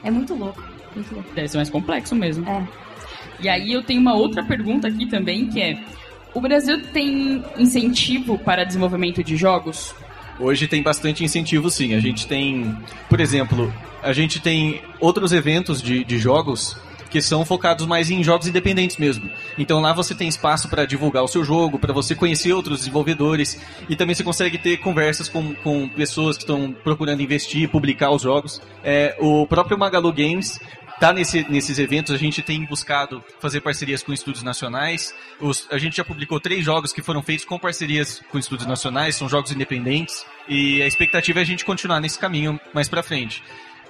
é 0.03 0.11
muito 0.11 0.35
louco. 0.35 0.63
Muito 0.95 1.15
louco. 1.15 1.31
Deve 1.35 1.49
ser 1.49 1.57
mais 1.59 1.71
complexo 1.71 2.15
mesmo. 2.15 2.49
É. 2.49 2.67
E 3.41 3.49
aí 3.49 3.73
eu 3.73 3.83
tenho 3.83 4.01
uma 4.01 4.15
outra 4.15 4.43
pergunta 4.43 4.89
aqui 4.89 5.07
também, 5.07 5.47
que 5.47 5.61
é... 5.61 5.79
O 6.35 6.41
Brasil 6.41 6.83
tem 6.93 7.43
incentivo 7.57 8.39
para 8.39 8.65
desenvolvimento 8.65 9.23
de 9.23 9.37
jogos? 9.37 9.95
Hoje 10.39 10.69
tem 10.69 10.83
bastante 10.83 11.25
incentivo, 11.25 11.71
sim. 11.71 11.95
A 11.95 12.01
gente 12.01 12.27
tem, 12.27 12.77
por 13.09 13.21
exemplo, 13.21 13.73
a 14.03 14.13
gente 14.13 14.41
tem 14.41 14.83
outros 15.01 15.33
eventos 15.33 15.81
de, 15.81 16.05
de 16.05 16.19
jogos 16.19 16.77
que 17.11 17.23
são 17.23 17.45
focados 17.45 17.87
mais 17.87 18.11
em 18.11 18.23
jogos 18.23 18.47
independentes 18.47 18.97
mesmo. 18.97 19.31
Então 19.57 19.81
lá 19.81 19.93
você 19.93 20.15
tem 20.15 20.29
espaço 20.29 20.69
para 20.69 20.85
divulgar 20.85 21.23
o 21.23 21.29
seu 21.29 21.45
jogo, 21.45 21.79
para 21.79 21.93
você 21.93 22.15
conhecer 22.15 22.53
outros 22.53 22.81
desenvolvedores 22.81 23.59
e 23.89 23.97
também 23.97 24.15
você 24.15 24.25
consegue 24.25 24.59
ter 24.59 24.77
conversas 24.79 25.29
com, 25.29 25.55
com 25.55 25.89
pessoas 25.89 26.37
que 26.37 26.43
estão 26.43 26.75
procurando 26.85 27.23
investir, 27.23 27.69
publicar 27.69 28.11
os 28.11 28.23
jogos. 28.23 28.61
É, 28.85 29.17
o 29.19 29.47
próprio 29.47 29.79
Magalu 29.79 30.13
Games 30.13 30.59
tá 31.01 31.13
nesse, 31.13 31.49
nesses 31.51 31.79
eventos, 31.79 32.15
a 32.15 32.19
gente 32.19 32.43
tem 32.43 32.65
buscado 32.65 33.23
fazer 33.41 33.61
parcerias 33.61 34.03
com 34.03 34.13
estúdios 34.13 34.43
nacionais. 34.43 35.15
Os, 35.41 35.67
a 35.71 35.79
gente 35.79 35.97
já 35.97 36.05
publicou 36.05 36.41
três 36.41 36.65
jogos 36.65 36.93
que 36.93 37.03
foram 37.03 37.23
feitos 37.23 37.45
com 37.45 37.59
parcerias 37.59 38.23
com 38.31 38.39
estúdios 38.39 38.67
nacionais, 38.67 39.17
são 39.17 39.29
jogos 39.29 39.53
independentes. 39.53 40.25
E 40.49 40.83
a 40.83 40.87
expectativa 40.87 41.41
é 41.41 41.43
a 41.43 41.47
gente 41.47 41.65
continuar 41.65 42.01
nesse 42.01 42.19
caminho 42.19 42.61
mais 42.73 42.89
para 42.89 43.03
frente. 43.03 43.43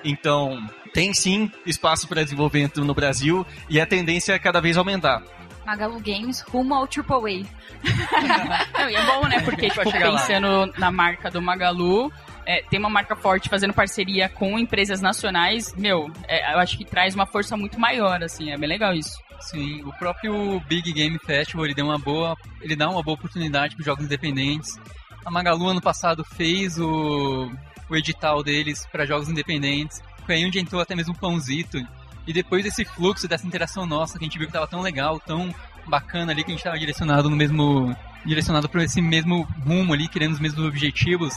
Então, 0.05 0.65
tem 0.93 1.13
sim 1.13 1.51
espaço 1.65 2.07
para 2.07 2.23
desenvolvimento 2.23 2.85
no 2.85 2.95
Brasil 2.95 3.47
e 3.69 3.81
a 3.81 3.87
tendência 3.87 4.33
é 4.33 4.39
cada 4.39 4.61
vez 4.61 4.77
aumentar. 4.77 5.23
Magalu 5.67 6.01
Games 6.01 6.43
rumo 6.43 6.75
ao 6.75 6.83
AAA. 6.85 7.43
Não, 8.79 8.89
e 8.89 8.95
é 8.95 9.05
bom, 9.05 9.27
né? 9.27 9.41
Porque, 9.41 9.69
tipo, 9.69 9.91
pensando 9.91 10.73
na 10.79 10.93
marca 10.93 11.29
do 11.29 11.43
Magalu, 11.43 12.13
é, 12.47 12.63
tem 12.63 12.79
uma 12.79 12.89
marca 12.89 13.17
forte 13.17 13.49
fazendo 13.49 13.75
parceria 13.75 14.29
com 14.29 14.59
empresas 14.59 15.01
nacionais, 15.01 15.75
meu, 15.75 16.11
é, 16.29 16.55
eu 16.55 16.59
acho 16.59 16.79
que 16.79 16.85
traz 16.85 17.15
uma 17.15 17.27
força 17.27 17.57
muito 17.57 17.79
maior, 17.79 18.23
assim, 18.23 18.51
é 18.51 18.57
bem 18.57 18.69
legal 18.69 18.95
isso. 18.95 19.19
Sim, 19.41 19.83
o 19.83 19.93
próprio 19.93 20.61
Big 20.61 20.93
Game 20.93 21.19
Festival 21.19 21.67
ele 21.67 21.75
deu 21.75 21.85
uma 21.85 21.99
boa, 21.99 22.37
ele 22.61 22.75
dá 22.75 22.89
uma 22.89 23.03
boa 23.03 23.17
oportunidade 23.17 23.77
para 23.77 23.85
jogos 23.85 24.05
independentes. 24.05 24.79
A 25.25 25.31
Magalu 25.31 25.69
ano 25.69 25.81
passado 25.81 26.25
fez 26.25 26.79
o, 26.79 27.51
o 27.89 27.97
edital 27.97 28.43
deles 28.43 28.87
para 28.91 29.05
jogos 29.05 29.29
independentes. 29.29 30.01
Foi 30.25 30.37
aí 30.37 30.47
onde 30.47 30.59
entrou 30.59 30.81
até 30.81 30.95
mesmo 30.95 31.13
o 31.13 31.19
Pãozito. 31.19 31.79
E 32.27 32.33
depois 32.33 32.65
desse 32.65 32.85
fluxo, 32.85 33.29
dessa 33.29 33.47
interação 33.47 33.87
nossa, 33.87 34.19
que 34.19 34.25
a 34.25 34.27
gente 34.27 34.39
viu 34.39 34.47
que 34.47 34.51
estava 34.51 34.67
tão 34.67 34.81
legal, 34.81 35.21
tão 35.21 35.55
bacana 35.87 36.33
ali, 36.33 36.43
que 36.43 36.51
a 36.51 36.55
gente 36.55 36.61
estava 36.61 36.79
direcionado 36.79 37.31
no 37.31 37.37
mesmo 37.37 37.95
direcionado 38.25 38.69
para 38.69 38.83
esse 38.83 39.01
mesmo 39.01 39.43
rumo 39.65 39.93
ali, 39.93 40.09
querendo 40.09 40.33
os 40.33 40.41
mesmos 40.41 40.65
objetivos, 40.67 41.35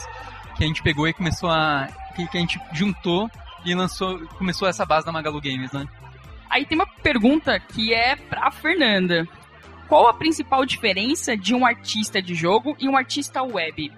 que 0.60 0.64
a 0.64 0.66
gente 0.66 0.82
pegou 0.82 1.08
e 1.08 1.14
começou 1.14 1.48
a 1.48 1.88
que, 2.14 2.26
que 2.28 2.36
a 2.36 2.40
gente 2.40 2.60
juntou 2.70 3.30
e 3.64 3.74
lançou, 3.74 4.18
começou 4.36 4.68
essa 4.68 4.84
base 4.84 5.06
da 5.06 5.12
Magalu 5.12 5.40
Games, 5.40 5.72
né? 5.72 5.88
Aí 6.50 6.66
tem 6.66 6.76
uma 6.76 6.86
pergunta 6.86 7.58
que 7.58 7.94
é 7.94 8.14
pra 8.14 8.50
Fernanda. 8.50 9.26
Qual 9.88 10.06
a 10.06 10.12
principal 10.12 10.66
diferença 10.66 11.34
de 11.34 11.54
um 11.54 11.64
artista 11.64 12.20
de 12.20 12.34
jogo 12.34 12.76
e 12.78 12.90
um 12.90 12.96
artista 12.96 13.42
web? 13.42 13.90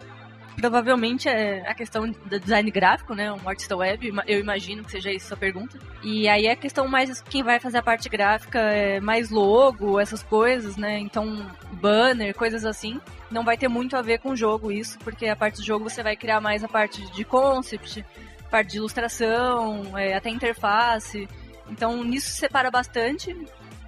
Provavelmente 0.56 1.28
é 1.28 1.68
a 1.68 1.74
questão 1.74 2.10
do 2.10 2.38
design 2.38 2.70
gráfico, 2.70 3.14
né? 3.14 3.32
Um 3.32 3.48
artista 3.48 3.76
web, 3.76 4.12
eu 4.26 4.38
imagino 4.38 4.84
que 4.84 4.90
seja 4.90 5.10
isso 5.10 5.32
a 5.32 5.36
pergunta. 5.36 5.78
E 6.02 6.28
aí 6.28 6.48
a 6.48 6.54
questão 6.54 6.86
mais 6.86 7.22
quem 7.22 7.42
vai 7.42 7.58
fazer 7.58 7.78
a 7.78 7.82
parte 7.82 8.08
gráfica 8.08 8.58
é 8.58 9.00
mais 9.00 9.30
logo, 9.30 9.98
essas 9.98 10.22
coisas, 10.22 10.76
né? 10.76 10.98
Então, 10.98 11.50
banner, 11.72 12.34
coisas 12.34 12.64
assim. 12.64 13.00
Não 13.30 13.44
vai 13.44 13.56
ter 13.56 13.68
muito 13.68 13.96
a 13.96 14.02
ver 14.02 14.18
com 14.18 14.30
o 14.30 14.36
jogo 14.36 14.70
isso, 14.70 14.98
porque 14.98 15.26
a 15.26 15.36
parte 15.36 15.56
do 15.56 15.64
jogo 15.64 15.88
você 15.88 16.02
vai 16.02 16.16
criar 16.16 16.40
mais 16.40 16.62
a 16.62 16.68
parte 16.68 17.02
de 17.12 17.24
concept, 17.24 18.04
parte 18.50 18.72
de 18.72 18.76
ilustração, 18.76 19.96
é, 19.96 20.14
até 20.14 20.28
interface. 20.28 21.26
Então, 21.68 22.04
nisso 22.04 22.30
separa 22.30 22.70
bastante. 22.70 23.34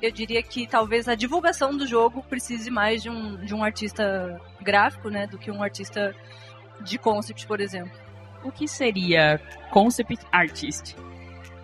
Eu 0.01 0.11
diria 0.11 0.43
que 0.43 0.67
talvez 0.67 1.09
a 1.09 1.15
divulgação 1.15 1.77
do 1.77 1.87
jogo 1.87 2.23
precise 2.23 2.71
mais 2.71 3.03
de 3.03 3.11
um, 3.11 3.37
de 3.37 3.55
um 3.55 3.63
artista 3.63 4.41
gráfico, 4.61 5.09
né, 5.09 5.27
do 5.27 5.39
que 5.39 5.51
um 5.51 5.63
artista 5.63 6.15
de 6.81 6.99
concept, 6.99 7.47
por 7.47 7.61
exemplo. 7.61 7.93
O 8.43 8.53
que 8.53 8.69
seria 8.69 9.41
concept 9.71 10.19
artist? 10.31 10.97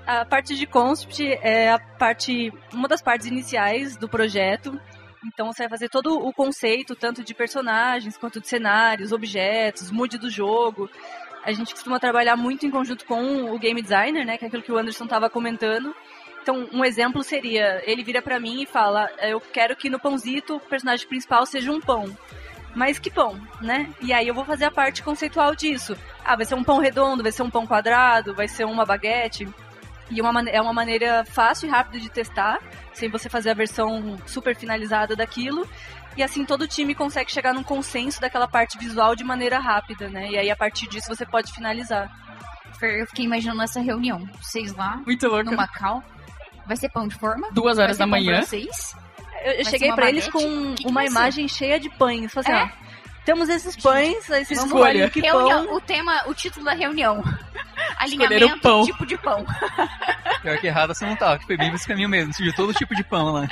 A 0.07 0.25
parte 0.25 0.57
de 0.57 0.67
concept 0.67 1.23
é 1.43 1.71
a 1.71 1.79
parte, 1.79 2.53
uma 2.73 2.89
das 2.89 3.03
partes 3.03 3.27
iniciais 3.27 3.97
do 3.97 4.09
projeto. 4.09 4.81
Então 5.25 5.53
você 5.53 5.63
vai 5.65 5.71
fazer 5.71 5.89
todo 5.89 6.19
o 6.19 6.33
conceito, 6.33 6.97
tanto 6.97 7.23
de 7.23 7.35
personagens 7.35 8.17
quanto 8.17 8.41
de 8.41 8.49
cenários, 8.49 9.13
objetos, 9.13 9.91
mood 9.91 10.17
do 10.19 10.31
jogo. 10.31 10.89
A 11.45 11.53
gente 11.53 11.75
costuma 11.75 12.01
trabalhar 12.01 12.37
muito 12.37 12.67
em 12.67 12.71
conjunto 12.71 13.05
com 13.05 13.53
o 13.53 13.59
game 13.59 13.81
designer, 13.81 14.25
né, 14.25 14.37
que 14.37 14.45
é 14.45 14.49
aquilo 14.49 14.63
que 14.63 14.73
o 14.73 14.79
Anderson 14.79 15.05
estava 15.05 15.29
comentando. 15.29 15.95
Então, 16.43 16.69
um 16.73 16.85
exemplo 16.85 17.23
seria, 17.23 17.83
ele 17.85 18.03
vira 18.03 18.23
para 18.23 18.41
mim 18.41 18.63
e 18.63 18.67
fala: 18.67 19.11
"Eu 19.21 19.41
quero 19.41 19.77
que 19.77 19.91
no 19.91 20.01
pãozito 20.01 20.57
o 20.57 20.61
personagem 20.61 21.07
principal 21.07 21.45
seja 21.45 21.71
um 21.71 21.81
pão". 21.81 22.17
Mas 22.75 22.99
que 22.99 23.11
pão, 23.11 23.41
né? 23.61 23.91
E 24.01 24.13
aí 24.13 24.29
eu 24.29 24.35
vou 24.35 24.45
fazer 24.45 24.65
a 24.65 24.71
parte 24.71 25.03
conceitual 25.03 25.55
disso. 25.55 25.97
Ah, 26.25 26.37
vai 26.37 26.45
ser 26.47 26.55
um 26.55 26.63
pão 26.65 26.79
redondo, 26.79 27.23
vai 27.23 27.33
ser 27.33 27.43
um 27.43 27.51
pão 27.51 27.67
quadrado, 27.67 28.35
vai 28.35 28.47
ser 28.47 28.65
uma 28.65 28.85
baguete. 28.87 29.49
E 30.11 30.21
uma, 30.21 30.41
é 30.49 30.61
uma 30.61 30.73
maneira 30.73 31.25
fácil 31.25 31.67
e 31.69 31.71
rápida 31.71 31.99
de 32.01 32.09
testar, 32.11 32.59
sem 32.93 33.09
você 33.09 33.29
fazer 33.29 33.51
a 33.51 33.55
versão 33.55 34.17
super 34.27 34.55
finalizada 34.57 35.15
daquilo. 35.17 35.69
E 36.17 36.23
assim 36.23 36.45
todo 36.45 36.67
time 36.67 36.95
consegue 36.95 37.31
chegar 37.31 37.53
num 37.55 37.63
consenso 37.63 38.21
daquela 38.21 38.49
parte 38.49 38.77
visual 38.79 39.15
de 39.15 39.23
maneira 39.25 39.59
rápida, 39.61 40.09
né? 40.09 40.29
E 40.31 40.37
aí 40.39 40.51
a 40.51 40.57
partir 40.57 40.89
disso 40.89 41.09
você 41.09 41.25
pode 41.25 41.53
finalizar. 41.53 42.11
Eu 42.83 43.07
fiquei 43.07 43.25
imaginando 43.25 43.63
essa 43.63 43.81
reunião. 43.81 44.29
Vocês 44.41 44.75
lá, 44.75 44.97
Muito 45.07 45.27
louco. 45.29 45.51
no 45.51 45.57
Macau. 45.57 46.03
Vai 46.67 46.77
ser 46.77 46.89
pão 46.91 47.07
de 47.07 47.15
forma? 47.17 47.49
Duas 47.53 47.77
Vai 47.77 47.85
horas 47.85 47.97
ser 47.97 48.01
da 48.01 48.05
pão 48.07 48.11
manhã. 48.19 48.39
pra 48.39 48.47
vocês? 48.47 48.97
Eu, 49.45 49.65
cheguei 49.65 49.89
uma 49.89 49.97
pra 49.97 50.09
eles 50.09 50.29
com 50.29 50.75
Que 50.75 50.83
que 50.83 50.87
uma 50.89 50.95
vai 51.01 51.07
ser? 51.07 51.13
imagem 51.13 51.49
cheia 51.49 51.81
de 51.81 51.89
pães. 51.91 52.33
Falei 52.33 52.53
assim, 52.53 52.71
É? 52.71 52.73
temos 53.25 53.49
esses 53.49 53.77
pães, 53.77 54.27
vocês 54.27 54.51
Escolha. 54.51 55.09
que 55.11 55.21
Reunião, 55.21 55.67
pão. 55.67 55.77
o 55.77 55.81
tema, 55.81 56.23
o 56.27 56.35
título 56.35 56.65
da 56.65 56.73
reunião. 56.73 57.23
Alinhamento, 57.99 58.59
pão. 58.61 58.85
tipo 58.85 59.05
de 59.07 59.17
pão. 59.19 59.45
Pior 60.43 60.59
que 60.59 60.67
errado 60.67 60.95
você 60.95 61.05
não 61.05 61.17
tava, 61.17 61.39
que 61.39 61.47
foi 61.47 61.57
bem 61.57 61.73
esse 61.75 61.87
caminho 61.87 62.09
mesmo. 62.09 62.33
Surgiu 62.33 62.55
todo 62.55 62.73
tipo 62.73 62.95
de 62.95 63.05
pão 63.05 63.33
lá. 63.33 63.49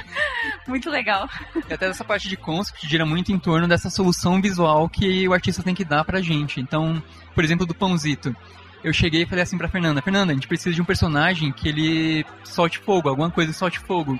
Muito 0.66 0.88
legal. 0.90 1.28
E 1.68 1.72
até 1.72 1.86
essa 1.86 2.04
parte 2.04 2.28
de 2.28 2.36
concept 2.36 2.86
gira 2.88 3.04
muito 3.04 3.30
em 3.30 3.38
torno 3.38 3.68
dessa 3.68 3.90
solução 3.90 4.40
visual 4.40 4.88
que 4.88 5.28
o 5.28 5.32
artista 5.32 5.62
tem 5.62 5.74
que 5.74 5.84
dar 5.84 6.04
pra 6.04 6.20
gente. 6.20 6.60
Então, 6.60 7.02
por 7.34 7.44
exemplo, 7.44 7.66
do 7.66 7.74
pãozito. 7.74 8.34
Eu 8.82 8.92
cheguei 8.92 9.22
e 9.22 9.26
falei 9.26 9.42
assim 9.42 9.58
pra 9.58 9.68
Fernanda, 9.68 10.00
Fernanda, 10.00 10.30
a 10.30 10.34
gente 10.34 10.46
precisa 10.46 10.72
de 10.74 10.80
um 10.80 10.84
personagem 10.84 11.50
que 11.52 11.68
ele 11.68 12.24
solte 12.44 12.78
fogo, 12.78 13.08
alguma 13.08 13.28
coisa 13.30 13.52
que 13.52 13.58
solte 13.58 13.78
fogo. 13.80 14.18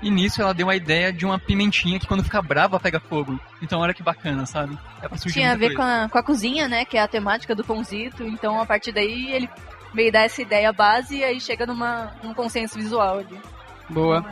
E 0.00 0.10
nisso 0.10 0.40
ela 0.40 0.54
deu 0.54 0.70
a 0.70 0.76
ideia 0.76 1.12
de 1.12 1.26
uma 1.26 1.38
pimentinha 1.38 1.98
que 1.98 2.06
quando 2.06 2.22
fica 2.22 2.40
brava 2.40 2.78
pega 2.78 3.00
fogo. 3.00 3.38
Então 3.60 3.80
olha 3.80 3.92
que 3.92 4.02
bacana, 4.02 4.46
sabe? 4.46 4.78
É 5.02 5.08
pra 5.08 5.18
surgir 5.18 5.40
Tinha 5.40 5.52
a 5.52 5.56
ver 5.56 5.74
com 5.74 5.82
a, 5.82 6.08
com 6.08 6.18
a 6.18 6.22
cozinha, 6.22 6.68
né? 6.68 6.84
Que 6.84 6.96
é 6.96 7.02
a 7.02 7.08
temática 7.08 7.54
do 7.54 7.64
pãozito. 7.64 8.22
Então, 8.22 8.60
a 8.60 8.66
partir 8.66 8.92
daí, 8.92 9.32
ele 9.32 9.50
veio 9.92 10.12
dar 10.12 10.20
essa 10.20 10.40
ideia 10.40 10.72
base 10.72 11.16
e 11.16 11.24
aí 11.24 11.40
chega 11.40 11.66
numa, 11.66 12.12
num 12.22 12.32
consenso 12.32 12.76
visual 12.76 13.18
ali. 13.18 13.40
Boa. 13.88 14.24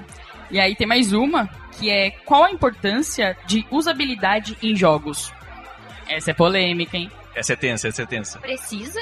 E 0.51 0.61
aí 0.61 0.77
tem 0.77 0.87
mais 0.87 1.13
uma, 1.13 1.49
que 1.73 1.91
é 1.91 2.11
qual 2.11 2.45
a 2.45 2.51
importância 2.51 3.37
de 3.47 3.67
usabilidade 3.71 4.57
em 4.63 4.77
jogos? 4.77 5.33
Essa 6.09 6.31
é 6.31 6.35
polêmica, 6.35 6.97
hein? 6.97 7.11
Essa 7.35 7.55
é 7.55 7.57
tensa, 7.57 7.89
essa 7.89 8.03
é 8.03 8.07
tensa. 8.07 8.39
Precisa? 8.39 9.01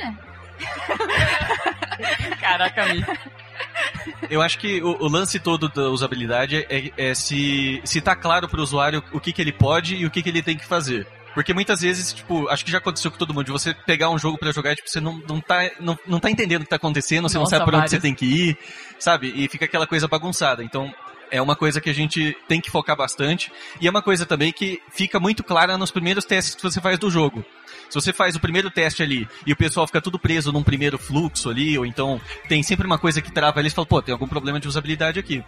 Caraca, 2.40 2.86
Mi. 2.86 3.04
Eu 4.30 4.42
acho 4.42 4.58
que 4.58 4.82
o, 4.82 5.02
o 5.02 5.08
lance 5.08 5.38
todo 5.38 5.68
da 5.68 5.88
usabilidade 5.88 6.66
é, 6.68 6.92
é 6.96 7.14
se, 7.14 7.80
se 7.84 8.00
tá 8.00 8.14
claro 8.14 8.48
pro 8.48 8.62
usuário 8.62 9.02
o 9.12 9.20
que, 9.20 9.32
que 9.32 9.42
ele 9.42 9.52
pode 9.52 9.96
e 9.96 10.06
o 10.06 10.10
que, 10.10 10.22
que 10.22 10.28
ele 10.28 10.42
tem 10.42 10.56
que 10.56 10.66
fazer. 10.66 11.06
Porque 11.34 11.52
muitas 11.52 11.80
vezes, 11.80 12.12
tipo, 12.12 12.48
acho 12.48 12.64
que 12.64 12.70
já 12.70 12.78
aconteceu 12.78 13.10
com 13.10 13.18
todo 13.18 13.34
mundo, 13.34 13.46
de 13.46 13.50
você 13.50 13.74
pegar 13.74 14.08
um 14.08 14.18
jogo 14.18 14.38
pra 14.38 14.52
jogar 14.52 14.72
e 14.72 14.76
tipo, 14.76 14.88
você 14.88 15.00
não, 15.00 15.20
não, 15.28 15.40
tá, 15.40 15.68
não, 15.80 15.98
não 16.06 16.20
tá 16.20 16.30
entendendo 16.30 16.62
o 16.62 16.64
que 16.64 16.70
tá 16.70 16.76
acontecendo, 16.76 17.28
você 17.28 17.34
não 17.34 17.42
Nossa, 17.42 17.56
sabe 17.56 17.64
por 17.64 17.74
onde 17.74 17.80
vários. 17.80 17.90
você 17.90 18.00
tem 18.00 18.14
que 18.14 18.24
ir, 18.24 18.58
sabe? 19.00 19.32
E 19.34 19.48
fica 19.48 19.64
aquela 19.64 19.86
coisa 19.86 20.06
bagunçada. 20.06 20.62
Então, 20.62 20.94
é 21.34 21.42
uma 21.42 21.56
coisa 21.56 21.80
que 21.80 21.90
a 21.90 21.92
gente 21.92 22.36
tem 22.46 22.60
que 22.60 22.70
focar 22.70 22.96
bastante. 22.96 23.50
E 23.80 23.88
é 23.88 23.90
uma 23.90 24.00
coisa 24.00 24.24
também 24.24 24.52
que 24.52 24.80
fica 24.92 25.18
muito 25.18 25.42
clara 25.42 25.76
nos 25.76 25.90
primeiros 25.90 26.24
testes 26.24 26.54
que 26.54 26.62
você 26.62 26.80
faz 26.80 26.96
do 26.96 27.10
jogo. 27.10 27.44
Se 27.90 27.94
você 27.96 28.12
faz 28.12 28.36
o 28.36 28.40
primeiro 28.40 28.70
teste 28.70 29.02
ali 29.02 29.28
e 29.44 29.52
o 29.52 29.56
pessoal 29.56 29.84
fica 29.84 30.00
tudo 30.00 30.16
preso 30.16 30.52
num 30.52 30.62
primeiro 30.62 30.96
fluxo 30.96 31.50
ali, 31.50 31.76
ou 31.76 31.84
então 31.84 32.20
tem 32.48 32.62
sempre 32.62 32.86
uma 32.86 32.98
coisa 32.98 33.20
que 33.20 33.32
trava 33.32 33.58
ali 33.58 33.66
e 33.66 33.70
fala, 33.72 33.84
pô, 33.84 34.00
tem 34.00 34.12
algum 34.12 34.28
problema 34.28 34.60
de 34.60 34.68
usabilidade 34.68 35.18
aqui. 35.18 35.42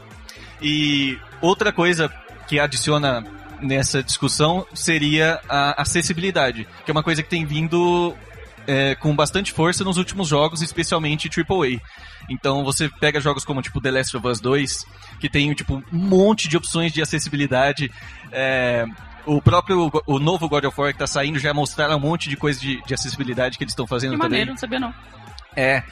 E 0.61 1.16
outra 1.40 1.70
coisa 1.72 2.12
que 2.49 2.59
adiciona 2.59 3.25
nessa 3.61 4.03
discussão 4.03 4.66
seria 4.75 5.40
a 5.49 5.83
acessibilidade, 5.83 6.66
que 6.85 6.90
é 6.90 6.92
uma 6.92 7.03
coisa 7.05 7.22
que 7.22 7.31
tem 7.31 7.46
vindo 7.46 8.12
é, 8.66 8.94
com 8.94 9.14
bastante 9.14 9.52
força 9.52 9.85
nos 9.85 9.96
últimos 9.96 10.29
jogos, 10.29 10.62
especialmente 10.62 11.29
AAA. 11.29 11.81
Então 12.29 12.64
você 12.64 12.88
pega 12.88 13.20
jogos 13.20 13.44
como 13.44 13.62
tipo 13.62 13.81
The 13.81 13.90
Last 13.90 14.16
of 14.16 14.26
Us 14.26 14.40
2, 14.40 14.87
que 15.20 15.29
tem 15.29 15.52
tipo 15.55 15.76
um 15.92 15.98
monte 15.98 16.48
de 16.48 16.57
opções 16.57 16.92
de 16.92 17.00
acessibilidade. 17.00 17.90
é, 18.33 18.85
o 19.26 19.42
próprio 19.42 19.90
o 20.07 20.18
novo 20.20 20.48
God 20.48 20.64
of 20.64 20.81
War 20.81 20.92
que 20.92 20.98
tá 21.00 21.07
saindo 21.07 21.38
já 21.38 21.52
mostraram 21.52 21.96
um 21.96 22.00
monte 22.00 22.29
de 22.29 22.37
coisa 22.37 22.61
de, 22.61 22.81
de 22.87 22.94
acessibilidade 22.94 23.59
que 23.59 23.64
eles 23.64 23.72
estão 23.72 23.87
fazendo 23.87 24.12
Que 24.12 24.16
também. 24.18 24.31
maneiro, 24.31 24.50
não 24.50 24.57
sabia 24.57 24.79
não. 24.79 24.94
É. 25.57 25.83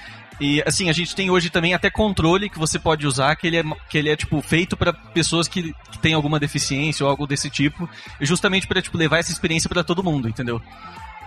E 0.40 0.62
assim, 0.66 0.88
a 0.88 0.92
gente 0.92 1.14
tem 1.14 1.30
hoje 1.30 1.48
também 1.50 1.74
até 1.74 1.90
controle 1.90 2.50
que 2.50 2.58
você 2.58 2.78
pode 2.78 3.06
usar, 3.06 3.36
que 3.36 3.46
ele 3.46 3.56
é, 3.58 3.62
que 3.88 3.98
ele 3.98 4.08
é 4.08 4.16
tipo 4.16 4.40
feito 4.42 4.76
para 4.76 4.92
pessoas 4.92 5.46
que, 5.46 5.74
que 5.90 5.98
têm 5.98 6.14
alguma 6.14 6.40
deficiência 6.40 7.04
ou 7.04 7.10
algo 7.10 7.26
desse 7.26 7.48
tipo, 7.48 7.88
justamente 8.20 8.66
para 8.66 8.82
tipo 8.82 8.98
levar 8.98 9.18
essa 9.18 9.30
experiência 9.30 9.68
para 9.68 9.84
todo 9.84 10.02
mundo, 10.02 10.28
entendeu? 10.28 10.60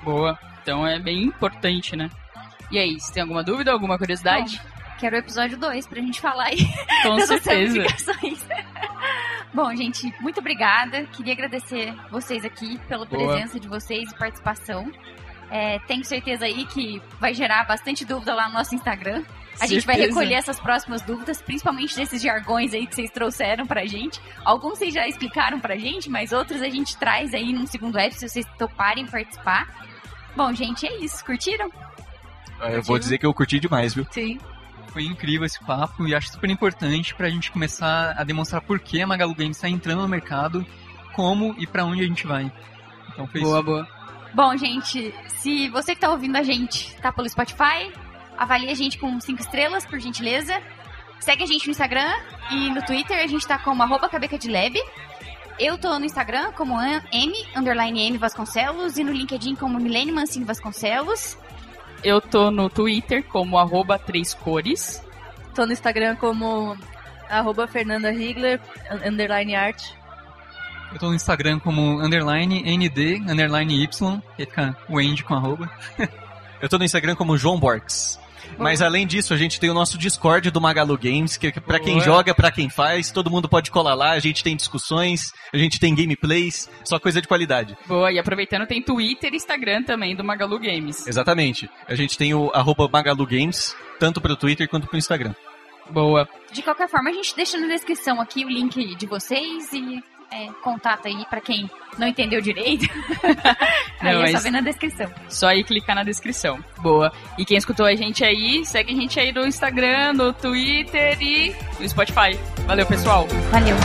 Boa. 0.04 0.38
Então 0.62 0.86
é 0.86 1.00
bem 1.00 1.24
importante, 1.24 1.96
né? 1.96 2.10
E 2.70 2.78
aí, 2.78 3.00
você 3.00 3.14
tem 3.14 3.22
alguma 3.22 3.44
dúvida, 3.44 3.72
alguma 3.72 3.98
curiosidade? 3.98 4.62
Quero 5.00 5.16
o 5.16 5.20
episódio 5.20 5.58
2 5.58 5.88
pra 5.88 6.02
gente 6.02 6.20
falar 6.20 6.46
aí 6.46 6.58
Com 7.04 7.20
certeza. 7.22 7.84
Bom, 9.54 9.74
gente, 9.76 10.14
muito 10.20 10.40
obrigada. 10.40 11.04
Queria 11.06 11.34
agradecer 11.34 11.94
vocês 12.12 12.44
aqui 12.44 12.78
pela 12.88 13.06
Boa. 13.06 13.28
presença 13.28 13.60
de 13.60 13.68
vocês 13.68 14.12
e 14.12 14.16
participação. 14.16 14.92
É, 15.50 15.80
tenho 15.88 16.04
certeza 16.04 16.46
aí 16.46 16.66
que 16.66 17.02
vai 17.20 17.34
gerar 17.34 17.66
bastante 17.66 18.04
dúvida 18.04 18.34
lá 18.34 18.48
no 18.48 18.54
nosso 18.56 18.76
Instagram. 18.76 19.24
A 19.60 19.66
gente 19.66 19.88
vai 19.88 19.96
Certeza. 19.96 20.20
recolher 20.20 20.36
essas 20.36 20.60
próximas 20.60 21.02
dúvidas, 21.02 21.42
principalmente 21.42 21.96
desses 21.96 22.22
jargões 22.22 22.74
aí 22.76 22.86
que 22.86 22.94
vocês 22.94 23.10
trouxeram 23.10 23.66
pra 23.66 23.86
gente. 23.88 24.22
Alguns 24.46 24.78
vocês 24.78 24.94
já 24.94 25.08
explicaram 25.08 25.60
pra 25.60 25.76
gente, 25.78 26.10
mas 26.12 26.32
outros 26.32 26.62
a 26.62 26.70
gente 26.70 26.96
traz 26.98 27.34
aí 27.34 27.52
num 27.54 27.66
segundo 27.66 27.98
app, 27.98 28.14
se 28.14 28.28
vocês 28.30 28.46
toparem 28.58 29.08
participar. 29.08 29.68
Bom, 30.36 30.54
gente, 30.54 30.86
é 30.86 31.00
isso. 31.00 31.26
Curtiram? 31.26 31.72
Eu 32.62 32.84
vou 32.84 33.00
dizer 33.00 33.18
que 33.18 33.26
eu 33.26 33.34
curti 33.34 33.60
demais, 33.60 33.96
viu? 33.96 34.06
Sim. 34.12 34.38
Foi 34.90 35.04
incrível 35.04 35.46
esse 35.46 35.60
papo 35.64 36.08
e 36.08 36.14
acho 36.14 36.30
super 36.32 36.50
importante 36.50 37.16
pra 37.16 37.30
gente 37.30 37.52
começar 37.52 38.14
a 38.16 38.24
demonstrar 38.24 38.62
por 38.62 38.80
que 38.80 39.02
a 39.02 39.08
Magalu 39.08 39.34
Games 39.34 39.58
está 39.58 39.68
entrando 39.68 40.02
no 40.02 40.08
mercado, 40.08 40.66
como 41.16 41.56
e 41.58 41.66
pra 41.66 41.84
onde 41.84 42.02
a 42.02 42.06
gente 42.06 42.28
vai. 42.28 42.52
Então 43.10 43.26
foi 43.28 43.42
Boa, 43.42 43.58
isso. 43.58 43.66
boa. 43.66 43.97
Bom, 44.34 44.56
gente, 44.58 45.14
se 45.28 45.70
você 45.70 45.96
que 45.96 46.02
tá 46.02 46.12
ouvindo 46.12 46.36
a 46.36 46.44
gente 46.44 46.96
tá 46.98 47.12
pelo 47.12 47.30
Spotify, 47.30 47.92
avalie 48.38 48.70
a 48.70 48.76
gente 48.76 48.98
com 48.98 49.20
cinco 49.20 49.42
estrelas, 49.42 49.86
por 49.86 50.00
gentileza. 50.00 50.62
Segue 51.20 51.44
a 51.44 51.48
gente 51.48 51.66
no 51.66 51.72
Instagram 51.72 52.14
e 52.52 52.70
no 52.70 52.86
Twitter, 52.86 53.18
a 53.18 53.28
gente 53.28 53.48
tá 53.48 53.58
como 53.58 53.82
arroba 53.82 54.08
cabeca 54.08 54.38
de 54.38 54.50
lab. 54.50 54.80
Eu 55.60 55.78
tô 55.78 55.98
no 55.98 56.06
Instagram 56.06 56.52
como 56.52 56.80
M, 56.80 57.34
underline 57.56 58.00
M 58.08 58.18
Vasconcelos, 58.18 58.98
e 58.98 59.04
no 59.04 59.12
LinkedIn 59.12 59.56
como 59.56 59.80
Milene 59.80 60.12
Mancini 60.12 60.46
Vasconcelos. 60.46 61.36
Eu 62.04 62.22
tô 62.22 62.52
no 62.52 62.70
Twitter 62.70 63.24
como 63.24 63.58
arroba 63.58 63.98
três 63.98 64.36
cores. 64.36 65.04
Tô 65.56 65.66
no 65.66 65.74
Instagram 65.74 66.16
como 66.18 66.78
arroba 67.28 67.68
Fernanda 67.68 68.12
Higler, 68.12 68.62
underline 69.04 69.56
art. 69.56 69.84
Eu 70.92 71.00
tô 71.00 71.08
no 71.10 71.16
Instagram 71.16 71.60
como 71.60 72.02
underline 72.02 72.64
ND, 72.64 73.22
underline 73.30 73.84
Y, 73.84 74.22
que 74.36 74.46
fica 74.46 74.76
o 74.90 75.00
end 75.00 75.24
com 75.24 75.34
arroba. 75.34 75.70
Eu 76.62 76.68
tô 76.68 76.78
no 76.78 76.84
Instagram 76.84 77.16
como 77.16 77.38
João 77.38 77.60
Borges. 77.60 78.20
Mas 78.58 78.82
além 78.82 79.06
disso, 79.06 79.34
a 79.34 79.38
gente 79.38 79.60
tem 79.60 79.70
o 79.70 79.74
nosso 79.74 79.98
Discord 79.98 80.50
do 80.50 80.60
Magalu 80.60 80.98
Games, 80.98 81.38
que 81.38 81.48
é 81.48 81.52
pra 81.52 81.80
quem 81.80 82.00
joga, 82.00 82.34
pra 82.34 82.52
quem 82.52 82.70
faz, 82.70 83.12
todo 83.12 83.30
mundo 83.30 83.48
pode 83.48 83.70
colar 83.70 83.94
lá, 83.94 84.12
a 84.12 84.20
gente 84.20 84.44
tem 84.44 84.56
discussões, 84.56 85.32
a 85.54 85.58
gente 85.58 85.80
tem 85.80 85.94
gameplays, 85.94 86.70
só 86.84 87.00
coisa 87.00 87.22
de 87.22 87.28
qualidade. 87.28 87.78
Boa, 87.86 88.12
e 88.12 88.18
aproveitando, 88.18 88.66
tem 88.66 88.82
Twitter 88.82 89.34
e 89.34 89.36
Instagram 89.36 89.84
também 89.84 90.16
do 90.16 90.24
Magalu 90.24 90.60
Games. 90.60 91.06
Exatamente. 91.06 91.70
A 91.88 91.94
gente 91.94 92.18
tem 92.18 92.34
o 92.34 92.50
arroba 92.54 92.90
Magalu 92.92 93.28
Games, 93.28 93.76
tanto 94.00 94.20
pro 94.20 94.36
Twitter 94.36 94.68
quanto 94.68 94.88
pro 94.88 94.98
Instagram. 94.98 95.36
Boa. 95.90 96.28
De 96.52 96.62
qualquer 96.62 96.90
forma, 96.90 97.10
a 97.10 97.14
gente 97.14 97.36
deixa 97.36 97.58
na 97.58 97.68
descrição 97.68 98.20
aqui 98.20 98.44
o 98.44 98.50
link 98.50 98.96
de 98.96 99.06
vocês 99.06 99.72
e 99.72 100.04
é, 100.32 100.48
contato 100.62 101.08
aí 101.08 101.26
pra 101.30 101.42
quem 101.42 101.70
não 101.98 102.08
entendeu 102.08 102.42
direito. 102.42 102.88
aí 104.00 104.14
Não, 104.14 104.24
é 104.24 104.32
só 104.32 104.40
ver 104.40 104.52
na 104.52 104.62
descrição. 104.62 105.10
Só 105.30 105.48
aí 105.48 105.64
clicar 105.64 105.96
na 105.96 106.04
descrição. 106.04 106.64
Boa. 106.80 107.12
E 107.38 107.46
quem 107.46 107.58
escutou 107.58 107.86
a 107.86 107.96
gente 107.96 108.24
aí, 108.24 108.66
segue 108.66 108.94
a 108.94 108.96
gente 108.96 109.20
aí 109.20 109.32
no 109.32 109.46
Instagram, 109.46 110.14
no 110.14 110.34
Twitter 110.34 111.18
e 111.22 111.56
no 111.80 111.88
Spotify. 111.88 112.38
Valeu, 112.66 112.86
pessoal. 112.86 113.28
Valeu. 113.52 113.76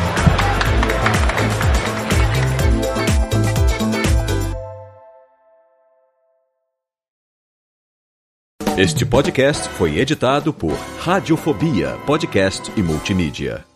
Este 8.76 9.04
podcast 9.04 9.68
foi 9.68 9.98
editado 9.98 10.52
por 10.52 10.72
Radiofobia, 10.98 11.98
podcast 12.06 12.72
e 12.74 12.82
multimídia. 12.82 13.71